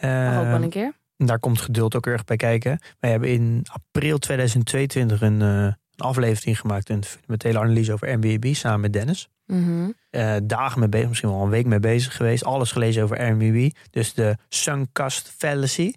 Mag 0.06 0.38
ook 0.38 0.46
wel 0.46 0.62
een 0.62 0.68
keer. 0.68 0.92
daar 1.16 1.38
komt 1.38 1.60
geduld 1.60 1.96
ook 1.96 2.06
erg 2.06 2.24
bij 2.24 2.36
kijken. 2.36 2.78
Wij 3.00 3.10
hebben 3.10 3.28
in 3.28 3.66
april 3.72 4.18
2022 4.18 5.20
een, 5.20 5.42
eh, 5.42 5.48
een 5.48 5.74
aflevering 5.96 6.60
gemaakt, 6.60 6.88
een 6.88 7.04
fundamentele 7.04 7.58
analyse 7.58 7.92
over 7.92 8.08
Airbnb 8.08 8.54
samen 8.54 8.80
met 8.80 8.92
Dennis. 8.92 9.28
Mhm. 9.46 9.90
eh, 10.10 10.36
dagen 10.42 10.80
mee 10.80 10.88
bezig, 10.88 11.08
misschien 11.08 11.30
wel 11.30 11.42
een 11.42 11.48
week 11.48 11.66
mee 11.66 11.80
bezig 11.80 12.16
geweest. 12.16 12.44
Alles 12.44 12.72
gelezen 12.72 13.02
over 13.02 13.18
Airbnb. 13.18 13.70
Dus 13.90 14.14
de 14.14 14.36
sunk 14.48 14.88
cost 14.92 15.34
fallacy. 15.36 15.92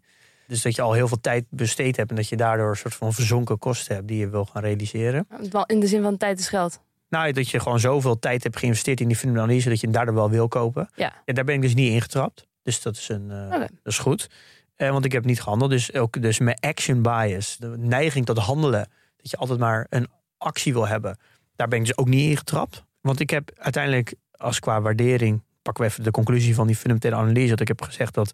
Dus 0.48 0.62
dat 0.62 0.76
je 0.76 0.82
al 0.82 0.94
heel 0.94 1.08
veel 1.08 1.22
tijd 1.22 1.46
besteed 1.50 1.96
hebt 1.96 2.10
en 2.10 2.16
dat 2.16 2.30
je 2.30 2.38
daardoor 2.38 2.70
een 2.70 2.76
soort 2.76 2.96
van 2.96 3.14
verzonken 3.14 3.58
kosten 3.58 3.96
hebt 3.96 4.08
die 4.08 4.18
je 4.18 4.30
wil 4.30 4.46
gaan 4.46 4.62
realiseren. 4.62 5.28
In 5.66 5.80
de 5.80 5.88
zin 5.88 6.02
van 6.02 6.18
tijd 6.18 6.40
is 6.40 6.50
geld. 6.50 6.82
Nou, 7.10 7.32
dat 7.32 7.50
je 7.50 7.60
gewoon 7.60 7.80
zoveel 7.80 8.20
tijd 8.20 8.44
hebt 8.44 8.58
geïnvesteerd 8.58 9.00
in 9.00 9.08
die 9.08 9.16
fundamentele 9.16 9.52
analyse 9.52 9.70
dat 9.70 9.80
je 9.80 9.86
hem 9.88 9.96
daardoor 9.96 10.16
wel 10.16 10.30
wil 10.30 10.48
kopen. 10.48 10.90
Ja. 10.96 11.14
daar 11.26 11.44
ben 11.44 11.56
ik 11.56 11.62
dus 11.62 11.76
niet 11.76 11.92
ingetrapt. 11.92 12.48
Dus 12.68 12.82
dat 12.82 12.96
is, 12.96 13.10
een, 13.10 13.32
eh, 13.32 13.60
dat 13.60 13.70
is 13.84 13.98
goed. 13.98 14.30
Eh, 14.76 14.90
want 14.90 15.06
ik 15.06 15.12
heb 15.12 15.26
niet 15.26 15.42
gehandeld. 15.42 15.72
Dus 15.72 15.94
ook 15.94 16.22
dus 16.22 16.40
mijn 16.40 16.58
action 16.60 17.02
bias, 17.02 17.58
de 17.58 17.78
neiging 17.78 18.26
tot 18.26 18.38
handelen, 18.38 18.90
dat 19.18 19.32
je 19.32 19.38
altijd 19.38 19.60
maar 19.60 19.86
een 19.90 20.08
actie 20.38 20.74
wil 20.74 20.88
hebben. 20.88 21.18
Daar 21.56 21.68
ben 21.68 21.80
ik 21.80 21.86
dus 21.86 21.98
ook 21.98 22.08
niet 22.08 22.30
ingetrapt. 22.30 22.84
Want 23.02 23.20
ik 23.20 23.30
heb 23.30 23.52
uiteindelijk, 23.58 24.16
als 24.32 24.60
qua 24.60 24.82
waardering, 24.82 25.44
pakken 25.62 25.84
we 25.84 25.90
even 25.90 26.04
de 26.04 26.12
conclusie 26.12 26.56
van 26.56 26.68
die 26.68 26.76
fundamentele 26.76 27.16
analyse, 27.16 27.50
dat 27.50 27.60
ik 27.60 27.68
heb 27.68 27.82
gezegd 27.82 28.14
dat 28.14 28.34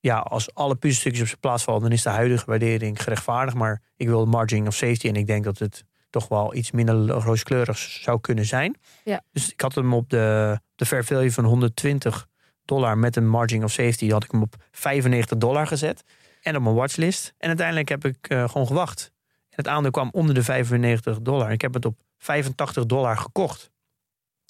ja, 0.00 0.18
als 0.18 0.54
alle 0.54 0.74
puzzelstukjes 0.74 1.22
op 1.22 1.28
zijn 1.28 1.40
plaats 1.40 1.64
vallen, 1.64 1.82
dan 1.82 1.92
is 1.92 2.02
de 2.02 2.08
huidige 2.08 2.46
waardering 2.46 3.02
gerechtvaardigd. 3.02 3.56
Maar 3.56 3.82
ik 3.96 4.06
wil 4.06 4.26
margin 4.26 4.66
of 4.66 4.74
safety 4.74 5.08
en 5.08 5.16
ik 5.16 5.26
denk 5.26 5.44
dat 5.44 5.58
het 5.58 5.84
toch 6.10 6.28
wel 6.28 6.54
iets 6.54 6.70
minder 6.70 7.06
rooskleurig 7.06 7.78
zou 7.78 8.20
kunnen 8.20 8.44
zijn. 8.44 8.76
Ja. 9.04 9.22
Dus 9.32 9.52
ik 9.52 9.60
had 9.60 9.74
hem 9.74 9.94
op 9.94 10.10
de, 10.10 10.58
de 10.74 10.86
fair 10.86 11.04
value 11.04 11.32
van 11.32 11.44
120 11.44 12.27
dollar 12.68 12.98
met 12.98 13.16
een 13.16 13.28
margin 13.28 13.64
of 13.64 13.72
safety 13.72 14.10
had 14.10 14.24
ik 14.24 14.30
hem 14.30 14.42
op 14.42 14.54
95 14.70 15.38
dollar 15.38 15.66
gezet. 15.66 16.02
En 16.42 16.56
op 16.56 16.62
mijn 16.62 16.74
watchlist. 16.74 17.34
En 17.38 17.48
uiteindelijk 17.48 17.88
heb 17.88 18.04
ik 18.04 18.16
eh, 18.28 18.48
gewoon 18.48 18.66
gewacht. 18.66 19.12
En 19.50 19.56
het 19.56 19.68
aandeel 19.68 19.90
kwam 19.90 20.08
onder 20.12 20.34
de 20.34 20.42
95 20.42 21.20
dollar. 21.20 21.52
Ik 21.52 21.60
heb 21.60 21.74
het 21.74 21.84
op 21.84 21.98
85 22.18 22.86
dollar 22.86 23.16
gekocht. 23.16 23.70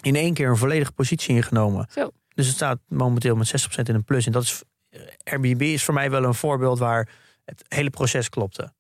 In 0.03 0.15
één 0.17 0.35
keer 0.35 0.49
een 0.49 0.57
volledige 0.57 0.93
positie 0.93 1.35
ingenomen. 1.35 1.87
Zo. 1.91 2.11
Dus 2.35 2.47
het 2.47 2.55
staat 2.57 2.79
momenteel 2.89 3.37
met 3.37 3.49
60% 3.49 3.83
in 3.89 3.95
een 3.95 4.05
plus. 4.05 4.27
En 4.27 4.33
dat 4.33 4.43
is, 4.43 4.63
eh, 4.91 5.01
Airbnb 5.25 5.63
is 5.63 5.85
voor 5.85 5.95
mij 5.95 6.11
wel 6.11 6.25
een 6.25 6.35
voorbeeld 6.35 6.79
waar 6.79 7.09
het 7.45 7.65
hele 7.69 7.91
proces 7.91 8.29
klopte. 8.29 8.73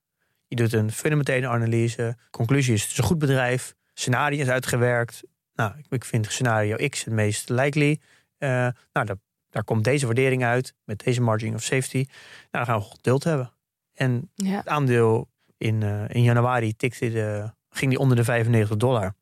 Je 0.46 0.56
doet 0.56 0.72
een 0.72 0.92
fundamentele 0.92 1.48
analyse. 1.48 2.16
Conclusie 2.30 2.74
is, 2.74 2.82
het 2.82 2.90
is 2.90 2.98
een 2.98 3.04
goed 3.04 3.18
bedrijf. 3.18 3.74
Scenario 3.94 4.40
is 4.40 4.48
uitgewerkt. 4.48 5.22
Nou, 5.54 5.72
ik- 5.88 6.04
vind 6.04 6.26
scenario 6.32 6.88
X 6.88 7.04
het 7.04 7.14
meest 7.14 7.48
likely. 7.48 8.00
Eh, 8.38 8.48
nou, 8.92 9.06
daar, 9.06 9.16
daar 9.50 9.64
komt 9.64 9.84
deze 9.84 10.06
waardering 10.06 10.44
uit. 10.44 10.74
Met 10.84 11.04
deze 11.04 11.20
margin 11.20 11.54
of 11.54 11.62
safety. 11.62 11.96
Nou, 11.96 12.06
dan 12.50 12.66
gaan 12.66 12.78
we 12.78 12.84
geduld 12.84 13.24
hebben. 13.24 13.52
En 13.94 14.30
Ja. 14.34 14.56
het 14.56 14.68
aandeel 14.68 15.28
in, 15.56 15.82
eh, 15.82 16.04
in 16.08 16.22
januari 16.22 16.76
tikte 16.76 17.10
de, 17.10 17.52
ging 17.70 17.90
die 17.90 18.00
onder 18.00 18.16
de 18.16 18.24
95 18.24 18.76
dollar. 18.76 19.14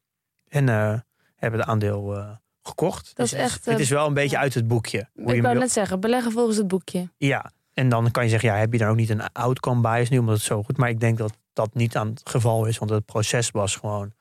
En 0.49 0.69
eh, 0.69 0.99
hebben 1.37 1.61
het 1.61 1.69
aandeel 1.69 2.17
eh, 2.17 2.31
gekocht. 2.63 3.17
Dat 3.17 3.25
is 3.27 3.31
Dus 3.31 3.41
het 3.41 3.51
echt, 3.51 3.65
Het 3.65 3.75
eh, 3.75 3.81
is 3.81 3.91
wel 3.91 4.07
een 4.07 4.15
beetje 4.15 4.39
uit 4.39 4.55
het 4.55 4.69
boekje. 4.69 5.09
Hoe 5.15 5.35
Ik 5.35 5.43
wou 5.43 5.59
net 5.59 5.73
zeggen, 5.73 6.01
beleggen 6.01 6.33
volgens 6.33 6.57
het 6.57 6.69
boekje. 6.69 7.09
ja, 7.17 7.51
en 7.73 7.89
dan 7.89 8.11
kan 8.11 8.25
je 8.25 8.31
zeggen, 8.31 8.49
ja, 8.49 8.57
heb 8.57 8.73
je 8.73 8.79
daar 8.79 8.91
ook 8.91 8.97
niet 8.97 9.11
een 9.11 9.33
outcome 9.33 9.81
bias 9.81 10.09
nu, 10.09 10.19
omdat 10.19 10.35
het 10.35 10.45
zo 10.45 10.63
goed. 10.63 10.77
Maar 10.77 10.89
ik 10.89 11.01
denk 11.01 11.19
dat 11.19 11.37
dat 11.53 11.75
niet 11.75 11.97
aan 11.97 12.09
het 12.09 12.21
geval 12.25 12.65
is, 12.67 12.79
want 12.79 12.91
het 12.91 13.05
proces 13.05 13.51
was 13.51 13.77
gewoon, 13.77 14.13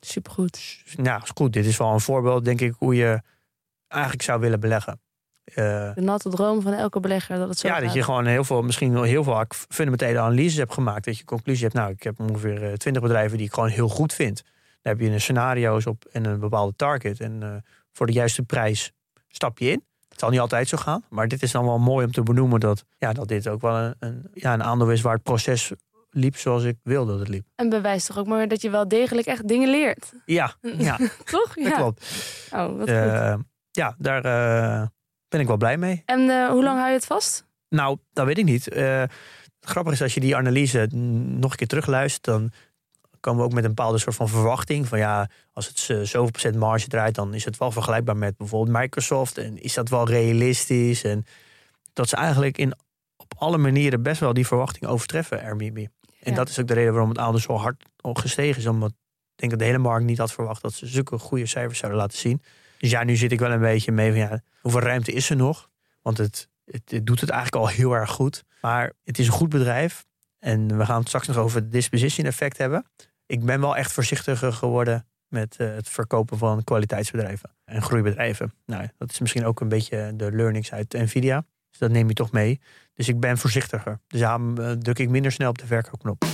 Supergoed. 0.00 0.82
nou, 0.96 1.22
is 1.22 1.30
goed. 1.34 1.52
Dit 1.52 1.66
is 1.66 1.76
wel 1.76 1.92
een 1.92 2.00
voorbeeld, 2.00 2.44
denk 2.44 2.60
ik, 2.60 2.74
hoe 2.78 2.94
je 2.94 3.22
eigenlijk 3.88 4.22
zou 4.22 4.40
willen 4.40 4.60
beleggen. 4.60 5.00
Eh, 5.54 5.94
De 5.94 6.00
natte 6.00 6.28
droom 6.28 6.62
van 6.62 6.72
elke 6.72 7.00
belegger 7.00 7.38
dat 7.38 7.48
het 7.48 7.58
zo 7.58 7.68
ja, 7.68 7.74
gaat. 7.74 7.82
dat 7.82 7.92
je 7.92 8.02
gewoon 8.02 8.26
heel 8.26 8.44
veel, 8.44 8.62
misschien 8.62 8.92
wel 8.92 9.02
heel 9.02 9.24
veel 9.24 9.44
fundamentele 9.68 10.18
analyses 10.18 10.56
hebt 10.56 10.72
gemaakt. 10.72 11.04
Dat 11.04 11.18
je 11.18 11.24
conclusie 11.24 11.62
hebt, 11.62 11.74
nou, 11.76 11.90
ik 11.90 12.02
heb 12.02 12.20
ongeveer 12.20 12.64
eh, 12.64 12.72
20 12.72 13.02
bedrijven 13.02 13.36
die 13.38 13.46
ik 13.46 13.52
gewoon 13.52 13.68
heel 13.68 13.88
goed 13.88 14.12
vind. 14.12 14.42
Daar 14.82 14.92
heb 14.96 15.00
je 15.00 15.10
een 15.10 15.20
scenario's 15.20 15.86
op 15.86 16.04
en 16.12 16.24
een 16.24 16.40
bepaalde 16.40 16.72
target. 16.76 17.20
En 17.20 17.42
eh, 17.42 17.48
voor 17.92 18.06
de 18.06 18.12
juiste 18.12 18.42
prijs 18.42 18.92
stap 19.28 19.58
je 19.58 19.70
in. 19.70 19.84
Het 20.08 20.18
zal 20.20 20.30
niet 20.30 20.40
altijd 20.40 20.68
zo 20.68 20.76
gaan, 20.76 21.04
maar 21.08 21.28
dit 21.28 21.42
is 21.42 21.50
dan 21.50 21.64
wel 21.64 21.78
mooi 21.78 22.06
om 22.06 22.12
te 22.12 22.22
benoemen 22.22 22.60
dat, 22.60 22.84
ja, 22.98 23.12
dat 23.12 23.28
dit 23.28 23.48
ook 23.48 23.60
wel 23.60 23.76
een, 23.76 23.94
een, 23.98 24.30
ja, 24.34 24.52
een 24.54 24.62
aandeel 24.62 24.90
is 24.90 25.00
waar 25.00 25.14
het 25.14 25.22
proces 25.22 25.72
liep 26.10 26.36
zoals 26.36 26.62
ik 26.64 26.76
wilde 26.82 27.10
dat 27.10 27.20
het 27.20 27.28
liep. 27.28 27.46
En 27.54 27.68
bewijst 27.68 28.06
toch 28.06 28.18
ook 28.18 28.26
maar 28.26 28.48
dat 28.48 28.60
je 28.62 28.70
wel 28.70 28.88
degelijk 28.88 29.26
echt 29.26 29.48
dingen 29.48 29.70
leert. 29.70 30.12
Ja, 30.24 30.54
ja 30.60 30.96
Toch? 31.24 31.54
dat 31.54 31.64
Ja. 31.64 31.70
klopt. 31.76 32.06
Oh, 32.50 32.76
wat 32.78 32.90
goed. 32.90 33.44
Ja, 33.70 33.94
daar 33.98 34.22
ben 35.28 35.40
ik 35.40 35.46
wel 35.46 35.56
blij 35.56 35.76
mee. 35.76 36.02
En 36.06 36.30
eh, 36.30 36.48
hoe 36.48 36.62
lang 36.62 36.76
hou 36.78 36.88
je 36.88 36.94
het 36.96 37.06
vast? 37.06 37.46
Nou, 37.68 37.98
dat 38.12 38.26
weet 38.26 38.38
ik 38.38 38.44
niet. 38.44 38.68
Eh, 38.68 39.00
het 39.00 39.70
grappige 39.70 39.94
is 39.94 40.02
als 40.02 40.14
je 40.14 40.20
die 40.20 40.36
analyse 40.36 40.86
nog 40.92 41.50
een 41.50 41.56
keer 41.56 41.66
terugluistert, 41.66 42.24
dan 42.24 42.50
komen 43.20 43.40
we 43.40 43.46
ook 43.46 43.52
met 43.54 43.64
een 43.64 43.74
bepaalde 43.74 43.98
soort 43.98 44.16
van 44.16 44.28
verwachting. 44.28 44.88
Van 44.88 44.98
ja, 44.98 45.28
als 45.52 45.66
het 45.68 45.86
eh, 45.90 45.96
zoveel 45.96 46.30
procent 46.30 46.56
marge 46.56 46.88
draait, 46.88 47.14
dan 47.14 47.34
is 47.34 47.44
het 47.44 47.56
wel 47.58 47.70
vergelijkbaar 47.70 48.16
met 48.16 48.36
bijvoorbeeld 48.36 48.78
Microsoft. 48.78 49.38
En 49.38 49.62
is 49.62 49.74
dat 49.74 49.88
wel 49.88 50.08
realistisch? 50.08 51.04
En 51.04 51.24
dat 51.92 52.08
ze 52.08 52.16
eigenlijk 52.16 52.58
in, 52.58 52.74
op 53.16 53.34
alle 53.38 53.58
manieren 53.58 54.02
best 54.02 54.20
wel 54.20 54.32
die 54.32 54.46
verwachting 54.46 54.86
overtreffen, 54.86 55.40
Airbnb. 55.42 55.76
En 56.20 56.30
Ja. 56.30 56.34
dat 56.34 56.48
is 56.48 56.58
ook 56.60 56.66
de 56.66 56.74
reden 56.74 56.92
waarom 56.92 57.08
het 57.10 57.18
aandeel 57.18 57.40
zo 57.40 57.56
hard 57.56 57.84
gestegen 58.02 58.60
is. 58.60 58.66
Omdat 58.66 58.90
ik 58.90 58.96
denk 59.36 59.50
dat 59.50 59.60
de 59.60 59.66
hele 59.66 59.78
markt 59.78 60.04
niet 60.04 60.18
had 60.18 60.32
verwacht 60.32 60.62
dat 60.62 60.72
ze 60.72 60.86
zulke 60.86 61.18
goede 61.18 61.46
cijfers 61.46 61.78
zouden 61.78 62.00
laten 62.00 62.18
zien. 62.18 62.42
Dus 62.78 62.90
ja, 62.90 63.04
nu 63.04 63.16
zit 63.16 63.32
ik 63.32 63.38
wel 63.38 63.50
een 63.50 63.60
beetje 63.60 63.92
mee 63.92 64.10
van 64.10 64.20
ja, 64.20 64.42
hoeveel 64.60 64.80
ruimte 64.80 65.12
is 65.12 65.30
er 65.30 65.36
nog? 65.36 65.70
Want 66.02 66.18
het, 66.18 66.48
het, 66.64 67.06
doet 67.06 67.20
het 67.20 67.30
eigenlijk 67.30 67.64
al 67.64 67.70
heel 67.70 67.92
erg 67.92 68.10
goed. 68.10 68.44
Maar 68.60 68.92
het 69.04 69.18
is 69.18 69.26
een 69.26 69.32
goed 69.32 69.48
bedrijf. 69.48 70.06
En 70.38 70.78
we 70.78 70.84
gaan 70.84 70.98
het 70.98 71.08
straks 71.08 71.26
nog 71.26 71.36
over 71.36 71.60
het 71.60 71.72
disposition 71.72 72.26
effect 72.26 72.58
hebben. 72.58 72.86
Ik 73.26 73.44
ben 73.44 73.60
wel 73.60 73.76
echt 73.76 73.92
voorzichtiger 73.92 74.52
geworden 74.52 75.06
met 75.28 75.56
eh, 75.56 75.74
het 75.74 75.88
verkopen 75.88 76.38
van 76.38 76.64
kwaliteitsbedrijven 76.64 77.50
en 77.64 77.82
groeibedrijven. 77.82 78.52
Nou, 78.66 78.88
dat 78.98 79.10
is 79.10 79.18
misschien 79.18 79.44
ook 79.44 79.60
een 79.60 79.68
beetje 79.68 80.12
de 80.16 80.32
learnings 80.32 80.72
uit 80.72 80.92
Nvidia. 80.92 81.44
Dus 81.70 81.78
dat 81.78 81.90
neem 81.90 82.08
je 82.08 82.14
toch 82.14 82.32
mee. 82.32 82.60
Dus 82.94 83.08
ik 83.08 83.20
ben 83.20 83.38
voorzichtiger. 83.38 84.00
Dus 84.06 84.20
daarom 84.20 84.58
eh, 84.58 84.70
druk 84.72 84.98
ik 84.98 85.08
minder 85.08 85.32
snel 85.32 85.50
op 85.50 85.58
de 85.58 85.66
verkoopknop. 85.66 86.24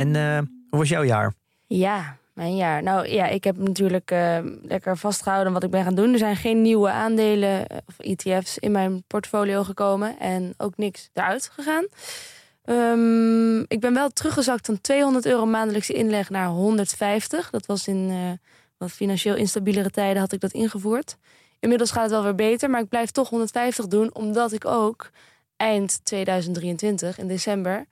En 0.00 0.16
eh, 0.16 0.38
hoe 0.70 0.78
was 0.78 0.88
jouw 0.88 1.04
jaar? 1.04 1.34
Ja, 1.66 2.16
mijn 2.34 2.56
jaar. 2.56 2.82
Nou 2.82 3.08
ja, 3.08 3.26
ik 3.26 3.44
heb 3.44 3.56
natuurlijk 3.56 4.10
eh, 4.10 4.38
lekker 4.62 4.96
vastgehouden 4.96 5.52
wat 5.52 5.62
ik 5.62 5.70
ben 5.70 5.84
gaan 5.84 5.94
doen. 5.94 6.12
Er 6.12 6.18
zijn 6.18 6.36
geen 6.36 6.62
nieuwe 6.62 6.90
aandelen 6.90 7.66
eh, 7.66 7.76
of 7.86 7.98
ETF's 7.98 8.56
in 8.56 8.70
mijn 8.70 9.02
portfolio 9.06 9.64
gekomen. 9.64 10.18
En 10.18 10.54
ook 10.56 10.76
niks 10.76 11.10
eruit 11.12 11.50
gegaan. 11.52 11.86
Ehm, 12.64 13.60
ik 13.60 13.80
ben 13.80 13.94
wel 13.94 14.08
teruggezakt 14.08 14.66
van 14.66 14.80
200 14.80 15.26
euro 15.26 15.46
maandelijkse 15.46 15.92
inleg 15.92 16.30
naar 16.30 16.46
150. 16.46 17.50
Dat 17.50 17.66
was 17.66 17.88
in 17.88 18.38
wat 18.78 18.90
financieel 18.90 19.36
instabielere 19.36 19.90
tijden 19.90 20.20
had 20.20 20.32
ik 20.32 20.40
dat 20.40 20.52
ingevoerd. 20.52 21.16
Inmiddels 21.58 21.90
gaat 21.90 22.02
het 22.02 22.12
wel 22.12 22.22
weer 22.22 22.34
beter, 22.34 22.70
maar 22.70 22.80
ik 22.80 22.88
blijf 22.88 23.10
toch 23.10 23.28
150 23.28 23.86
doen. 23.86 24.14
Omdat 24.14 24.52
ik 24.52 24.64
ook 24.64 25.10
eind 25.56 26.04
2023, 26.04 27.18
in 27.18 27.28
december, 27.28 27.86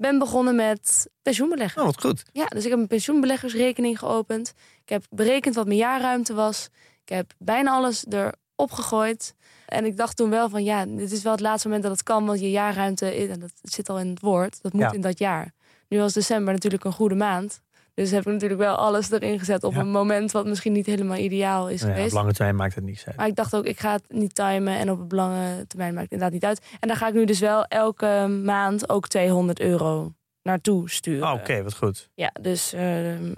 ben 0.00 0.18
begonnen 0.18 0.54
met 0.56 1.08
pensioenbeleggen. 1.22 1.80
Oh, 1.80 1.86
wat 1.86 2.00
goed. 2.00 2.22
Ja, 2.32 2.46
dus 2.46 2.64
ik 2.64 2.70
heb 2.70 2.78
een 2.78 2.86
pensioenbeleggersrekening 2.86 3.98
geopend. 3.98 4.52
Ik 4.82 4.88
heb 4.88 5.04
berekend 5.10 5.54
wat 5.54 5.66
mijn 5.66 5.78
jaarruimte 5.78 6.34
was. 6.34 6.68
Ik 7.04 7.08
heb 7.08 7.32
bijna 7.38 7.70
alles 7.70 8.04
erop 8.08 8.70
gegooid. 8.72 9.34
En 9.66 9.84
ik 9.84 9.96
dacht 9.96 10.16
toen 10.16 10.30
wel 10.30 10.48
van 10.48 10.64
ja, 10.64 10.86
dit 10.86 11.12
is 11.12 11.22
wel 11.22 11.32
het 11.32 11.40
laatste 11.40 11.66
moment 11.68 11.86
dat 11.86 11.92
het 11.96 12.02
kan. 12.02 12.26
Want 12.26 12.40
je 12.40 12.50
jaarruimte, 12.50 13.16
is- 13.16 13.28
en 13.28 13.40
dat 13.40 13.50
zit 13.62 13.88
al 13.88 13.98
in 13.98 14.08
het 14.08 14.20
woord, 14.20 14.62
dat 14.62 14.72
moet 14.72 14.82
Ja. 14.82 14.92
in 14.92 15.00
dat 15.00 15.18
jaar. 15.18 15.52
Nu 15.88 15.98
was 15.98 16.12
december 16.12 16.52
natuurlijk 16.54 16.84
een 16.84 16.92
goede 16.92 17.14
maand. 17.14 17.60
Dus 17.94 18.10
heb 18.10 18.20
ik 18.26 18.32
natuurlijk 18.32 18.60
wel 18.60 18.74
alles 18.74 19.10
erin 19.10 19.38
gezet 19.38 19.64
op 19.64 19.72
Ja. 19.74 19.80
een 19.80 19.90
moment 19.90 20.32
wat 20.32 20.46
misschien 20.46 20.72
niet 20.72 20.86
helemaal 20.86 21.16
ideaal 21.16 21.68
is 21.68 21.80
Nou 21.80 21.86
ja, 21.86 21.90
op 21.90 21.96
geweest. 21.96 22.14
lange 22.14 22.32
termijn 22.32 22.56
maakt 22.56 22.74
het 22.74 22.84
niets 22.84 23.06
uit. 23.06 23.16
Maar 23.16 23.26
ik 23.26 23.34
dacht 23.34 23.54
ook, 23.54 23.64
ik 23.64 23.80
ga 23.80 23.92
het 23.92 24.04
niet 24.08 24.34
timen 24.34 24.78
en 24.78 24.90
op 24.90 25.12
lange 25.12 25.64
termijn 25.66 25.94
maakt 25.94 26.10
het 26.10 26.12
inderdaad 26.12 26.32
niet 26.34 26.44
uit. 26.44 26.60
En 26.80 26.88
daar 26.88 26.96
ga 26.96 27.08
ik 27.08 27.14
nu 27.14 27.24
dus 27.24 27.40
wel 27.40 27.64
elke 27.64 28.26
maand 28.44 28.88
ook 28.88 29.08
200 29.08 29.60
euro 29.60 30.12
naartoe 30.42 30.90
sturen. 30.90 31.28
Oh, 31.28 31.32
Oké, 31.34 31.62
wat 31.62 31.74
goed. 31.76 32.08
Ja, 32.14 32.30
dus 32.40 32.72
eh, 32.72 32.84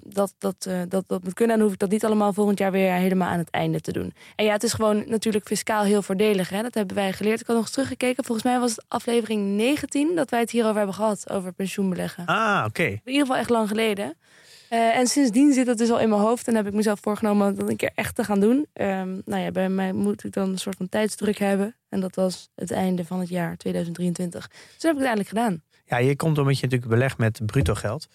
dat, 0.02 0.34
dat, 0.38 0.66
eh, 0.68 0.80
dat, 0.88 1.04
dat 1.06 1.22
moet 1.24 1.32
kunnen. 1.34 1.52
En 1.54 1.58
dan 1.60 1.62
hoef 1.62 1.72
ik 1.72 1.78
dat 1.78 1.90
niet 1.90 2.04
allemaal 2.04 2.32
volgend 2.32 2.58
jaar 2.58 2.70
weer 2.72 2.92
helemaal 2.92 3.28
aan 3.28 3.38
het 3.38 3.50
einde 3.50 3.80
te 3.80 3.92
doen. 3.92 4.12
En 4.36 4.44
ja, 4.44 4.52
het 4.52 4.62
is 4.62 4.72
gewoon 4.72 5.04
natuurlijk 5.06 5.46
fiscaal 5.46 5.82
heel 5.84 6.02
voordelig. 6.02 6.48
Hè? 6.48 6.62
Dat 6.62 6.74
hebben 6.74 6.96
wij 6.96 7.12
geleerd. 7.12 7.40
Ik 7.40 7.46
had 7.46 7.56
nog 7.56 7.64
eens 7.64 7.74
teruggekeken. 7.74 8.24
Volgens 8.24 8.46
mij 8.46 8.58
was 8.58 8.70
het 8.70 8.84
aflevering 8.88 9.46
19 9.56 10.14
dat 10.14 10.30
wij 10.30 10.40
het 10.40 10.50
hierover 10.50 10.76
hebben 10.76 10.94
gehad. 10.94 11.30
Over 11.30 11.52
pensioenbeleggen. 11.52 12.26
Ah, 12.26 12.64
oké. 12.66 12.82
In 12.82 13.00
ieder 13.04 13.20
geval 13.20 13.36
echt 13.36 13.50
lang 13.50 13.68
geleden. 13.68 14.16
Eh, 14.72 14.96
en 14.96 15.06
sindsdien 15.06 15.52
zit 15.52 15.66
het 15.66 15.78
dus 15.78 15.90
al 15.90 16.00
in 16.00 16.08
mijn 16.08 16.20
hoofd. 16.20 16.48
En 16.48 16.54
heb 16.54 16.66
ik 16.66 16.72
mezelf 16.72 17.00
voorgenomen 17.00 17.54
dat 17.54 17.68
een 17.68 17.76
keer 17.76 17.90
echt 17.94 18.14
te 18.14 18.24
gaan 18.24 18.40
doen. 18.40 18.66
Ehm, 18.72 19.18
nou 19.24 19.42
ja, 19.42 19.50
bij 19.50 19.68
mij 19.68 19.92
moet 19.92 20.24
ik 20.24 20.32
dan 20.32 20.48
een 20.48 20.58
soort 20.58 20.76
van 20.76 20.88
tijdsdruk 20.88 21.38
hebben. 21.38 21.76
En 21.88 22.00
dat 22.00 22.14
was 22.14 22.50
het 22.54 22.70
einde 22.70 23.04
van 23.04 23.20
het 23.20 23.28
jaar 23.28 23.56
2023. 23.56 24.48
Dus 24.48 24.58
dat 24.58 24.82
heb 24.82 25.00
ik 25.00 25.06
uiteindelijk 25.06 25.28
gedaan. 25.28 25.62
Ja, 25.84 25.96
je 25.96 26.16
komt 26.16 26.38
omdat 26.38 26.56
je 26.58 26.62
natuurlijk 26.62 26.90
belegt 26.90 27.18
met 27.18 27.40
bruto 27.46 27.74
geld. 27.74 28.08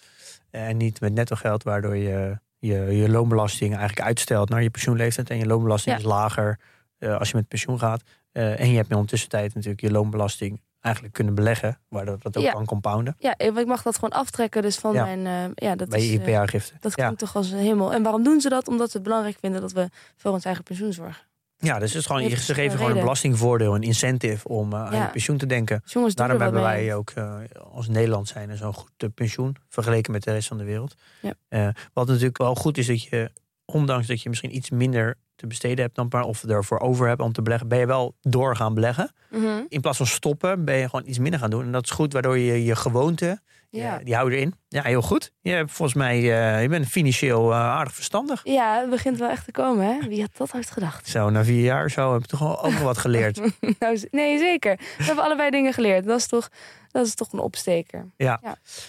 En 0.50 0.76
niet 0.76 1.00
met 1.00 1.12
netto 1.12 1.36
geld, 1.36 1.62
waardoor 1.62 1.96
je 1.96 2.38
je, 2.58 2.74
je 2.74 3.08
loonbelasting 3.08 3.76
eigenlijk 3.76 4.06
uitstelt 4.06 4.48
naar 4.48 4.62
je 4.62 4.70
pensioenleeftijd. 4.70 5.30
En 5.30 5.38
je 5.38 5.46
loonbelasting 5.46 5.94
Ja. 5.94 6.00
is 6.00 6.06
lager 6.08 6.58
eh, 6.98 7.18
als 7.18 7.30
je 7.30 7.36
met 7.36 7.48
pensioen 7.48 7.78
gaat. 7.78 8.02
Eh, 8.32 8.60
en 8.60 8.70
je 8.70 8.76
hebt 8.76 8.90
in 8.90 9.00
de 9.00 9.04
tussentijd 9.06 9.54
natuurlijk 9.54 9.80
je 9.80 9.90
loonbelasting 9.90 10.60
eigenlijk 10.80 11.14
kunnen 11.14 11.34
beleggen, 11.34 11.80
waardoor 11.88 12.18
dat 12.22 12.36
ook 12.36 12.42
Ja. 12.42 12.52
kan 12.52 12.64
compounden 12.64 13.14
Ja, 13.18 13.38
ik 13.38 13.66
mag 13.66 13.82
dat 13.82 13.94
gewoon 13.94 14.10
aftrekken 14.10 14.62
dus 14.62 14.76
van 14.76 14.92
Ja. 14.92 15.04
mijn... 15.04 15.26
eh, 15.56 15.68
ja, 15.68 15.76
dat 15.76 15.88
bij 15.88 16.06
je 16.06 16.20
eh, 16.20 16.26
IPA-gifte. 16.28 16.74
dat 16.80 16.92
ja. 16.96 17.02
klinkt 17.02 17.18
toch 17.18 17.36
als 17.36 17.50
een 17.50 17.58
hemel. 17.58 17.92
En 17.92 18.02
waarom 18.02 18.22
doen 18.22 18.40
ze 18.40 18.48
dat? 18.48 18.68
Omdat 18.68 18.90
ze 18.90 18.96
het 18.96 19.06
belangrijk 19.06 19.36
vinden 19.40 19.60
dat 19.60 19.72
we 19.72 19.88
voor 20.16 20.32
ons 20.32 20.44
eigen 20.44 20.64
pensioen 20.64 20.92
zorgen. 20.92 21.26
ja, 21.56 21.78
dus 21.78 21.90
het 21.92 22.00
is 22.00 22.06
gewoon, 22.06 22.22
Heeft 22.22 22.44
ze 22.44 22.54
geven 22.54 22.72
een 22.72 22.76
gewoon 22.78 22.92
een 22.92 23.00
belastingvoordeel, 23.00 23.74
een 23.74 23.82
incentive 23.82 24.48
om 24.48 24.72
eh, 24.72 24.84
aan 24.84 24.96
je 24.96 25.08
pensioen 25.10 25.36
te 25.36 25.46
denken. 25.46 25.80
Dus 25.82 25.92
jongens, 25.92 26.14
Daarom 26.14 26.40
hebben 26.40 26.62
mee. 26.62 26.70
wij 26.86 26.94
ook 26.94 27.10
eh, 27.10 27.34
als 27.72 27.88
Nederland 27.88 28.28
zijn 28.28 28.56
zo'n 28.56 28.74
goed 28.74 28.92
eh, 28.96 29.08
pensioen 29.14 29.56
vergeleken 29.68 30.12
met 30.12 30.22
de 30.22 30.32
rest 30.32 30.48
van 30.48 30.58
de 30.58 30.64
wereld. 30.64 30.94
Ja. 31.22 31.32
Eh, 31.48 31.68
wat 31.92 32.06
natuurlijk 32.06 32.38
wel 32.38 32.54
goed 32.54 32.78
is 32.78 32.86
dat 32.86 33.02
je, 33.02 33.30
ondanks 33.64 34.06
dat 34.06 34.22
je 34.22 34.28
misschien 34.28 34.56
iets 34.56 34.70
minder 34.70 35.16
te 35.38 35.46
besteden 35.46 35.84
hebt 35.84 35.94
dan 35.94 36.22
of 36.22 36.44
ervoor 36.44 36.78
over 36.78 37.08
hebt 37.08 37.20
om 37.20 37.32
te 37.32 37.42
beleggen, 37.42 37.68
ben 37.68 37.78
je 37.78 37.86
wel 37.86 38.14
door 38.20 38.56
gaan 38.56 38.74
beleggen. 38.74 39.10
Mhm. 39.30 39.62
In 39.68 39.80
plaats 39.80 39.96
van 39.96 40.06
stoppen, 40.06 40.64
ben 40.64 40.76
je 40.76 40.88
gewoon 40.88 41.06
iets 41.06 41.18
minder 41.18 41.40
gaan 41.40 41.50
doen. 41.50 41.64
En 41.64 41.72
dat 41.72 41.84
is 41.84 41.90
goed, 41.90 42.12
waardoor 42.12 42.38
je 42.38 42.64
je 42.64 42.76
gewoonte, 42.76 43.40
Ja. 43.70 43.98
eh, 43.98 44.04
die 44.04 44.14
houden 44.14 44.38
erin. 44.38 44.54
Ja, 44.68 44.82
heel 44.82 45.02
goed. 45.02 45.30
Je 45.40 45.50
hebt 45.50 45.72
volgens 45.72 45.98
mij, 45.98 46.16
eh, 46.16 46.62
je 46.62 46.68
bent 46.68 46.86
financieel 46.86 47.50
eh, 47.50 47.58
aardig 47.58 47.94
verstandig. 47.94 48.40
ja, 48.44 48.80
het 48.80 48.90
begint 48.90 49.18
wel 49.18 49.28
echt 49.28 49.44
te 49.44 49.50
komen, 49.52 49.86
hè? 49.86 50.08
Wie 50.08 50.20
had 50.20 50.30
dat 50.36 50.54
ooit 50.54 50.70
gedacht? 50.70 51.08
Zo, 51.08 51.30
na 51.30 51.44
vier 51.44 51.62
jaar 51.62 51.90
zo 51.90 52.12
heb 52.12 52.22
ik 52.22 52.26
toch 52.28 52.38
wel 52.40 52.62
ook 52.64 52.72
nog 52.72 52.82
wat 52.82 52.98
geleerd. 52.98 53.40
nou, 53.78 54.00
nee, 54.10 54.38
zeker. 54.38 54.76
We 54.98 55.04
hebben 55.04 55.24
allebei 55.24 55.50
dingen 55.50 55.72
geleerd. 55.72 56.04
Dat 56.04 56.18
is 56.18 56.26
toch, 56.26 56.48
dat 56.90 57.06
is 57.06 57.14
toch 57.14 57.32
een 57.32 57.38
opsteker. 57.38 58.06
Ja. 58.16 58.40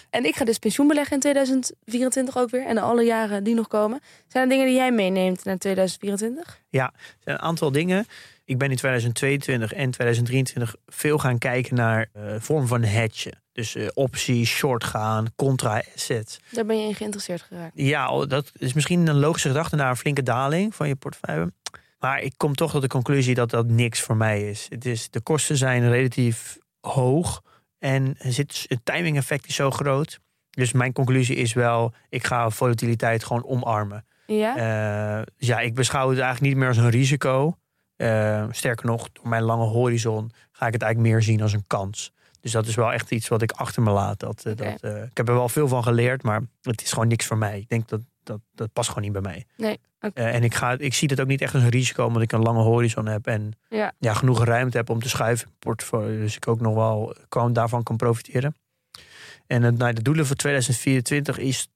En 0.10 0.26
ik 0.26 0.36
ga 0.36 0.46
dus 0.46 0.58
pensioen 0.58 0.88
beleggen 0.88 1.14
in 1.14 1.20
2024 1.20 2.38
ook 2.38 2.50
weer. 2.50 2.66
En 2.66 2.78
alle 2.78 3.04
jaren 3.04 3.44
die 3.44 3.56
nog 3.56 3.68
komen. 3.68 4.00
Zijn 4.28 4.44
er 4.44 4.50
dingen 4.50 4.66
die 4.66 4.76
jij 4.76 4.92
meeneemt 4.92 5.44
naar 5.44 5.58
2024? 5.58 6.46
Er 6.72 6.92
zijn 7.20 7.36
een 7.36 7.40
aantal 7.42 7.72
dingen. 7.72 8.06
Ik 8.50 8.58
ben 8.58 8.70
in 8.70 8.76
2022 8.76 9.74
en 9.74 9.92
2023 9.92 10.76
veel 10.86 11.18
gaan 11.18 11.38
kijken 11.38 11.76
naar 11.76 12.10
eh 12.14 12.36
vorm 12.40 12.68
van 12.68 12.84
hedge. 12.84 13.34
Dus 13.52 13.76
eh, 13.76 13.88
opties, 13.94 14.50
short 14.50 14.84
gaan, 14.84 15.28
contra 15.36 15.84
assets. 15.96 16.40
Daar 16.52 16.66
ben 16.66 16.82
je 16.82 16.88
in 16.88 16.96
geïnteresseerd 16.96 17.42
geraakt. 17.42 17.72
Ja, 17.76 18.26
dat 18.26 18.52
is 18.58 18.74
misschien 18.74 19.08
een 19.08 19.20
logische 19.20 19.48
gedachte 19.48 19.76
naar 19.76 19.90
een 19.90 19.98
flinke 19.98 20.24
daling 20.24 20.76
van 20.76 20.88
je 20.88 20.96
portefeuille. 20.96 21.54
Maar 22.00 22.22
ik 22.22 22.34
kom 22.38 22.56
toch 22.56 22.72
tot 22.72 22.82
de 22.82 22.88
conclusie 22.88 23.36
dat 23.36 23.50
dat 23.50 23.68
niks 23.68 24.02
voor 24.02 24.18
mij 24.18 24.50
is. 24.50 24.66
Het 24.70 24.86
is 24.86 25.10
de 25.10 25.22
kosten 25.22 25.58
zijn 25.58 25.90
relatief 25.90 26.58
hoog 26.82 27.44
en 27.80 28.16
zit, 28.20 28.66
het 28.68 28.80
timing 28.84 29.18
effect 29.18 29.48
is 29.48 29.56
zo 29.56 29.72
groot. 29.72 30.20
Dus 30.50 30.72
mijn 30.72 30.94
conclusie 30.94 31.36
is 31.36 31.54
wel, 31.54 31.94
ik 32.10 32.26
ga 32.26 32.50
volatiliteit 32.50 33.24
gewoon 33.24 33.46
omarmen. 33.46 34.06
Ja? 34.26 34.56
Eh, 34.56 35.26
dus 35.38 35.48
ja, 35.48 35.60
ik 35.60 35.74
beschouw 35.74 36.10
het 36.10 36.20
eigenlijk 36.20 36.54
niet 36.54 36.58
meer 36.58 36.68
als 36.68 36.78
een 36.78 36.90
risico. 36.90 37.58
Eh, 38.00 38.46
sterker 38.52 38.86
nog, 38.86 39.10
door 39.12 39.28
mijn 39.28 39.44
lange 39.44 39.66
horizon 39.66 40.32
ga 40.52 40.68
ik 40.68 40.74
het 40.74 40.82
eigenlijk 40.82 41.14
meer 41.14 41.24
zien 41.24 41.42
als 41.42 41.54
een 41.54 41.68
kans. 41.68 42.14
Dus 42.42 42.52
dat 42.52 42.68
is 42.68 42.76
wel 42.76 42.94
echt 42.94 43.12
iets 43.12 43.28
wat 43.28 43.42
ik 43.42 43.52
achter 43.52 43.82
me 43.82 43.92
laat. 43.92 44.20
Dat, 44.20 44.46
eh, 44.46 44.56
dat, 44.56 44.82
eh, 44.82 45.04
ik 45.04 45.18
heb 45.18 45.28
er 45.28 45.34
wel 45.34 45.50
veel 45.50 45.68
van 45.68 45.84
geleerd, 45.84 46.24
maar 46.24 46.42
het 46.62 46.82
is 46.82 46.92
gewoon 46.92 47.08
niks 47.08 47.26
voor 47.26 47.38
mij. 47.38 47.60
Ik 47.60 47.70
denk 47.70 47.88
dat 47.88 48.02
dat, 48.24 48.40
dat 48.54 48.74
past 48.74 48.88
gewoon 48.88 49.04
niet 49.04 49.12
bij 49.12 49.22
mij. 49.22 49.46
Nee. 49.58 49.80
Eh, 50.00 50.36
en 50.36 50.44
ik, 50.44 50.56
ga, 50.56 50.78
ik 50.78 50.94
zie 50.94 51.08
het 51.08 51.22
ook 51.22 51.28
niet 51.28 51.42
echt 51.42 51.54
als 51.54 51.64
een 51.64 51.70
risico, 51.70 52.06
omdat 52.06 52.22
ik 52.22 52.32
een 52.32 52.42
lange 52.42 52.62
horizon 52.62 53.06
heb 53.06 53.28
en 53.28 53.52
Ja. 53.70 53.94
Ja, 53.98 54.14
genoeg 54.14 54.44
ruimte 54.44 54.78
heb 54.78 54.90
om 54.90 55.02
te 55.02 55.10
schuiven 55.10 55.50
portfolio. 55.60 56.20
Dus 56.20 56.36
ik 56.36 56.48
ook 56.48 56.60
nog 56.60 56.74
wel 56.74 57.16
gewoon 57.30 57.54
daarvan 57.54 57.84
kan 57.84 57.98
profiteren. 57.98 58.56
En 59.48 59.64
het, 59.64 59.78
nou, 59.78 59.94
de 59.94 60.02
doelen 60.02 60.26
voor 60.26 60.36
2024 60.36 61.38
is, 61.38 61.68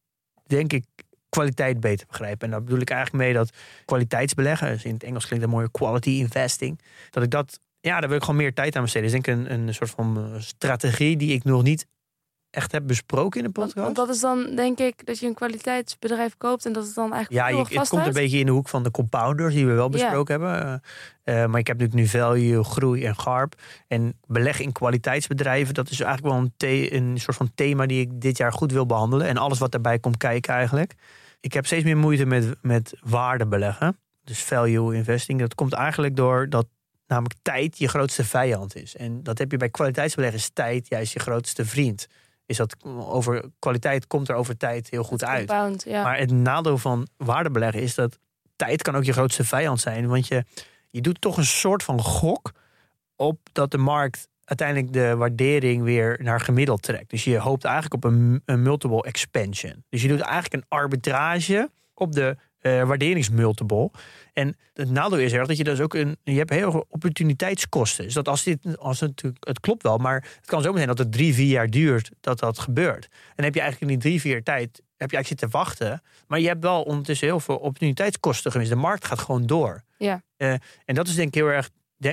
denk 0.45 0.73
ik, 0.73 0.85
kwaliteit 1.33 1.79
beter 1.79 2.07
begrijpen. 2.07 2.45
En 2.45 2.51
daar 2.51 2.63
bedoel 2.63 2.79
ik 2.79 2.89
eigenlijk 2.89 3.23
mee 3.23 3.33
dat 3.33 3.49
kwaliteitsbeleggen, 3.85 4.71
dus 4.71 4.83
in 4.83 4.93
het 4.93 5.03
Engels 5.03 5.25
klinkt 5.25 5.45
dat 5.45 5.53
mooie 5.53 5.71
quality 5.71 6.09
investing, 6.09 6.79
dat 7.09 7.23
ik 7.23 7.29
dat, 7.29 7.59
ja, 7.79 7.99
daar 7.99 8.09
wil 8.09 8.17
ik 8.17 8.23
gewoon 8.23 8.39
meer 8.39 8.53
tijd 8.53 8.75
aan 8.75 8.81
besteden. 8.81 9.09
Dus 9.09 9.17
ik 9.17 9.23
denk 9.23 9.39
een, 9.39 9.53
een 9.53 9.73
soort 9.73 9.89
van 9.89 10.17
eh, 10.17 10.39
strategie 10.41 11.17
die 11.17 11.33
ik 11.33 11.43
nog 11.43 11.63
niet 11.63 11.85
echt 12.53 12.71
heb 12.71 12.87
besproken 12.87 13.39
in 13.39 13.45
de 13.45 13.51
podcast. 13.51 13.75
want 13.75 13.95
dat 13.95 14.09
is 14.09 14.19
dan, 14.19 14.55
denk 14.55 14.79
ik, 14.79 15.05
dat 15.05 15.19
je 15.19 15.27
een 15.27 15.33
kwaliteitsbedrijf 15.33 16.37
koopt 16.37 16.65
en 16.65 16.73
dat 16.73 16.85
het 16.85 16.95
dan 16.95 17.13
eigenlijk 17.13 17.47
Ja, 17.47 17.57
je, 17.57 17.79
het 17.79 17.89
komt 17.89 18.05
een 18.05 18.13
beetje 18.13 18.39
in 18.39 18.45
de 18.45 18.51
hoek 18.51 18.69
van 18.69 18.83
de 18.83 18.91
compounders 18.91 19.53
die 19.53 19.65
we 19.65 19.73
wel 19.73 19.89
besproken 19.89 20.39
hebben. 20.39 20.81
Eh, 21.23 21.43
eh, 21.43 21.49
maar 21.49 21.59
ik 21.59 21.67
heb 21.67 21.79
natuurlijk 21.79 22.13
nu 22.13 22.19
value, 22.19 22.63
groei 22.63 23.05
en 23.05 23.15
garp. 23.15 23.55
En 23.87 24.19
beleg 24.27 24.59
in 24.59 24.71
kwaliteitsbedrijven, 24.71 25.73
dat 25.73 25.89
is 25.89 25.99
eigenlijk 25.99 26.35
wel 26.35 26.69
een, 26.69 26.95
een 26.95 27.19
soort 27.19 27.37
van 27.37 27.51
thema 27.55 27.85
die 27.85 28.01
ik 28.01 28.21
dit 28.21 28.37
jaar 28.37 28.53
goed 28.53 28.71
wil 28.71 28.85
behandelen. 28.85 29.27
En 29.27 29.37
alles 29.37 29.59
wat 29.59 29.71
daarbij 29.71 29.99
komt 29.99 30.17
kijken 30.17 30.53
eigenlijk. 30.53 30.93
Ik 31.43 31.53
heb 31.53 31.65
steeds 31.65 31.83
meer 31.83 31.97
moeite 31.97 32.25
met, 32.25 32.55
met 32.61 32.93
waarde 33.01 33.47
beleggen. 33.47 33.99
Dus 34.23 34.43
value 34.43 34.95
investing. 34.95 35.39
Dat 35.39 35.55
komt 35.55 35.73
eigenlijk 35.73 36.15
door 36.15 36.49
dat 36.49 36.67
namelijk 37.07 37.39
tijd 37.41 37.77
je 37.77 37.87
grootste 37.87 38.23
vijand 38.23 38.75
is. 38.75 38.95
En 38.95 39.23
dat 39.23 39.37
heb 39.37 39.51
je 39.51 39.57
bij 39.57 39.69
kwaliteitsbeleggen 39.69 40.39
is 40.39 40.49
tijd 40.53 40.87
juist 40.87 41.13
je 41.13 41.19
grootste 41.19 41.65
vriend. 41.65 42.07
Is 42.45 42.57
dat 42.57 42.75
over 42.83 43.45
kwaliteit 43.59 44.07
komt 44.07 44.29
er 44.29 44.35
over 44.35 44.57
tijd 44.57 44.89
heel 44.89 45.03
goed 45.03 45.23
uit. 45.23 45.47
Compound, 45.47 45.83
ja. 45.83 46.03
Maar 46.03 46.17
het 46.17 46.31
nadeel 46.31 46.77
van 46.77 47.07
waardebeleggen 47.17 47.81
is 47.81 47.95
dat 47.95 48.19
tijd 48.55 48.81
kan 48.81 48.95
ook 48.95 49.03
je 49.03 49.13
grootste 49.13 49.43
vijand 49.43 49.79
zijn. 49.79 50.07
Want 50.07 50.27
je, 50.27 50.43
je 50.89 51.01
doet 51.01 51.21
toch 51.21 51.37
een 51.37 51.45
soort 51.45 51.83
van 51.83 52.01
gok 52.01 52.51
op 53.15 53.39
dat 53.51 53.71
de 53.71 53.77
markt 53.77 54.27
uiteindelijk 54.45 54.93
de 54.93 55.15
waardering 55.15 55.83
weer 55.83 56.19
naar 56.21 56.39
gemiddeld 56.39 56.81
trekt. 56.81 57.09
Dus 57.09 57.23
je 57.23 57.37
hoopt 57.37 57.63
eigenlijk 57.63 57.93
op 57.93 58.03
een, 58.03 58.41
een 58.45 58.61
multiple 58.61 59.03
expansion. 59.03 59.83
Dus 59.89 60.01
je 60.01 60.07
doet 60.07 60.19
eigenlijk 60.19 60.53
een 60.53 60.65
arbitrage 60.67 61.69
op 61.93 62.11
de 62.11 62.37
eh, 62.59 62.83
waarderingsmultiple. 62.83 63.91
En 64.33 64.55
het 64.73 64.89
nadeel 64.89 65.19
is 65.19 65.31
er 65.31 65.47
dat 65.47 65.57
je 65.57 65.63
dus 65.63 65.79
ook 65.79 65.93
een. 65.93 66.17
Je 66.23 66.37
hebt 66.37 66.49
heel 66.49 66.71
veel 66.71 66.85
opportuniteitskosten. 66.89 68.03
Dus 68.03 68.13
dat 68.13 68.27
als 68.27 68.43
dit. 68.43 68.77
Als 68.77 68.99
het, 68.99 69.09
natuurlijk- 69.09 69.47
het 69.47 69.59
klopt 69.59 69.83
wel, 69.83 69.97
maar 69.97 70.27
het 70.35 70.45
kan 70.45 70.61
zo 70.61 70.75
zijn 70.75 70.87
dat 70.87 70.97
het 70.97 71.11
drie, 71.11 71.33
vier 71.33 71.47
jaar 71.47 71.69
duurt 71.69 72.11
dat 72.21 72.39
dat 72.39 72.59
gebeurt. 72.59 73.07
En 73.35 73.43
heb 73.43 73.53
je 73.53 73.61
eigenlijk 73.61 73.91
in 73.91 73.99
die 73.99 74.09
drie, 74.09 74.21
vier 74.21 74.31
jaar 74.31 74.43
tijd. 74.43 74.81
Heb 74.97 75.11
je 75.11 75.17
eigenlijk 75.17 75.27
zitten 75.27 75.49
wachten. 75.49 76.01
Maar 76.27 76.39
je 76.39 76.47
hebt 76.47 76.63
wel 76.63 76.81
ondertussen 76.81 77.27
heel 77.27 77.39
veel 77.39 77.55
opportuniteitskosten 77.55 78.51
gemist. 78.51 78.69
De 78.69 78.75
markt 78.75 79.05
gaat 79.05 79.19
gewoon 79.19 79.45
door. 79.45 79.83
Ja. 79.97 80.21
Eh, 80.37 80.53
en 80.85 80.95
dat 80.95 81.07
is 81.07 81.15
denk 81.15 81.27
ik 81.27 81.33
heel 81.33 81.47
erg. 81.47 81.69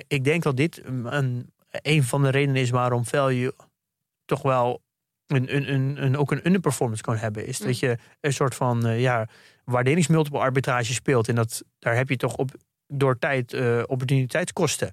Ik 0.06 0.24
denk 0.24 0.42
dat 0.42 0.56
dit 0.56 0.80
een, 0.84 1.52
een 1.70 2.02
van 2.04 2.22
de 2.22 2.28
redenen 2.28 2.62
is 2.62 2.70
waarom 2.70 3.04
value 3.04 3.52
toch 4.24 4.42
wel 4.42 4.82
een, 5.26 5.56
een, 5.56 5.72
een, 5.72 6.04
een, 6.04 6.16
ook 6.16 6.30
een 6.30 6.46
underperformance 6.46 7.02
kan 7.02 7.16
hebben. 7.16 7.46
Is 7.46 7.60
Mm. 7.60 7.66
dat 7.66 7.78
je 7.78 7.98
een 8.20 8.32
soort 8.32 8.54
van 8.54 8.86
eh, 8.86 9.00
ja, 9.00 9.28
waarderingsmultiple 9.64 10.38
arbitrage 10.38 10.92
speelt. 10.92 11.28
En 11.28 11.34
dat, 11.34 11.62
daar 11.78 11.96
heb 11.96 12.08
je 12.08 12.16
toch 12.16 12.36
op, 12.36 12.50
door 12.86 13.18
tijd 13.18 13.52
eh, 13.52 13.82
opportuniteitskosten. 13.86 14.92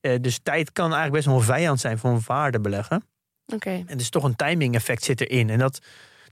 Eh, 0.00 0.20
dus 0.20 0.38
tijd 0.42 0.72
kan 0.72 0.84
eigenlijk 0.84 1.12
best 1.12 1.26
wel 1.26 1.36
een 1.36 1.42
vijand 1.42 1.80
zijn 1.80 1.98
voor 1.98 2.10
een 2.10 2.22
waarde 2.26 2.60
beleggen. 2.60 3.04
Oké. 3.46 3.84
En 3.86 3.98
dus 3.98 4.10
toch 4.10 4.24
een 4.24 4.36
timing 4.36 4.74
effect 4.74 5.04
zit 5.04 5.20
erin. 5.20 5.50
En 5.50 5.58
dat, 5.58 5.78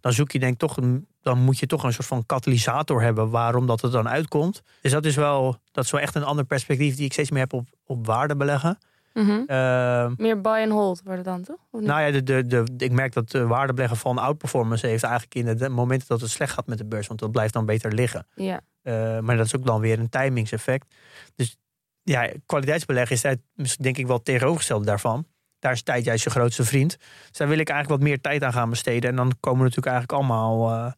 dan 0.01 0.13
zoek 0.13 0.31
je 0.33 0.39
denk 0.39 0.53
ik 0.53 0.59
toch, 0.59 0.77
een, 0.77 1.07
dan 1.23 1.39
moet 1.39 1.59
je 1.59 1.67
toch 1.67 1.83
een 1.85 1.93
soort 1.93 2.07
van 2.07 2.27
katalysator 2.27 3.03
hebben 3.03 3.31
waarom 3.31 3.67
dat 3.67 3.83
er 3.83 3.91
dan 3.91 4.09
uitkomt. 4.09 4.63
Dus 4.81 4.93
dat 4.93 5.05
is 5.05 5.17
wel, 5.17 5.57
dat 5.73 5.85
is 5.85 5.91
wel 5.91 6.01
echt 6.01 6.15
een 6.15 6.25
ander 6.25 6.45
perspectief 6.45 6.97
die 6.97 7.05
ik 7.05 7.13
steeds 7.13 7.31
meer 7.31 7.41
heb 7.41 7.53
op, 7.53 7.69
op 7.85 8.07
waarde 8.07 8.37
beleggen. 8.37 8.79
Mhm. 9.15 9.43
Ehm, 9.47 10.13
Meer 10.17 10.41
buy 10.41 10.63
and 10.63 10.73
hold 10.73 11.03
worden 11.05 11.25
dan, 11.25 11.43
toch? 11.43 11.57
Nou 11.71 12.03
ja, 12.03 12.11
de, 12.11 12.23
de, 12.23 12.45
de, 12.47 12.65
ik 12.77 12.93
merk 12.93 13.13
dat 13.13 13.31
de 13.31 13.47
waardebeleggen 13.47 13.97
van 13.97 14.19
outperformance 14.19 14.87
heeft 14.87 15.03
eigenlijk 15.03 15.35
in 15.35 15.57
de 15.57 15.69
momenten 15.69 16.09
dat 16.09 16.21
het 16.21 16.31
slecht 16.31 16.53
gaat 16.53 16.67
met 16.67 16.79
de 16.79 16.85
beurs, 16.85 17.07
want 17.07 17.21
dat 17.21 17.31
blijft 17.31 17.53
dan 17.53 17.67
beter 17.67 17.93
liggen. 17.93 18.27
ja. 18.35 18.61
Eh, 18.83 19.19
maar 19.19 19.37
dat 19.37 19.47
is 19.47 19.57
ook 19.57 19.67
dan 19.67 19.81
weer 19.81 19.99
een 19.99 20.09
timingseffect. 20.09 20.95
Dus 21.35 21.57
ja, 22.03 22.31
kwaliteitsbeleggen 22.47 23.17
is 23.17 23.37
misschien 23.55 23.85
denk 23.85 23.97
ik 23.99 24.07
wel 24.07 24.17
het 24.17 24.25
tegenovergestelde 24.25 24.85
daarvan. 24.85 25.27
Daar 25.59 25.73
is 25.73 25.83
tijd 25.83 26.05
juist 26.05 26.25
je 26.25 26.31
grootste 26.31 26.65
vriend. 26.65 26.97
Dus 27.29 27.39
daar 27.39 27.49
wil 27.49 27.59
ik 27.59 27.69
eigenlijk 27.69 28.01
wat 28.01 28.09
meer 28.11 28.21
tijd 28.21 28.43
aan 28.43 28.53
gaan 28.53 28.71
besteden. 28.71 29.11
En 29.11 29.17
dan 29.17 29.33
komen 29.41 29.61
natuurlijk 29.61 29.87
eigenlijk 29.97 30.19
allemaal, 30.19 30.71
eh, 30.71 30.93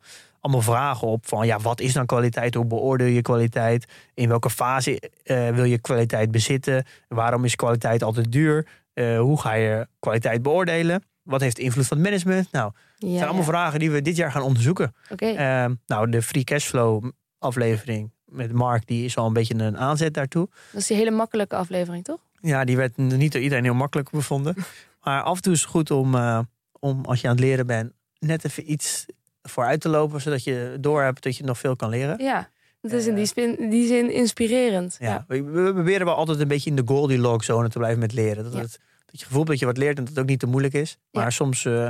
allemaal 0.47 0.74
vragen 0.74 1.09
op 1.09 1.26
van 1.26 1.47
ja, 1.47 1.59
wat 1.59 1.80
is 1.80 1.92
dan 1.92 2.07
kwaliteit? 2.07 2.55
Hoe 2.55 2.64
beoordeel 2.64 3.07
je 3.07 3.22
kwaliteit? 3.22 3.86
In 4.14 4.28
welke 4.28 4.51
fase 4.51 5.11
eh, 5.22 5.49
wil 5.49 5.64
je 5.64 5.78
kwaliteit 5.78 6.30
bezitten? 6.30 6.84
Waarom 7.09 7.44
is 7.44 7.57
kwaliteit 7.57 8.03
altijd 8.03 8.32
duur? 8.32 8.66
Eh, 8.92 9.18
hoe 9.18 9.40
ga 9.40 9.53
je 9.53 9.86
kwaliteit 9.99 10.42
beoordelen? 10.42 11.03
Wat 11.22 11.40
heeft 11.40 11.59
invloed 11.59 11.86
van 11.86 11.97
het 11.97 12.07
management? 12.07 12.53
Nou, 12.53 12.72
ja, 12.97 13.09
zijn 13.09 13.22
allemaal 13.22 13.40
ja. 13.40 13.49
vragen 13.49 13.78
die 13.78 13.90
we 13.90 14.03
dit 14.03 14.16
jaar 14.16 14.32
gaan 14.32 14.42
onderzoeken. 14.42 14.94
Oké. 15.11 15.26
Ehm, 15.26 15.74
nou, 15.86 16.11
de 16.11 16.22
free 16.22 16.44
cashflow 16.44 17.11
aflevering 17.38 18.11
met 18.24 18.53
Mark, 18.53 18.86
die 18.86 19.05
is 19.05 19.16
al 19.16 19.26
een 19.26 19.32
beetje 19.32 19.55
een 19.55 19.78
aanzet 19.78 20.14
daartoe. 20.14 20.49
Dat 20.72 20.80
is 20.80 20.86
die 20.86 20.97
hele 20.97 21.11
makkelijke 21.11 21.57
aflevering, 21.57 22.05
toch? 22.05 22.20
Ja, 22.40 22.64
die 22.64 22.76
werd 22.76 22.97
niet 22.97 23.32
door 23.32 23.42
iedereen 23.42 23.64
heel 23.64 23.74
makkelijk 23.74 24.11
bevonden. 24.11 24.55
Maar 25.03 25.22
af 25.22 25.36
en 25.36 25.42
toe 25.42 25.53
is 25.53 25.61
het 25.61 25.70
goed 25.70 25.90
om, 25.90 26.14
eh, 26.14 26.38
om 26.80 27.05
als 27.05 27.20
je 27.20 27.28
aan 27.28 27.34
het 27.34 27.44
leren 27.44 27.66
bent, 27.66 27.92
net 28.18 28.44
even 28.44 28.72
iets 28.72 29.07
vooruit 29.49 29.80
te 29.80 29.88
lopen, 29.88 30.20
zodat 30.20 30.44
je 30.44 30.76
doorhebt 30.80 31.22
dat 31.22 31.36
je 31.36 31.44
nog 31.44 31.59
veel 31.59 31.76
kan 31.76 31.88
leren. 31.88 32.22
Ja. 32.24 32.49
Het 32.82 32.92
is 32.92 33.05
in 33.05 33.11
Eh. 33.11 33.16
die, 33.16 33.26
spin, 33.26 33.70
die 33.70 33.86
zin 33.86 34.11
inspirerend. 34.12 34.97
Ja, 35.01 35.24
We, 35.28 35.42
we 35.42 35.72
proberen 35.72 36.07
wel 36.07 36.14
altijd 36.14 36.40
een 36.40 36.49
beetje 36.49 36.70
in 36.70 36.76
de 36.76 36.82
Goldilocks 36.86 37.47
zone 37.47 37.68
te 37.68 37.78
blijven 37.78 38.01
met 38.01 38.12
leren. 38.12 38.44
Dat, 38.44 38.53
Ja. 38.53 38.61
het, 38.61 38.78
dat 39.07 39.20
je 39.20 39.24
gevoel 39.24 39.38
hebt 39.38 39.51
dat 39.51 39.59
je 39.59 39.66
wat 39.66 39.76
leert 39.76 39.97
en 39.99 40.05
dat 40.05 40.12
het 40.12 40.22
ook 40.22 40.28
niet 40.28 40.38
te 40.40 40.47
moeilijk 40.47 40.74
is. 40.74 40.99
Maar 41.11 41.22
Ja. 41.24 41.30
soms 41.30 41.64
eh, 41.64 41.88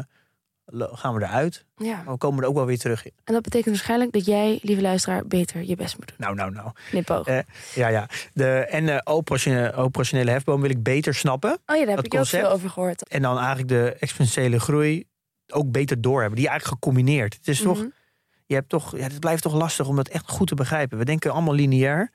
gaan 0.92 1.14
we 1.14 1.22
eruit. 1.22 1.64
Ja. 1.76 2.02
Maar 2.04 2.12
we 2.12 2.18
komen 2.18 2.42
er 2.42 2.48
ook 2.48 2.54
wel 2.54 2.66
weer 2.66 2.78
terug 2.78 3.04
in. 3.04 3.12
En 3.24 3.34
dat 3.34 3.42
betekent 3.42 3.74
waarschijnlijk 3.74 4.12
dat 4.12 4.24
jij, 4.26 4.58
lieve 4.62 4.82
luisteraar, 4.82 5.26
beter 5.26 5.62
je 5.64 5.76
best 5.76 5.96
moet 5.98 6.08
doen. 6.08 6.16
Nou, 6.18 6.34
nou, 6.34 6.50
nou. 6.52 6.70
Knipoog. 6.90 7.26
Eh, 7.26 7.38
Ja, 7.74 7.88
ja. 7.88 8.08
De, 8.32 8.48
en 8.50 8.86
de 8.86 9.00
operationele, 9.04 9.72
operationele 9.72 10.30
hefboom 10.30 10.60
wil 10.60 10.70
ik 10.70 10.82
beter 10.82 11.14
snappen. 11.14 11.50
oh 11.50 11.56
ja, 11.66 11.74
daar 11.76 11.86
heb 11.86 11.96
dat 11.96 12.04
ik 12.04 12.14
ook 12.14 12.26
veel 12.26 12.50
over 12.50 12.70
gehoord. 12.70 13.08
En 13.08 13.22
dan 13.22 13.36
eigenlijk 13.38 13.68
de 13.68 13.96
exponentiële 14.00 14.60
groei 14.60 15.06
ook 15.52 15.70
beter 15.70 16.00
doorhebben. 16.00 16.38
Die 16.38 16.48
eigenlijk 16.48 16.78
gecombineerd. 16.80 17.34
Het 17.34 17.48
is 17.48 17.60
toch, 17.60 17.78
Mhm. 17.78 17.86
je 18.46 18.54
hebt 18.54 18.68
toch, 18.68 18.96
ja, 18.96 19.02
het 19.02 19.20
blijft 19.20 19.42
toch 19.42 19.54
lastig 19.54 19.88
om 19.88 19.98
het 19.98 20.08
echt 20.08 20.28
goed 20.30 20.46
te 20.46 20.54
begrijpen. 20.54 20.98
We 20.98 21.04
denken 21.04 21.32
allemaal 21.32 21.54
lineair. 21.54 22.10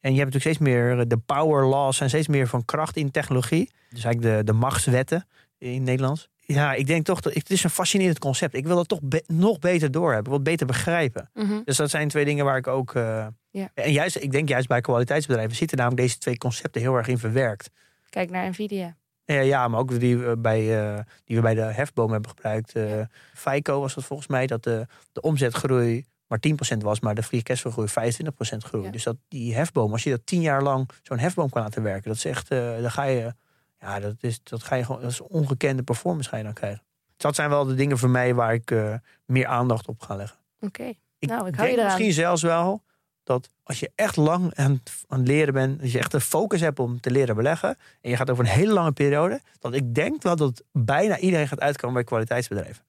En 0.00 0.12
je 0.14 0.18
hebt 0.20 0.32
natuurlijk 0.34 0.56
steeds 0.58 0.58
meer, 0.58 0.98
eh, 0.98 1.04
de 1.06 1.16
power 1.18 1.64
laws 1.66 1.96
zijn 1.96 2.08
steeds 2.08 2.28
meer 2.28 2.46
van 2.48 2.64
kracht 2.64 2.96
in 2.96 3.10
technologie. 3.10 3.70
Dus 3.90 4.04
eigenlijk 4.04 4.36
de, 4.36 4.44
de 4.52 4.58
machtswetten 4.58 5.26
in 5.58 5.72
het 5.74 5.82
Nederlands. 5.82 6.28
Ja, 6.40 6.72
ik 6.74 6.86
denk 6.86 7.04
toch, 7.04 7.20
dat 7.20 7.34
het 7.34 7.50
is 7.50 7.64
een 7.64 7.70
fascinerend 7.70 8.18
concept. 8.18 8.54
Ik 8.54 8.66
wil 8.66 8.78
het 8.78 8.88
toch 8.88 9.00
be- 9.02 9.24
nog 9.26 9.58
beter 9.58 9.90
doorhebben, 9.90 10.32
wat 10.32 10.42
beter 10.42 10.66
begrijpen. 10.66 11.30
Mhm. 11.34 11.60
Dus 11.64 11.76
dat 11.76 11.90
zijn 11.90 12.08
twee 12.08 12.24
dingen 12.24 12.44
waar 12.44 12.56
ik 12.56 12.66
ook... 12.66 12.94
eh, 12.94 13.26
Ja. 13.50 13.70
En 13.74 13.92
juist, 13.92 14.16
ik 14.16 14.30
denk 14.32 14.48
juist 14.48 14.68
bij 14.68 14.80
kwaliteitsbedrijven 14.80 15.56
zitten 15.56 15.76
namelijk 15.78 16.02
deze 16.02 16.18
twee 16.18 16.38
concepten 16.38 16.80
heel 16.80 16.94
erg 16.96 17.08
in 17.08 17.18
verwerkt. 17.18 17.70
Kijk 18.10 18.30
naar 18.30 18.48
Nvidia. 18.48 18.96
Eh, 19.26 19.46
ja, 19.46 19.68
maar 19.68 19.80
ook 19.80 20.00
die, 20.00 20.18
we 20.18 20.36
bij, 20.36 20.86
eh, 20.88 21.00
die 21.24 21.36
we 21.36 21.42
bij 21.42 21.54
de 21.54 21.60
hefboom 21.60 22.12
hebben 22.12 22.30
gebruikt. 22.30 22.72
eh 22.74 23.00
FICO 23.34 23.80
was 23.80 23.94
dat 23.94 24.04
volgens 24.04 24.28
mij, 24.28 24.46
dat 24.46 24.62
de, 24.62 24.86
de 25.12 25.20
omzetgroei 25.20 26.06
maar 26.26 26.38
10% 26.74 26.76
was, 26.82 27.00
maar 27.00 27.14
de 27.14 27.22
free 27.22 27.42
cashflow 27.42 27.72
groei 27.72 27.88
25% 27.88 28.64
groei. 28.64 28.84
Ja. 28.84 28.90
Dus 28.90 29.02
dat 29.02 29.16
die 29.28 29.54
hefboom, 29.54 29.92
als 29.92 30.02
je 30.02 30.10
dat 30.10 30.20
tien 30.26 30.40
jaar 30.40 30.62
lang 30.62 30.88
zo'n 31.02 31.18
hefboom 31.18 31.48
kan 31.48 31.62
laten 31.62 31.82
werken, 31.82 32.08
dat 32.08 32.16
is 32.16 32.24
echt, 32.24 32.50
eh, 32.50 32.80
dan 32.80 32.90
ga 32.90 33.02
je, 33.02 33.34
ja, 33.80 34.00
dat 34.00 34.14
is, 34.20 34.40
dat 34.42 34.62
ga 34.62 34.74
je 34.74 34.84
gewoon, 34.84 35.00
dat 35.00 35.10
is 35.10 35.20
ongekende 35.20 35.82
performance 35.82 36.28
ga 36.28 36.36
je 36.36 36.42
dan 36.42 36.52
krijgen. 36.52 36.82
Dus 37.06 37.16
dat 37.24 37.34
zijn 37.34 37.50
wel 37.50 37.64
de 37.64 37.74
dingen 37.74 37.98
voor 37.98 38.10
mij 38.10 38.34
waar 38.34 38.54
ik 38.54 38.70
eh, 38.70 38.94
meer 39.24 39.46
aandacht 39.46 39.88
op 39.88 40.00
ga 40.00 40.16
leggen. 40.16 40.38
Oké. 40.60 40.92
Ik 41.18 41.28
Nou, 41.28 41.46
ik 41.46 41.54
hou 41.54 41.66
denk 41.66 41.68
je 41.68 41.72
eraan. 41.72 41.84
misschien 41.84 42.12
zelfs 42.12 42.42
wel 42.42 42.82
dat 43.26 43.50
als 43.62 43.80
je 43.80 43.90
echt 43.94 44.16
lang 44.16 44.54
aan, 44.54 44.72
het- 44.72 45.04
aan 45.08 45.18
het 45.18 45.28
leren 45.28 45.52
bent, 45.54 45.82
als 45.82 45.92
je 45.92 45.98
echt 45.98 46.12
een 46.14 46.20
focus 46.20 46.60
hebt 46.60 46.78
om 46.78 47.00
te 47.00 47.10
leren 47.10 47.36
beleggen, 47.36 47.76
en 48.00 48.10
je 48.10 48.16
gaat 48.16 48.30
over 48.30 48.44
een 48.44 48.50
hele 48.50 48.72
lange 48.72 48.92
periode, 48.92 49.40
dat 49.58 49.74
ik 49.74 49.94
denk 49.94 50.22
wel 50.22 50.36
dat 50.36 50.62
bijna 50.72 51.18
iedereen 51.18 51.48
gaat 51.48 51.60
uitkomen 51.60 51.94
bij 51.94 52.04
kwaliteitsbedrijven. 52.04 52.84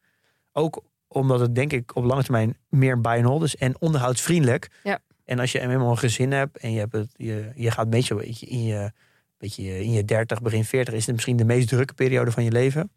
Ook 0.51 0.83
omdat 1.07 1.39
het 1.39 1.55
denk 1.55 1.73
ik 1.73 1.95
op 1.95 2.03
lange 2.03 2.23
termijn 2.23 2.57
meer 2.69 3.01
buy 3.01 3.15
and 3.17 3.25
hold 3.25 3.43
is 3.43 3.55
en 3.55 3.81
onderhoudsvriendelijk. 3.81 4.69
Ja. 4.83 4.99
En 5.25 5.39
als 5.39 5.51
je 5.51 5.59
eenmaal 5.59 5.89
een 5.91 5.97
gezin 5.97 6.31
hebt 6.31 6.57
en 6.57 6.71
je, 6.71 6.79
hebt 6.79 6.93
het, 6.93 7.09
je, 7.15 7.51
je 7.55 7.71
gaat 7.71 7.83
een 7.85 7.89
beetje 7.89 8.25
in 8.47 8.63
je, 8.63 8.91
beetje 9.37 9.79
in 9.83 9.91
je 9.91 10.05
30, 10.05 10.41
begin 10.41 10.65
40, 10.65 10.93
is 10.93 11.05
het 11.05 11.15
misschien 11.15 11.37
de 11.37 11.45
meest 11.45 11.67
drukke 11.67 11.93
periode 11.93 12.31
van 12.31 12.43
je 12.43 12.51
leven. 12.51 12.91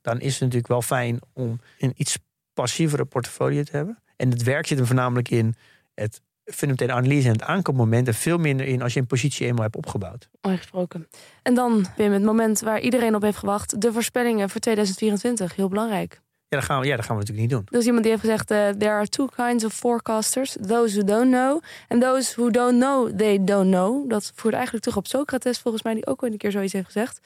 Dan 0.00 0.20
is 0.20 0.32
het 0.32 0.40
natuurlijk 0.40 0.68
wel 0.68 0.82
fijn 0.82 1.18
om 1.32 1.60
een 1.78 1.92
iets 1.96 2.18
passievere 2.52 3.04
portfolio 3.04 3.62
te 3.62 3.76
hebben. 3.76 3.98
En 4.16 4.30
het 4.30 4.42
werk 4.42 4.66
zit 4.66 4.78
hem 4.78 4.86
voornamelijk 4.86 5.28
in 5.30 5.54
het 5.94 6.20
fundamentele 6.44 6.92
analyse 6.92 7.26
en 7.26 7.32
het 7.32 7.42
aankoopmoment. 7.42 8.08
En 8.08 8.14
veel 8.14 8.38
minder 8.38 8.66
in 8.66 8.82
als 8.82 8.94
je 8.94 9.00
een 9.00 9.06
positie 9.06 9.46
eenmaal 9.46 9.62
hebt 9.62 9.76
opgebouwd. 9.76 10.28
Mooi 10.40 10.56
gesproken. 10.56 11.08
En 11.42 11.54
dan, 11.54 11.86
Wim, 11.96 12.12
het 12.12 12.22
moment 12.22 12.60
waar 12.60 12.80
iedereen 12.80 13.14
op 13.14 13.22
heeft 13.22 13.38
gewacht. 13.38 13.80
De 13.80 13.92
voorspellingen 13.92 14.50
voor 14.50 14.60
2024. 14.60 15.56
Heel 15.56 15.68
belangrijk. 15.68 16.22
Ja, 16.48 16.60
dat 16.60 16.68
gaan 16.68 16.80
we, 16.80 16.86
ja, 16.86 16.96
dat 16.96 17.04
gaan 17.04 17.16
we 17.16 17.20
natuurlijk 17.20 17.50
niet 17.50 17.58
doen. 17.58 17.68
Er 17.70 17.78
is 17.78 17.86
iemand 17.86 18.02
die 18.02 18.12
heeft 18.12 18.24
gezegd... 18.24 18.50
eh, 18.50 18.68
there 18.68 18.90
are 18.90 19.08
two 19.08 19.26
kinds 19.36 19.64
of 19.64 19.72
forecasters. 19.72 20.56
Those 20.66 20.96
who 20.96 21.04
don't 21.04 21.30
know. 21.30 21.62
And 21.88 22.02
those 22.02 22.32
who 22.34 22.50
don't 22.50 22.80
know, 22.80 23.16
they 23.16 23.44
don't 23.44 23.70
know. 23.70 24.10
Dat 24.10 24.32
voert 24.34 24.54
eigenlijk 24.54 24.84
terug 24.84 24.98
op 24.98 25.06
Socrates, 25.06 25.58
volgens 25.58 25.82
mij... 25.82 25.94
die 25.94 26.06
ook 26.06 26.22
ooit 26.22 26.32
een 26.32 26.38
keer 26.38 26.50
zoiets 26.50 26.72
heeft 26.72 26.86
gezegd. 26.86 27.20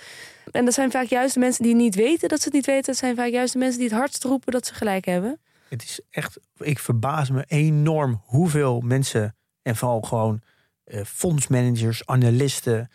En 0.51 0.65
dat 0.65 0.75
zijn 0.75 0.91
vaak 0.91 1.07
juist 1.07 1.35
de 1.35 1.41
mensen 1.41 1.63
die 1.63 1.75
niet 1.75 1.95
weten 1.95 2.29
dat 2.29 2.39
ze 2.39 2.45
het 2.45 2.55
niet 2.55 2.67
weten. 2.67 2.85
Dat 2.85 2.97
zijn 2.97 3.17
vaak 3.17 3.29
juist 3.29 3.53
de 3.53 3.59
mensen 3.59 3.79
die 3.79 3.89
het 3.89 3.99
hardst 3.99 4.25
roepen 4.25 4.53
dat 4.53 4.67
ze 4.67 4.75
gelijk 4.75 5.05
hebben. 5.05 5.41
Het 5.69 5.83
is 5.83 6.01
echt, 6.11 6.39
ik 6.59 6.79
verbaas 6.79 7.31
me 7.31 7.45
enorm 7.49 8.23
hoeveel 8.25 8.81
mensen, 8.81 9.37
en 9.63 9.77
vooral 9.77 10.01
gewoon 10.01 10.41
eh, 10.85 11.01
fondsmanagers, 11.05 12.07
analisten, 12.07 12.91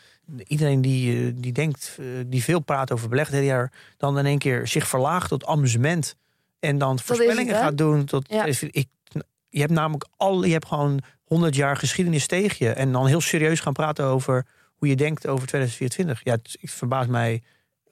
iedereen 0.48 0.82
die, 0.82 1.28
eh, 1.28 1.32
die 1.36 1.52
denkt, 1.52 1.98
eh, 2.00 2.06
die 2.26 2.44
veel 2.44 2.60
praat 2.60 2.92
over 2.92 3.10
beleggen 3.10 3.72
dan 3.98 4.18
in 4.18 4.26
één 4.26 4.38
keer 4.38 4.68
zich 4.68 4.88
verlaagt 4.88 5.30
tot 5.30 5.46
amusement 5.46 6.16
en 6.60 6.78
dan 6.78 6.96
het, 6.96 7.02
voorspellingen 7.02 7.56
gaat 7.56 7.78
doen. 7.78 8.06
Tot, 8.06 8.26
Ja. 8.30 8.46
ik, 8.46 8.88
je 9.50 9.60
hebt 9.60 9.72
namelijk 9.72 10.08
al, 10.18 10.44
je 10.44 10.52
hebt 10.52 10.68
gewoon 10.68 11.00
100 11.24 11.56
jaar 11.56 11.78
geschiedenis 11.78 12.28
tegen 12.28 12.66
je 12.66 12.72
en 12.72 12.92
dan 12.92 13.08
heel 13.08 13.22
serieus 13.22 13.60
gaan 13.60 13.74
praten 13.74 14.06
over 14.06 14.46
hoe 14.76 14.88
je 14.88 14.96
denkt 14.96 15.28
over 15.28 15.48
2024. 15.48 16.22
Ja, 16.24 16.32
het, 16.32 16.58
het 16.62 16.72
verbaast 16.72 17.10
mij 17.10 17.42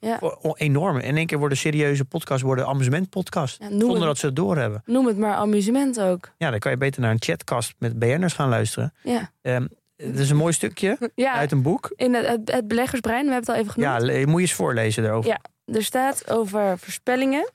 Ja. 0.06 0.16
o- 0.20 0.38
o- 0.42 0.54
enorm. 0.56 0.98
In 0.98 1.16
één 1.16 1.26
keer 1.26 1.38
worden 1.38 1.58
serieuze 1.58 2.04
podcasts 2.04 2.42
worden 2.42 2.66
amusementpodcasts. 2.66 3.56
Ja, 3.60 3.68
noem, 3.68 3.78
Zonder 3.80 3.96
het, 3.98 4.06
dat 4.06 4.18
ze 4.18 4.26
het 4.26 4.36
doorhebben. 4.36 4.82
noem 4.86 5.06
het 5.06 5.18
maar 5.18 5.34
amusement 5.34 6.00
ook. 6.00 6.30
Ja, 6.38 6.50
dan 6.50 6.58
kan 6.58 6.70
je 6.70 6.76
beter 6.76 7.00
naar 7.00 7.10
een 7.10 7.22
chatcast 7.22 7.74
met 7.78 7.98
BN'ers 7.98 8.32
gaan 8.32 8.48
luisteren. 8.48 8.94
Ja, 9.02 9.30
Ehm 9.42 9.66
het 9.96 10.18
is 10.18 10.30
een 10.30 10.36
mooi 10.36 10.52
stukje 10.52 10.98
ja 11.14 11.32
uit 11.32 11.52
een 11.52 11.62
boek. 11.62 11.92
in 11.96 12.14
het, 12.14 12.26
het, 12.26 12.52
het 12.52 12.68
beleggersbrein, 12.68 13.26
we 13.26 13.32
hebben 13.32 13.54
het 13.54 13.56
al 13.58 13.64
even 13.64 13.72
genoemd. 13.72 14.12
Ja, 14.12 14.26
moet 14.26 14.34
je 14.34 14.40
eens 14.40 14.52
voorlezen 14.54 15.02
daarover. 15.02 15.30
Ja. 15.30 15.40
Er 15.74 15.82
staat 15.84 16.30
over 16.30 16.78
voorspellingen. 16.78 17.50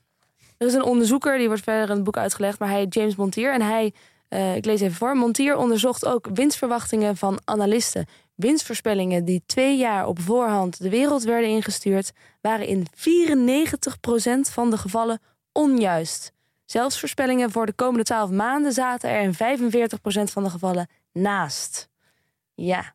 Er 0.56 0.66
is 0.66 0.74
een 0.74 0.82
onderzoeker, 0.82 1.38
die 1.38 1.46
wordt 1.46 1.62
verder 1.62 1.88
in 1.88 1.94
het 1.94 2.04
boek 2.04 2.16
uitgelegd, 2.16 2.58
maar 2.58 2.68
hij 2.68 2.86
James 2.88 3.16
Montier. 3.16 3.52
En 3.52 3.62
hij, 3.62 3.92
eh, 4.28 4.56
ik 4.56 4.64
lees 4.64 4.80
even 4.80 4.96
voor, 4.96 5.16
Montier 5.16 5.56
onderzocht 5.56 6.06
ook 6.06 6.28
winstverwachtingen 6.34 7.16
van 7.16 7.38
analisten. 7.44 8.06
Winstvoorspellingen 8.38 9.24
die 9.24 9.42
twee 9.46 9.76
jaar 9.76 10.06
op 10.06 10.20
voorhand 10.20 10.78
de 10.78 10.88
wereld 10.88 11.22
werden 11.22 11.50
ingestuurd, 11.50 12.12
waren 12.40 12.66
in 12.66 12.86
94% 12.86 12.90
van 14.40 14.70
de 14.70 14.78
gevallen 14.78 15.20
onjuist. 15.52 16.32
Zelfs 16.64 17.00
voorspellingen 17.00 17.50
voor 17.50 17.66
de 17.66 17.72
komende 17.72 18.04
12 18.04 18.30
maanden 18.30 18.72
zaten 18.72 19.10
er 19.10 19.20
in 19.20 19.34
45% 19.34 20.32
van 20.32 20.44
de 20.44 20.50
gevallen 20.50 20.88
naast. 21.12 21.88
Ja, 22.54 22.94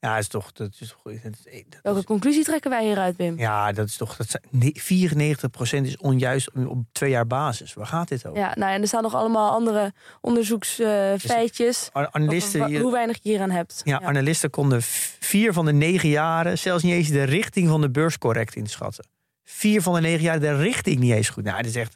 Ja, 0.00 0.12
dat 0.14 0.22
is 0.22 0.28
toch. 0.28 0.52
Dat 0.52 0.70
is 0.80 0.88
toch 0.88 1.00
dat 1.02 1.14
is- 1.44 1.64
dat 1.68 1.82
welke 1.82 1.98
is- 1.98 2.04
conclusie 2.04 2.44
trekken 2.44 2.70
wij 2.70 2.84
hieruit, 2.84 3.16
Wim? 3.16 3.38
ja, 3.38 3.72
dat 3.72 3.88
is 3.88 3.96
toch. 3.96 4.16
Dat 4.16 4.28
zijn, 4.30 4.42
nee, 4.50 4.72
94% 4.74 5.86
is 5.86 5.96
onjuist 5.96 6.50
op 6.66 6.82
twee 6.92 7.10
jaar 7.10 7.26
basis. 7.26 7.74
Waar 7.74 7.86
gaat 7.86 8.08
dit 8.08 8.26
over? 8.26 8.38
Ja, 8.38 8.52
nou, 8.54 8.72
en 8.72 8.80
er 8.80 8.86
staan 8.86 9.02
nog 9.02 9.14
allemaal 9.14 9.50
andere 9.50 9.92
onderzoeksfeitjes. 10.20 11.88
An- 11.92 12.14
Analisten, 12.14 12.60
over 12.62 12.72
wa- 12.74 12.80
hoe 12.80 12.92
weinig 12.92 13.18
je 13.22 13.28
hieraan 13.28 13.50
hebt. 13.50 13.80
ja, 13.84 14.00
analisten 14.00 14.50
konden 14.50 14.82
vier 15.20 15.52
van 15.52 15.64
de 15.64 15.72
negen 15.72 16.08
jaren 16.08 16.58
zelfs 16.58 16.82
niet 16.82 16.92
eens 16.92 17.08
de 17.08 17.22
richting 17.22 17.68
van 17.68 17.80
de 17.80 17.90
beurs 17.90 18.18
correct 18.18 18.54
inschatten. 18.54 19.06
Vier 19.44 19.82
van 19.82 19.94
de 19.94 20.00
negen 20.00 20.22
jaar 20.22 20.40
de 20.40 20.56
richting 20.56 20.98
niet 20.98 21.12
eens 21.12 21.28
goed. 21.28 21.44
Nou, 21.44 21.56
dat 21.56 21.66
is 21.66 21.76
echt. 21.76 21.94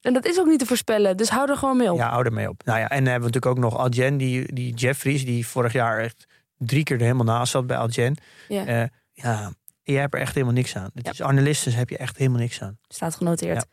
En 0.00 0.12
dat 0.12 0.24
is 0.26 0.38
ook 0.38 0.46
niet 0.46 0.58
te 0.58 0.66
voorspellen, 0.66 1.16
dus 1.16 1.28
hou 1.28 1.50
er 1.50 1.56
gewoon 1.56 1.76
mee 1.76 1.92
op. 1.92 1.98
Ja, 1.98 2.08
hou 2.10 2.24
er 2.24 2.32
mee 2.32 2.48
op. 2.48 2.62
Nou 2.64 2.78
ja, 2.78 2.88
en 2.88 3.04
dan 3.04 3.12
hebben 3.12 3.30
we 3.30 3.34
natuurlijk 3.38 3.46
ook 3.66 3.70
nog 3.72 3.76
Algen, 3.80 4.16
die, 4.16 4.52
die 4.52 4.74
Jeffries, 4.74 5.24
die 5.24 5.46
vorig 5.46 5.72
jaar 5.72 5.98
echt 6.00 6.24
drie 6.66 6.82
keer 6.84 6.96
er 6.96 7.02
helemaal 7.02 7.24
naast 7.24 7.52
zat 7.52 7.66
bij 7.66 7.76
Algen. 7.76 8.16
Ja. 8.48 8.66
Eh, 8.66 8.88
ja, 9.12 9.52
je 9.82 9.96
hebt 9.96 10.14
er 10.14 10.20
echt 10.20 10.34
helemaal 10.34 10.54
niks 10.54 10.76
aan. 10.76 10.90
Ja. 10.94 11.10
is 11.10 11.22
analisten, 11.22 11.70
dus 11.70 11.78
heb 11.78 11.88
je 11.88 11.96
echt 11.96 12.16
helemaal 12.16 12.40
niks 12.40 12.62
aan. 12.62 12.78
Staat 12.88 13.14
genoteerd. 13.14 13.66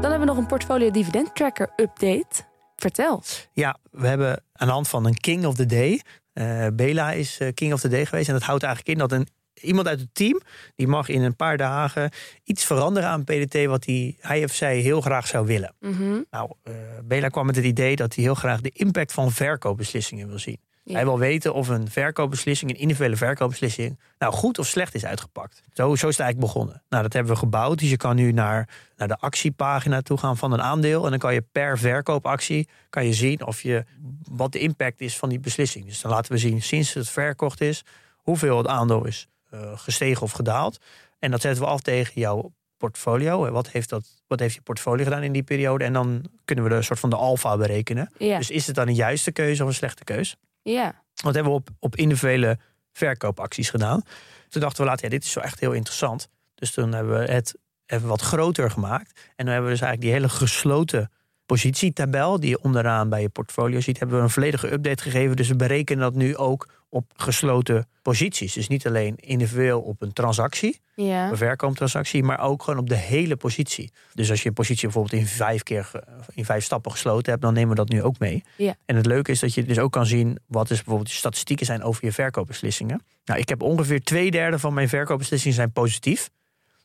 Dan 0.00 0.10
hebben 0.10 0.18
we 0.20 0.24
nog 0.24 0.36
een 0.36 0.46
portfolio 0.46 0.90
dividend 0.90 1.34
tracker 1.34 1.72
update. 1.76 2.46
Vertel. 2.76 3.22
Ja, 3.52 3.76
we 3.90 4.06
hebben 4.06 4.42
aan 4.52 4.66
de 4.66 4.72
hand 4.72 4.88
van 4.88 5.06
een 5.06 5.14
King 5.16 5.46
of 5.46 5.54
the 5.54 5.66
Day. 5.66 6.02
eh, 6.32 6.66
Bela 6.72 7.12
is 7.12 7.38
eh, 7.38 7.48
King 7.54 7.72
of 7.72 7.80
the 7.80 7.88
Day 7.88 8.06
geweest. 8.06 8.28
En 8.28 8.34
dat 8.34 8.42
houdt 8.42 8.62
eigenlijk 8.62 8.92
in 8.94 9.08
dat 9.08 9.12
een, 9.12 9.28
iemand 9.60 9.86
uit 9.86 10.00
het 10.00 10.14
team... 10.14 10.40
die 10.76 10.86
mag 10.86 11.08
in 11.08 11.22
een 11.22 11.36
paar 11.36 11.56
dagen 11.56 12.10
iets 12.44 12.64
veranderen 12.64 13.08
aan 13.08 13.24
PDT... 13.24 13.64
wat 13.64 13.84
hij, 13.84 14.16
hij 14.20 14.44
of 14.44 14.54
zij 14.54 14.78
heel 14.78 15.00
graag 15.00 15.26
zou 15.26 15.46
willen. 15.46 15.74
Mhm. 15.80 16.22
Nou, 16.30 16.52
eh, 16.62 16.74
Bela 17.04 17.28
kwam 17.28 17.46
met 17.46 17.56
het 17.56 17.64
idee 17.64 17.96
dat 17.96 18.14
hij 18.14 18.24
heel 18.24 18.34
graag 18.34 18.60
de 18.60 18.70
impact 18.74 19.12
van 19.12 19.32
verkoopbeslissingen 19.32 20.28
wil 20.28 20.38
zien. 20.38 20.58
Ja. 20.88 20.94
Hij 20.94 21.04
wil 21.04 21.18
weten 21.18 21.54
of 21.54 21.68
een 21.68 21.90
verkoopbeslissing, 21.90 22.70
een 22.70 22.78
individuele 22.78 23.16
verkoopbeslissing, 23.16 23.98
nou 24.18 24.32
goed 24.32 24.58
of 24.58 24.66
slecht 24.66 24.94
is 24.94 25.04
uitgepakt. 25.04 25.62
Zo, 25.72 25.94
zo 25.94 26.08
is 26.08 26.16
het 26.16 26.24
eigenlijk 26.24 26.52
begonnen. 26.52 26.82
Nou, 26.88 27.02
dat 27.02 27.12
hebben 27.12 27.32
we 27.32 27.38
gebouwd. 27.38 27.78
Dus 27.78 27.90
je 27.90 27.96
kan 27.96 28.16
nu 28.16 28.32
naar, 28.32 28.68
naar 28.96 29.08
de 29.08 29.16
actiepagina 29.16 30.02
toe 30.02 30.18
gaan 30.18 30.36
van 30.36 30.52
een 30.52 30.62
aandeel. 30.62 31.04
En 31.04 31.10
dan 31.10 31.18
kan 31.18 31.34
je 31.34 31.44
per 31.52 31.78
verkoopactie 31.78 32.68
kan 32.90 33.06
je 33.06 33.12
zien 33.12 33.46
of 33.46 33.62
je, 33.62 33.84
wat 34.30 34.52
de 34.52 34.58
impact 34.58 35.00
is 35.00 35.16
van 35.16 35.28
die 35.28 35.40
beslissing. 35.40 35.84
Dus 35.84 36.00
dan 36.00 36.10
laten 36.10 36.32
we 36.32 36.38
zien 36.38 36.62
sinds 36.62 36.94
het 36.94 37.08
verkocht 37.08 37.60
is, 37.60 37.84
hoeveel 38.16 38.58
het 38.58 38.66
aandeel 38.66 39.06
is 39.06 39.28
gestegen 39.74 40.22
of 40.22 40.32
gedaald. 40.32 40.78
En 41.18 41.30
dat 41.30 41.40
zetten 41.40 41.62
we 41.62 41.68
af 41.68 41.80
tegen 41.80 42.20
jouw 42.20 42.52
portfolio. 42.76 43.50
Wat 43.50 43.70
heeft, 43.70 43.88
dat, 43.88 44.22
wat 44.26 44.40
heeft 44.40 44.54
je 44.54 44.60
portfolio 44.60 45.04
gedaan 45.04 45.22
in 45.22 45.32
die 45.32 45.42
periode? 45.42 45.84
En 45.84 45.92
dan 45.92 46.24
kunnen 46.44 46.64
we 46.64 46.70
de 46.70 46.82
soort 46.82 47.00
van 47.00 47.10
de 47.10 47.16
alfa 47.16 47.56
berekenen. 47.56 48.12
Ja. 48.18 48.38
Dus 48.38 48.50
is 48.50 48.66
het 48.66 48.74
dan 48.74 48.88
een 48.88 48.94
juiste 48.94 49.32
keuze 49.32 49.62
of 49.62 49.68
een 49.68 49.74
slechte 49.74 50.04
keuze? 50.04 50.36
ja. 50.62 51.06
Wat 51.22 51.34
hebben 51.34 51.52
we 51.52 51.58
op, 51.58 51.68
op 51.78 51.96
individuele 51.96 52.58
verkoopacties 52.92 53.70
gedaan? 53.70 54.02
Toen 54.48 54.60
dachten 54.60 54.82
we 54.84 54.90
later, 54.90 55.04
ja, 55.04 55.10
dit 55.10 55.24
is 55.24 55.30
zo 55.30 55.40
echt 55.40 55.60
heel 55.60 55.72
interessant. 55.72 56.28
Dus 56.54 56.70
toen 56.70 56.92
hebben 56.92 57.18
we 57.18 57.32
het 57.32 57.54
even 57.86 58.08
wat 58.08 58.20
groter 58.20 58.70
gemaakt. 58.70 59.20
En 59.36 59.44
dan 59.44 59.46
hebben 59.46 59.64
we 59.64 59.76
dus 59.76 59.80
eigenlijk 59.80 60.00
die 60.00 60.12
hele 60.12 60.28
gesloten 60.28 61.10
positietabel 61.48 62.40
die 62.40 62.50
je 62.50 62.62
onderaan 62.62 63.08
bij 63.08 63.20
je 63.20 63.28
portfolio 63.28 63.80
ziet, 63.80 63.98
hebben 63.98 64.16
we 64.16 64.22
een 64.22 64.30
volledige 64.30 64.72
update 64.72 65.02
gegeven. 65.02 65.36
Dus 65.36 65.48
we 65.48 65.56
berekenen 65.56 66.02
dat 66.02 66.14
nu 66.14 66.36
ook 66.36 66.68
op 66.88 67.04
gesloten 67.16 67.88
posities. 68.02 68.52
Dus 68.52 68.68
niet 68.68 68.86
alleen 68.86 69.16
individueel 69.16 69.80
op 69.80 70.02
een 70.02 70.12
transactie, 70.12 70.80
Ja. 70.94 71.30
een 71.30 71.36
verkooptransactie, 71.36 72.22
maar 72.22 72.40
ook 72.40 72.62
gewoon 72.62 72.78
op 72.78 72.88
de 72.88 72.94
hele 72.96 73.36
positie. 73.36 73.92
Dus 74.14 74.30
als 74.30 74.42
je 74.42 74.48
een 74.48 74.54
positie 74.54 74.82
bijvoorbeeld 74.82 75.20
in 75.22 75.26
vijf 75.26 75.62
keer 75.62 75.90
in 76.34 76.44
vijf 76.44 76.64
stappen 76.64 76.90
gesloten 76.90 77.30
hebt, 77.30 77.42
dan 77.42 77.52
nemen 77.54 77.68
we 77.68 77.74
dat 77.74 77.88
nu 77.88 78.02
ook 78.02 78.18
mee. 78.18 78.44
Ja. 78.56 78.74
En 78.84 78.96
het 78.96 79.06
leuke 79.06 79.30
is 79.30 79.40
dat 79.40 79.54
je 79.54 79.64
dus 79.64 79.78
ook 79.78 79.92
kan 79.92 80.06
zien 80.06 80.38
wat 80.46 80.70
is 80.70 80.76
bijvoorbeeld 80.76 81.10
je 81.10 81.16
statistieken 81.16 81.66
zijn 81.66 81.82
over 81.82 82.04
je 82.04 82.12
verkoopbeslissingen. 82.12 83.02
Nou, 83.24 83.40
ik 83.40 83.48
heb 83.48 83.62
ongeveer 83.62 84.00
twee 84.02 84.30
derde 84.30 84.58
van 84.58 84.74
mijn 84.74 84.88
verkoopbeslissingen 84.88 85.56
zijn 85.56 85.72
positief. 85.72 86.30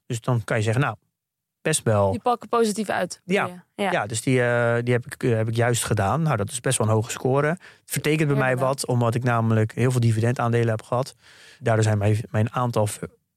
Dus 0.06 0.22
dan 0.22 0.44
kan 0.44 0.58
je 0.58 0.64
zeggen, 0.64 0.82
nou, 0.82 0.96
best 1.64 1.84
wel. 1.84 2.12
Die 2.12 2.20
pakken 2.22 2.50
positief 2.50 2.90
uit. 2.90 3.22
Ja. 3.26 3.66
Ja. 3.76 3.92
Ja, 3.92 4.06
dus 4.06 4.22
die, 4.22 4.42
eh, 4.44 4.84
die 4.84 4.94
heb, 4.94 5.06
ik, 5.06 5.24
eh, 5.24 5.36
heb 5.36 5.48
ik 5.48 5.56
juist 5.56 5.84
gedaan. 5.86 6.22
Nou, 6.22 6.38
dat 6.38 6.52
is 6.52 6.60
best 6.60 6.78
wel 6.78 6.88
een 6.88 6.94
hoge 6.94 7.12
score. 7.12 7.48
Het 7.48 7.60
vertekent 7.86 8.28
bij 8.28 8.36
Ja, 8.38 8.42
mij 8.44 8.52
inderdaad. 8.52 8.76
wat, 8.82 8.88
omdat 8.88 9.16
ik 9.16 9.24
namelijk 9.24 9.72
heel 9.76 9.92
veel 9.92 10.00
dividendaandelen 10.00 10.70
heb 10.70 10.82
gehad. 10.82 11.16
Daardoor 11.60 11.84
zijn 11.84 11.98
mijn, 11.98 12.18
mijn 12.32 12.52
aantal 12.54 12.88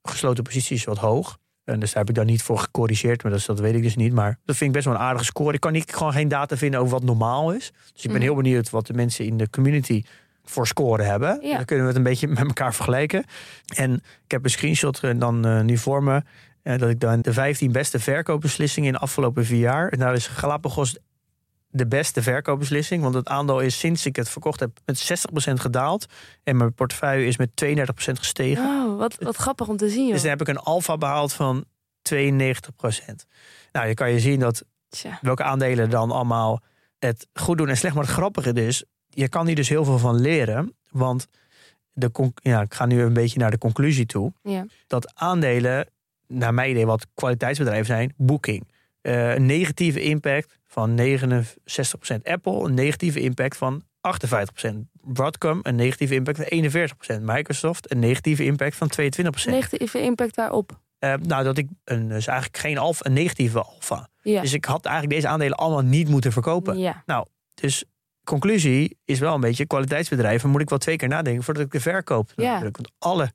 gesloten 0.02 0.44
posities 0.44 0.84
wat 0.84 0.98
hoog. 0.98 1.38
En 1.64 1.80
dus 1.80 1.88
daar 1.92 1.98
heb 1.98 2.08
ik 2.08 2.14
dan 2.14 2.26
niet 2.26 2.42
voor 2.42 2.58
gecorrigeerd, 2.58 3.22
maar 3.22 3.32
dat, 3.32 3.44
dat 3.46 3.60
weet 3.60 3.74
ik 3.74 3.82
dus 3.82 3.96
niet. 3.96 4.12
Maar 4.12 4.38
dat 4.44 4.56
vind 4.56 4.68
ik 4.70 4.72
best 4.76 4.84
wel 4.84 4.94
een 4.94 5.00
aardige 5.00 5.24
score. 5.24 5.52
Ik 5.54 5.60
kan 5.60 5.72
niet, 5.72 5.94
gewoon 5.94 6.12
geen 6.12 6.28
data 6.28 6.56
vinden 6.56 6.80
over 6.80 6.92
wat 6.92 7.02
normaal 7.02 7.52
is. 7.52 7.72
Dus 7.92 8.02
ik 8.02 8.10
ben 8.10 8.12
Mhm. 8.12 8.20
heel 8.20 8.34
benieuwd 8.34 8.70
wat 8.70 8.86
de 8.86 8.92
mensen 8.94 9.24
in 9.24 9.36
de 9.36 9.50
community 9.50 10.02
voor 10.44 10.66
score 10.66 11.02
hebben. 11.02 11.38
Ja. 11.42 11.56
Dan 11.56 11.64
kunnen 11.64 11.84
we 11.84 11.90
het 11.90 11.98
een 11.98 12.06
beetje 12.10 12.28
met 12.28 12.38
elkaar 12.46 12.74
vergelijken. 12.74 13.24
En 13.76 13.92
ik 14.24 14.30
heb 14.30 14.44
een 14.44 14.50
screenshot 14.50 15.00
eh, 15.02 15.10
dan 15.16 15.64
nu 15.64 15.76
voor 15.78 16.02
me. 16.02 16.22
Eh, 16.66 16.78
dat 16.78 16.88
ik 16.90 17.00
dan 17.00 17.20
de 17.20 17.32
15 17.32 17.72
beste 17.72 17.98
verkoopbeslissingen 17.98 18.88
in 18.88 18.94
de 18.94 19.00
afgelopen 19.00 19.44
vier 19.44 19.58
jaar. 19.58 19.88
En 19.88 19.98
daar 19.98 20.14
is 20.14 20.26
Galapagos 20.26 20.98
de 21.68 21.86
beste 21.86 22.22
verkoopbeslissing. 22.22 23.02
Want 23.02 23.14
het 23.14 23.28
aandeel 23.28 23.60
is 23.60 23.78
sinds 23.78 24.06
ik 24.06 24.16
het 24.16 24.28
verkocht 24.28 24.60
heb 24.60 24.78
met 24.84 25.26
60% 25.50 25.52
gedaald. 25.52 26.06
En 26.42 26.56
mijn 26.56 26.74
portefeuille 26.74 27.26
is 27.26 27.36
met 27.36 27.50
32% 27.64 27.88
gestegen. 27.94 28.64
Oh, 28.64 28.98
wat, 28.98 29.16
wat 29.18 29.36
grappig 29.36 29.68
om 29.68 29.76
te 29.76 29.88
zien, 29.88 30.04
joh. 30.04 30.12
Dus 30.12 30.20
dan 30.20 30.30
heb 30.30 30.40
ik 30.40 30.48
een 30.48 30.58
alfa 30.58 30.96
behaald 30.98 31.32
van 31.32 31.64
92%. 32.14 32.16
Nou, 33.72 33.88
je 33.88 33.94
kan 33.94 34.10
je 34.10 34.20
zien 34.20 34.40
dat 34.40 34.64
Tja. 34.88 35.18
welke 35.22 35.42
aandelen 35.42 35.90
dan 35.90 36.10
allemaal 36.10 36.62
het 36.98 37.26
goed 37.32 37.58
doen 37.58 37.68
en 37.68 37.76
slecht. 37.76 37.94
Maar 37.94 38.04
het 38.04 38.12
grappige 38.12 38.52
is, 38.52 38.84
je 39.08 39.28
kan 39.28 39.46
hier 39.46 39.56
dus 39.56 39.68
heel 39.68 39.84
veel 39.84 39.98
van 39.98 40.20
leren. 40.20 40.76
Want 40.90 41.28
de, 41.92 42.32
ja, 42.34 42.60
ik 42.60 42.74
ga 42.74 42.86
nu 42.86 43.02
een 43.02 43.12
beetje 43.12 43.38
naar 43.38 43.50
de 43.50 43.58
conclusie 43.58 44.06
toe. 44.06 44.32
Ja. 44.42 44.66
Dat 44.86 45.14
aandelen, 45.14 45.86
naar 46.28 46.54
mijn 46.54 46.70
idee, 46.70 46.86
wat 46.86 47.06
kwaliteitsbedrijven 47.14 47.86
zijn, 47.86 48.14
Booking. 48.16 48.68
eh, 49.00 49.34
een 49.34 49.46
negatieve 49.46 50.02
impact 50.02 50.58
van 50.64 50.94
69% 50.94 52.24
Apple, 52.24 52.64
een 52.64 52.74
negatieve 52.74 53.20
impact 53.20 53.56
van 53.56 53.82
58%. 54.00 54.88
Broadcom, 55.00 55.58
een 55.62 55.74
negatieve 55.74 56.14
impact 56.14 56.36
van 56.36 56.46
41%. 56.46 57.22
Microsoft, 57.22 57.90
een 57.90 57.98
negatieve 57.98 58.44
impact 58.44 58.76
van 58.76 58.88
22%. 58.88 59.54
Negatieve 59.54 60.00
impact 60.00 60.34
daarop. 60.34 60.80
Eh, 60.98 61.14
nou, 61.14 61.44
dat 61.44 61.58
ik 61.58 61.68
een, 61.84 62.08
dus 62.08 62.26
eigenlijk 62.26 62.58
geen 62.58 62.78
alfa, 62.78 63.06
een 63.06 63.12
negatieve 63.12 63.62
alfa. 63.62 64.08
Ja. 64.22 64.40
Dus 64.40 64.52
ik 64.52 64.64
had 64.64 64.84
eigenlijk 64.84 65.14
deze 65.14 65.28
aandelen 65.28 65.56
allemaal 65.56 65.82
niet 65.82 66.08
moeten 66.08 66.32
verkopen. 66.32 66.78
ja. 66.78 67.04
Dus 67.54 67.84
conclusie 68.24 68.98
is 69.04 69.18
wel 69.18 69.34
een 69.34 69.40
beetje 69.40 69.66
kwaliteitsbedrijven 69.66 70.50
moet 70.50 70.60
ik 70.60 70.68
wel 70.68 70.78
twee 70.78 70.96
keer 70.96 71.08
nadenken 71.08 71.42
voordat 71.42 71.64
ik 71.64 71.72
de 71.72 71.80
verkoop. 71.80 72.32
Ja. 72.36 72.60
Want 72.60 72.90
alle 72.98 73.32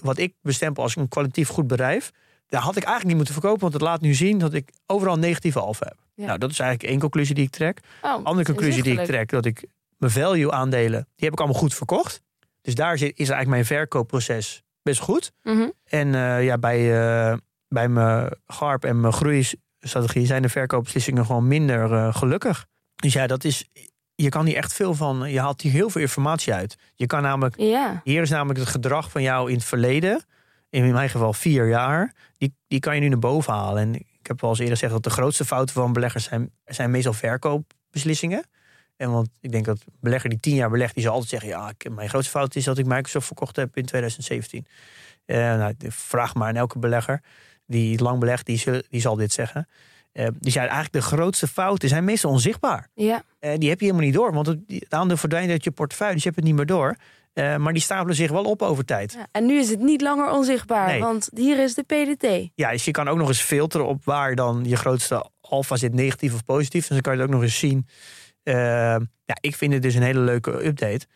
wat 0.00 0.18
ik 0.18 0.34
bestempel 0.42 0.82
als 0.82 0.96
een 0.96 1.08
kwalitatief 1.08 1.48
goed 1.48 1.66
bedrijf, 1.66 2.10
daar 2.46 2.60
had 2.60 2.76
ik 2.76 2.82
eigenlijk 2.82 3.06
niet 3.06 3.16
moeten 3.16 3.34
verkopen, 3.34 3.60
want 3.60 3.72
het 3.72 3.82
laat 3.82 4.00
nu 4.00 4.14
zien 4.14 4.38
dat 4.38 4.54
ik 4.54 4.70
overal 4.86 5.16
negatieve 5.16 5.60
alfa 5.60 5.86
heb. 5.86 5.98
Ja. 6.14 6.26
Nou, 6.26 6.38
dat 6.38 6.50
is 6.50 6.58
eigenlijk 6.58 6.90
één 6.90 7.00
conclusie 7.00 7.34
die 7.34 7.44
ik 7.44 7.50
trek. 7.50 7.80
Oh, 8.02 8.24
Andere 8.24 8.46
conclusie 8.46 8.82
die 8.82 9.00
ik 9.00 9.06
trek, 9.06 9.30
dat 9.30 9.44
ik 9.44 9.66
mijn 9.98 10.12
value 10.12 10.52
aandelen, 10.52 11.08
die 11.14 11.24
heb 11.24 11.32
ik 11.32 11.38
allemaal 11.38 11.60
goed 11.60 11.74
verkocht. 11.74 12.22
Dus 12.60 12.74
daar 12.74 12.98
zit, 12.98 13.10
is 13.10 13.16
eigenlijk 13.16 13.48
mijn 13.48 13.64
verkoopproces 13.64 14.62
best 14.82 15.00
goed. 15.00 15.32
Mhm. 15.42 15.68
En 15.84 16.14
eh, 16.14 16.44
ja, 16.44 16.58
bij, 16.58 16.78
eh, 16.78 17.36
bij 17.68 17.88
mijn 17.88 18.36
GARP 18.46 18.84
en 18.84 19.00
mijn 19.00 19.12
groeistrategie 19.12 20.26
zijn 20.26 20.42
de 20.42 20.48
verkoopbeslissingen 20.48 21.26
gewoon 21.26 21.48
minder 21.48 21.92
eh, 21.92 22.14
gelukkig. 22.14 22.66
Dus 22.96 23.12
ja, 23.12 23.26
dat 23.26 23.44
is. 23.44 23.68
Je 24.16 24.28
kan 24.28 24.46
hier 24.46 24.56
echt 24.56 24.72
veel 24.72 24.94
van. 24.94 25.30
Je 25.30 25.40
haalt 25.40 25.60
hier 25.60 25.72
heel 25.72 25.90
veel 25.90 26.00
informatie 26.00 26.52
uit. 26.52 26.76
Je 26.94 27.06
kan 27.06 27.22
namelijk. 27.22 27.54
Ja. 27.58 28.00
Hier 28.04 28.22
is 28.22 28.30
namelijk 28.30 28.58
het 28.58 28.68
gedrag 28.68 29.10
van 29.10 29.22
jou 29.22 29.48
in 29.48 29.54
het 29.54 29.64
verleden. 29.64 30.24
In 30.70 30.92
mijn 30.92 31.10
geval 31.10 31.32
vier 31.32 31.68
jaar. 31.68 32.14
Die, 32.38 32.54
die 32.68 32.80
kan 32.80 32.94
je 32.94 33.00
nu 33.00 33.08
naar 33.08 33.18
boven 33.18 33.52
halen. 33.52 33.82
En 33.82 33.94
ik 33.94 34.26
heb 34.26 34.40
wel 34.40 34.50
eens 34.50 34.58
eerder 34.58 34.74
gezegd 34.74 34.92
dat 34.92 35.02
de 35.02 35.10
grootste 35.10 35.44
fouten 35.44 35.74
van 35.74 35.92
beleggers 35.92 36.24
zijn, 36.24 36.50
zijn 36.64 36.90
meestal 36.90 37.12
verkoopbeslissingen. 37.12 38.46
En 38.96 39.10
want 39.10 39.28
ik 39.40 39.52
denk 39.52 39.64
dat 39.64 39.78
een 39.86 39.92
belegger 40.00 40.30
die 40.30 40.40
tien 40.40 40.54
jaar 40.54 40.70
belegt, 40.70 40.94
die 40.94 41.02
zal 41.02 41.12
altijd 41.12 41.30
zeggen: 41.30 41.48
Ja, 41.48 41.72
mijn 41.90 42.08
grootste 42.08 42.30
fout 42.30 42.54
is 42.54 42.64
dat 42.64 42.78
ik 42.78 42.86
Microsoft 42.86 43.26
verkocht 43.26 43.56
heb 43.56 43.76
in 43.76 43.84
2017. 43.84 44.66
Eh, 45.24 45.36
nou, 45.36 45.74
vraag 45.88 46.34
maar 46.34 46.48
aan 46.48 46.56
elke 46.56 46.78
belegger 46.78 47.22
die 47.66 48.02
lang 48.02 48.18
belegt, 48.18 48.46
die, 48.46 48.62
die 48.88 49.00
zal 49.00 49.16
dit 49.16 49.32
zeggen. 49.32 49.68
Eh, 50.16 50.26
dus 50.38 50.54
ja, 50.54 50.60
eigenlijk 50.60 50.92
de 50.92 51.02
grootste 51.02 51.46
fouten 51.46 51.88
zijn 51.88 52.04
meestal 52.04 52.30
onzichtbaar. 52.30 52.88
Ja. 52.94 53.22
Eh, 53.38 53.58
die 53.58 53.68
heb 53.68 53.78
je 53.78 53.84
helemaal 53.84 54.06
niet 54.06 54.14
door, 54.14 54.32
want 54.32 54.46
het, 54.46 54.58
het 54.66 54.94
aandeel 54.94 55.16
verdwijnt 55.16 55.50
uit 55.50 55.64
je 55.64 55.70
portefeuille, 55.70 56.14
dus 56.14 56.22
je 56.22 56.28
hebt 56.28 56.40
het 56.40 56.48
niet 56.50 56.56
meer 56.58 56.66
door. 56.76 56.96
Eh, 57.32 57.56
maar 57.56 57.72
die 57.72 57.82
stapelen 57.82 58.14
zich 58.16 58.30
wel 58.30 58.44
op 58.44 58.62
over 58.62 58.84
tijd. 58.84 59.12
Ja, 59.12 59.26
En 59.32 59.46
nu 59.46 59.58
is 59.58 59.70
het 59.70 59.80
niet 59.80 60.00
langer 60.00 60.30
onzichtbaar, 60.30 60.86
Nee. 60.86 61.00
want 61.00 61.30
hier 61.34 61.58
is 61.62 61.74
de 61.74 61.82
PDT. 61.82 62.50
Ja, 62.54 62.70
dus 62.70 62.84
je 62.84 62.90
kan 62.90 63.08
ook 63.08 63.16
nog 63.18 63.28
eens 63.28 63.40
filteren 63.40 63.86
op 63.86 64.04
waar 64.04 64.34
dan 64.34 64.64
je 64.66 64.76
grootste 64.76 65.30
alfa 65.40 65.76
zit, 65.76 65.94
negatief 65.94 66.34
of 66.34 66.44
positief. 66.44 66.80
Dus 66.80 66.88
dan 66.90 67.00
kan 67.00 67.12
je 67.12 67.18
het 67.18 67.28
ook 67.28 67.34
nog 67.34 67.44
eens 67.44 67.58
zien. 67.58 67.86
Ja, 69.24 69.36
ik 69.40 69.56
vind 69.56 69.72
het 69.72 69.82
dus 69.82 69.94
een 69.94 70.02
hele 70.02 70.20
leuke 70.20 70.66
update. 70.66 71.06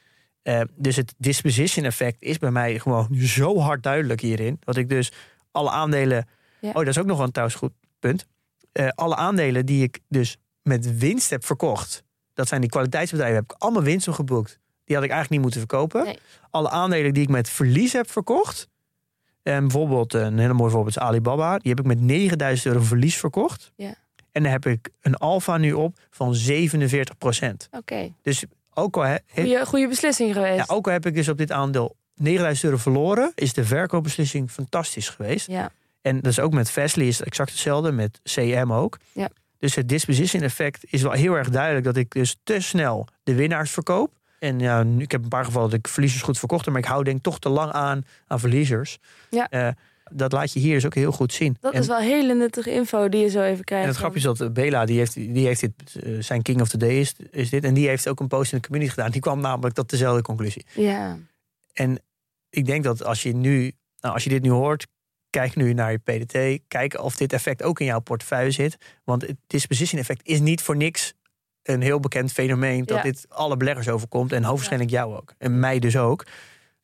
Dus 0.74 0.96
het 0.96 1.14
disposition 1.18 1.84
effect 1.84 2.22
is 2.22 2.38
bij 2.38 2.51
mij 2.51 2.78
gewoon 2.78 3.09
zo 3.14 3.59
hard 3.59 3.82
duidelijk 3.82 4.20
hierin. 4.20 4.57
Dat 4.64 4.76
ik 4.76 4.88
dus 4.88 5.12
alle 5.51 5.70
aandelen. 5.70 6.28
Ja. 6.61 6.68
Oh, 6.68 6.74
dat 6.74 6.86
is 6.86 6.98
ook 6.98 7.07
nog 7.07 7.16
wel 7.16 7.26
een 7.26 7.32
trouwens 7.32 7.59
goed 7.59 7.72
punt. 7.98 8.26
Eh, 8.73 8.89
alle 8.89 9.16
aandelen 9.16 9.66
die 9.66 9.83
ik 9.83 9.99
dus 10.09 10.37
met 10.62 10.99
winst 10.99 11.31
heb 11.31 11.45
verkocht. 11.45 12.03
Dat 12.35 12.49
zijn 12.49 12.61
die 12.61 12.71
kwaliteitsbedrijven. 12.71 13.37
Heb 13.41 13.53
ik 13.53 13.62
allemaal 13.62 13.83
winst 13.83 14.09
op 14.09 14.14
geboekt. 14.14 14.59
Die 14.85 14.97
had 14.97 15.05
ik 15.05 15.11
eigenlijk 15.11 15.31
niet 15.31 15.41
moeten 15.41 15.59
verkopen. 15.68 16.05
Nee. 16.05 16.18
Alle 16.51 16.71
aandelen 16.71 17.14
die 17.14 17.23
ik 17.23 17.29
met 17.29 17.49
verlies 17.49 17.93
heb 17.93 18.11
verkocht. 18.11 18.68
En 19.43 19.61
bijvoorbeeld, 19.61 20.14
een 20.14 20.39
hele 20.39 20.53
mooi 20.53 20.71
voorbeeld 20.71 20.97
is 20.97 21.03
Alibaba. 21.03 21.59
Die 21.59 21.71
heb 21.71 21.81
ik 21.81 21.87
met 21.87 22.01
9000 22.01 22.66
euro 22.75 22.85
verlies 22.85 23.16
verkocht. 23.16 23.73
Ja. 23.77 23.95
En 24.33 24.43
daar 24.43 24.53
heb 24.53 24.66
ik 24.66 24.89
een 25.01 25.14
alfa 25.14 25.57
nu 25.57 25.73
op 25.73 25.99
van 26.11 26.35
47 26.35 27.18
procent. 27.18 27.68
Oké. 27.71 28.12
Dus 28.23 28.45
ook 28.75 28.97
al, 28.97 29.03
he- 29.03 29.16
he- 29.27 29.43
Goeie, 29.43 29.66
goede 29.66 29.89
beslissing 29.89 30.33
geweest. 30.35 30.57
ja, 30.68 30.75
ook 30.75 30.87
al 30.87 30.93
heb 30.93 31.07
ik 31.07 31.14
dus 31.14 31.29
op 31.29 31.39
dit 31.39 31.53
aandeel 31.53 31.97
9000 32.14 32.64
euro 32.64 32.77
verloren, 32.77 33.33
is 33.35 33.53
de 33.53 33.64
verkoopbeslissing 33.64 34.51
fantastisch 34.51 35.09
geweest. 35.09 35.47
Ja. 35.47 35.71
En 36.03 36.20
dat 36.20 36.30
is 36.30 36.40
ook 36.40 36.53
met 36.53 36.70
Fastly 36.70 37.07
is 37.07 37.18
het 37.18 37.26
exact 37.26 37.51
hetzelfde, 37.51 37.92
met 37.92 38.20
CM 38.22 38.72
ook. 38.72 38.98
Ja. 39.12 39.28
Dus 39.59 39.74
het 39.74 39.88
disposition 39.88 40.42
effect 40.42 40.84
is 40.88 41.03
wel 41.03 41.12
heel 41.12 41.34
erg 41.34 41.48
duidelijk 41.48 41.84
dat 41.84 41.96
ik 41.96 42.12
dus 42.12 42.36
te 42.42 42.61
snel 42.61 43.07
de 43.22 43.34
winnaars 43.34 43.70
verkoop. 43.70 44.18
En 44.38 44.59
ja, 44.59 44.82
nu, 44.82 45.03
ik 45.03 45.11
heb 45.11 45.22
een 45.22 45.28
paar 45.28 45.44
gevallen 45.44 45.70
dat 45.70 45.78
ik 45.78 45.88
verliezers 45.88 46.22
goed 46.22 46.38
verkocht 46.38 46.64
heb, 46.64 46.74
maar 46.74 46.82
ik 46.82 46.88
hou 46.88 47.05
denk 47.05 47.22
toch 47.22 47.38
te 47.38 47.48
lang 47.48 47.72
aan 47.72 48.05
aan 48.26 48.40
verliezers. 48.40 48.98
Ja. 49.30 49.48
Eh, 49.48 49.68
dat 50.12 50.32
laat 50.32 50.53
je 50.53 50.61
hier 50.61 50.74
dus 50.74 50.86
ook 50.86 50.94
heel 50.94 51.12
goed 51.12 51.32
zien. 51.32 51.57
Dat 51.61 51.72
en, 51.72 51.80
is 51.80 51.86
wel 51.86 51.98
hele 51.98 52.34
nuttige 52.34 52.72
info 52.72 53.09
die 53.09 53.20
je 53.20 53.28
zo 53.28 53.42
even 53.42 53.64
krijgt. 53.64 53.84
en 53.84 53.90
het 53.90 53.98
grapje 53.98 54.18
is 54.18 54.24
dat 54.24 54.40
eh, 54.40 54.51
Bela, 54.51 54.84
die 54.84 54.98
heeft, 54.98 55.14
die 55.14 55.46
heeft 55.46 55.61
dit, 55.61 55.72
eh, 56.03 56.12
zijn 56.20 56.42
King 56.42 56.61
of 56.61 56.68
the 56.68 56.76
Day 56.76 56.98
is, 57.01 57.14
is 57.30 57.51
dit. 57.51 57.64
En 57.64 57.74
die 57.74 57.88
heeft 57.88 58.09
ook 58.09 58.20
een 58.20 58.28
post 58.28 58.53
in 58.53 58.59
de 58.59 58.66
community 58.66 58.94
gedaan. 58.94 59.11
Die 59.11 59.20
kwam 59.20 59.40
namelijk 59.40 59.74
tot 59.74 59.90
dezelfde 59.90 60.22
conclusie. 60.22 60.66
Ja. 60.74 61.18
En 61.72 61.98
ik 62.51 62.66
denk 62.66 62.84
dat 62.84 63.05
als 63.05 63.22
je 63.22 63.34
nu, 63.34 63.72
nou, 64.01 64.14
als 64.14 64.24
je 64.24 64.30
dit 64.30 64.42
nu 64.42 64.51
hoort, 64.51 64.86
kijk 65.31 65.57
nu 65.57 65.72
naar 65.72 65.93
je 65.93 65.99
PDT. 65.99 66.62
Kijk 66.68 67.03
of 67.03 67.16
dit 67.16 67.33
effect 67.33 67.62
ook 67.62 67.81
in 67.81 67.87
jouw 67.87 68.01
portefeuille 68.01 68.51
zit. 68.51 68.76
Want 69.05 69.22
het 69.22 69.37
disposition 69.47 70.01
effect 70.01 70.26
is 70.26 70.41
niet 70.41 70.62
voor 70.62 70.76
niks 70.76 71.14
een 71.62 71.81
heel 71.83 72.01
bekend 72.01 72.33
fenomeen. 72.33 72.85
Dat 72.85 72.97
Ja. 72.97 73.03
dit 73.03 73.26
alle 73.28 73.57
beleggers 73.57 73.89
overkomt. 73.89 74.33
En 74.33 74.37
hoogstwaarschijnlijk 74.45 74.91
jou 74.91 75.16
ook. 75.16 75.35
En 75.39 75.59
mij 75.61 75.78
dus 75.78 75.97
ook. 75.97 76.26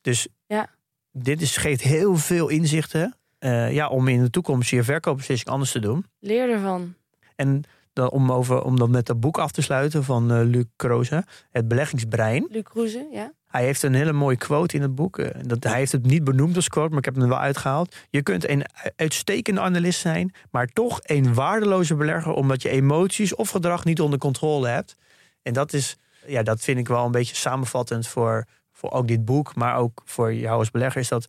Dus 0.01 0.28
Ja. 0.47 0.68
dit 1.12 1.40
is, 1.40 1.57
geeft 1.57 1.80
heel 1.80 2.16
veel 2.16 2.49
inzichten. 2.49 3.16
eh, 3.38 3.72
ja, 3.72 3.88
om 3.88 4.09
in 4.09 4.22
de 4.22 4.30
toekomst 4.30 4.70
je 4.70 4.82
verkoopbeslissing 4.82 5.51
anders 5.51 5.72
te 5.72 5.78
doen. 5.78 6.07
Leer 6.20 6.51
ervan. 6.51 6.94
En 7.34 7.62
dan, 7.92 8.11
om, 8.11 8.32
over, 8.32 8.62
om 8.62 8.78
dan 8.78 8.90
met 8.90 9.07
dat 9.07 9.20
boek 9.20 9.38
af 9.38 9.51
te 9.53 9.62
sluiten 9.62 10.05
van 10.05 10.32
eh, 10.32 10.40
Luc 10.44 10.64
Kroze. 10.76 11.24
Het 11.51 11.68
beleggingsbrein. 11.68 12.47
Luc 12.51 12.97
ja? 13.12 13.32
Hij 13.57 13.64
heeft 13.64 13.82
een 13.82 13.94
hele 13.94 14.12
mooie 14.12 14.36
quote 14.36 14.76
in 14.76 14.82
het 14.82 14.94
boek. 14.94 15.18
eh, 15.18 15.40
Dat, 15.46 15.64
hij 15.64 15.78
heeft 15.78 15.92
het 15.92 16.07
niet 16.07 16.24
benoemd 16.24 16.57
als 16.57 16.68
quote, 16.68 16.88
maar 16.88 16.98
ik 16.98 17.04
heb 17.04 17.14
hem 17.14 17.22
er 17.22 17.28
wel 17.28 17.38
uitgehaald. 17.38 17.96
Je 18.11 18.22
kunt 18.22 18.48
een 18.48 18.64
uitstekende 18.96 19.61
analist 19.61 20.00
zijn, 20.00 20.34
maar 20.50 20.66
toch 20.66 21.00
een 21.02 21.34
waardeloze 21.34 21.94
belegger... 21.94 22.32
omdat 22.32 22.62
je 22.62 22.68
emoties 22.68 23.34
of 23.34 23.50
gedrag 23.50 23.84
niet 23.84 24.00
onder 24.00 24.18
controle 24.18 24.68
hebt. 24.68 24.96
En 25.42 25.52
dat, 25.52 25.72
is, 25.72 25.96
ja, 26.26 26.42
dat 26.42 26.61
vind 26.61 26.78
ik 26.78 26.88
wel 26.88 27.04
een 27.04 27.11
beetje 27.11 27.34
samenvattend 27.34 28.09
voor, 28.09 28.44
voor 28.72 28.90
ook 28.90 29.09
dit 29.09 29.24
boek... 29.24 29.54
maar 29.54 29.76
ook 29.76 30.02
voor 30.04 30.34
jou 30.34 30.59
als 30.59 30.70
belegger 30.70 31.00
is 31.00 31.09
dat... 31.09 31.26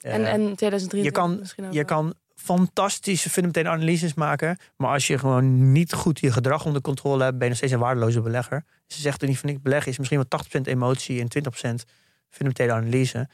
eh, 0.00 0.14
En, 0.14 0.24
en 0.24 0.54
2023 0.56 1.02
je 1.04 1.10
kan, 1.10 1.38
misschien 1.38 1.66
ook 1.66 1.72
je 1.72 1.84
kan 1.84 2.14
fantastische 2.42 3.30
fundamentele 3.30 3.68
analyses 3.68 4.14
maken. 4.14 4.58
Maar 4.76 4.90
als 4.90 5.06
je 5.06 5.18
gewoon 5.18 5.72
niet 5.72 5.92
goed 5.92 6.20
je 6.20 6.32
gedrag 6.32 6.64
onder 6.64 6.82
controle 6.82 7.22
hebt, 7.22 7.34
ben 7.34 7.42
je 7.42 7.48
nog 7.48 7.56
steeds 7.56 7.72
een 7.72 7.78
waardeloze 7.78 8.20
belegger. 8.20 8.64
Ze 8.86 9.00
zegt 9.00 9.22
er 9.22 9.28
niet 9.28 9.38
van 9.38 9.48
ik 9.48 9.62
beleggen 9.62 9.90
is 9.90 9.98
misschien 9.98 10.24
wel 10.28 10.60
80% 10.60 10.60
emotie 10.62 11.20
en 11.20 11.28
20% 11.82 11.90
fundamentele 12.28 12.72
analyse. 12.72 13.28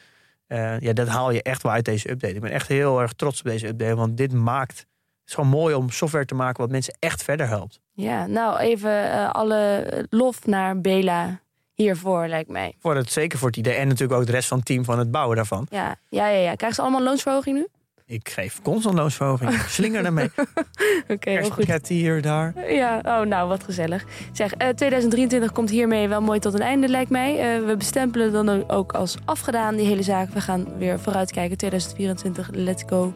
Eh, 0.46 0.80
ja, 0.80 0.92
dat 0.92 1.08
haal 1.08 1.30
je 1.30 1.42
echt 1.42 1.62
wel 1.62 1.72
uit 1.72 1.84
deze 1.84 2.10
update. 2.10 2.34
Ik 2.34 2.40
ben 2.40 2.50
echt 2.50 2.68
heel 2.68 3.00
erg 3.00 3.12
trots 3.12 3.38
op 3.38 3.44
deze 3.44 3.66
update, 3.66 3.94
want 3.94 4.16
dit 4.16 4.32
maakt. 4.32 4.78
Het 4.78 5.28
is 5.28 5.34
gewoon 5.34 5.60
mooi 5.60 5.74
om 5.74 5.90
software 5.90 6.24
te 6.24 6.34
maken 6.34 6.60
wat 6.60 6.70
mensen 6.70 6.96
echt 6.98 7.22
verder 7.22 7.48
helpt. 7.48 7.80
Ja, 7.92 8.26
nou 8.26 8.58
even 8.58 9.12
eh, 9.12 9.30
alle 9.30 10.06
lof 10.10 10.46
naar 10.46 10.80
Bela 10.80 11.40
hiervoor, 11.74 12.28
lijkt 12.28 12.50
mij. 12.50 12.74
Voor 12.78 12.96
het, 12.96 13.10
zeker 13.10 13.38
voor 13.38 13.48
het 13.48 13.56
idee. 13.56 13.74
En 13.74 13.88
natuurlijk 13.88 14.20
ook 14.20 14.26
de 14.26 14.32
rest 14.32 14.48
van 14.48 14.58
het 14.58 14.66
team 14.66 14.84
van 14.84 14.98
het 14.98 15.10
bouwen 15.10 15.36
daarvan. 15.36 15.66
Ja, 15.70 15.96
ja, 16.08 16.28
ja. 16.28 16.38
ja. 16.38 16.54
Krijgen 16.54 16.74
ze 16.74 16.82
allemaal 16.82 17.02
loonsverhoging 17.02 17.56
nu? 17.56 17.66
Ik 18.08 18.28
geef 18.28 18.62
constant 18.62 18.94
loonsverhoging. 18.94 19.52
Slinger 19.52 20.04
ermee. 20.04 20.30
Oké, 21.08 21.30
heel 21.30 21.50
goed. 21.50 21.88
Hier, 21.88 22.22
daar. 22.22 22.72
Ja, 22.72 23.00
oh 23.04 23.20
nou, 23.20 23.48
wat 23.48 23.64
gezellig. 23.64 24.04
Zeg, 24.32 24.52
eh, 24.52 24.68
2023 24.68 25.52
komt 25.52 25.70
hiermee 25.70 26.08
wel 26.08 26.20
mooi 26.20 26.38
tot 26.38 26.54
een 26.54 26.60
einde, 26.60 26.88
lijkt 26.88 27.10
mij. 27.10 27.38
Eh, 27.38 27.66
we 27.66 27.76
bestempelen 27.76 28.32
dan 28.32 28.70
ook 28.70 28.92
als 28.92 29.16
afgedaan 29.24 29.76
die 29.76 29.86
hele 29.86 30.02
zaak. 30.02 30.28
We 30.28 30.40
gaan 30.40 30.78
weer 30.78 31.00
vooruitkijken. 31.00 31.56
2024, 31.56 32.50
let's 32.52 32.82
go. 32.86 33.14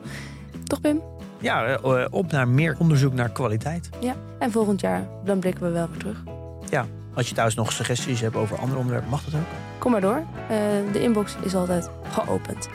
Toch, 0.65 0.81
Pim? 0.81 1.03
Ja, 1.39 1.67
eh, 1.67 2.07
op 2.11 2.31
naar 2.31 2.49
meer 2.49 2.77
onderzoek 2.79 3.13
naar 3.13 3.31
kwaliteit. 3.31 3.89
Ja. 4.01 4.15
En 4.39 4.51
volgend 4.51 4.81
jaar, 4.81 5.09
dan 5.25 5.39
blikken 5.39 5.63
we 5.63 5.71
wel 5.71 5.89
weer 5.89 5.99
terug. 5.99 6.23
Ja, 6.71 6.87
als 7.15 7.29
je 7.29 7.35
thuis 7.35 7.55
nog 7.55 7.73
suggesties 7.73 8.21
hebt 8.21 8.37
over 8.37 8.59
andere 8.59 8.79
onderwerpen, 8.79 9.11
mag 9.11 9.25
dat 9.25 9.35
ook. 9.35 9.70
Kom 9.81 9.93
maar 9.93 10.01
door. 10.01 10.23
Eh, 10.49 10.57
de 10.93 11.03
inbox 11.03 11.37
is 11.43 11.55
altijd 11.55 11.91
geopend. 12.11 12.69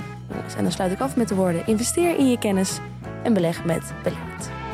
En 0.58 0.64
dan 0.64 0.72
sluit 0.72 0.92
ik 0.92 1.00
af 1.00 1.16
met 1.16 1.28
de 1.28 1.36
woorden: 1.36 1.68
investeer 1.68 2.18
in 2.18 2.30
je 2.30 2.38
kennis 2.38 2.80
en 3.24 3.34
beleg 3.34 3.66
met 3.66 3.94
Beleid. 4.04 4.65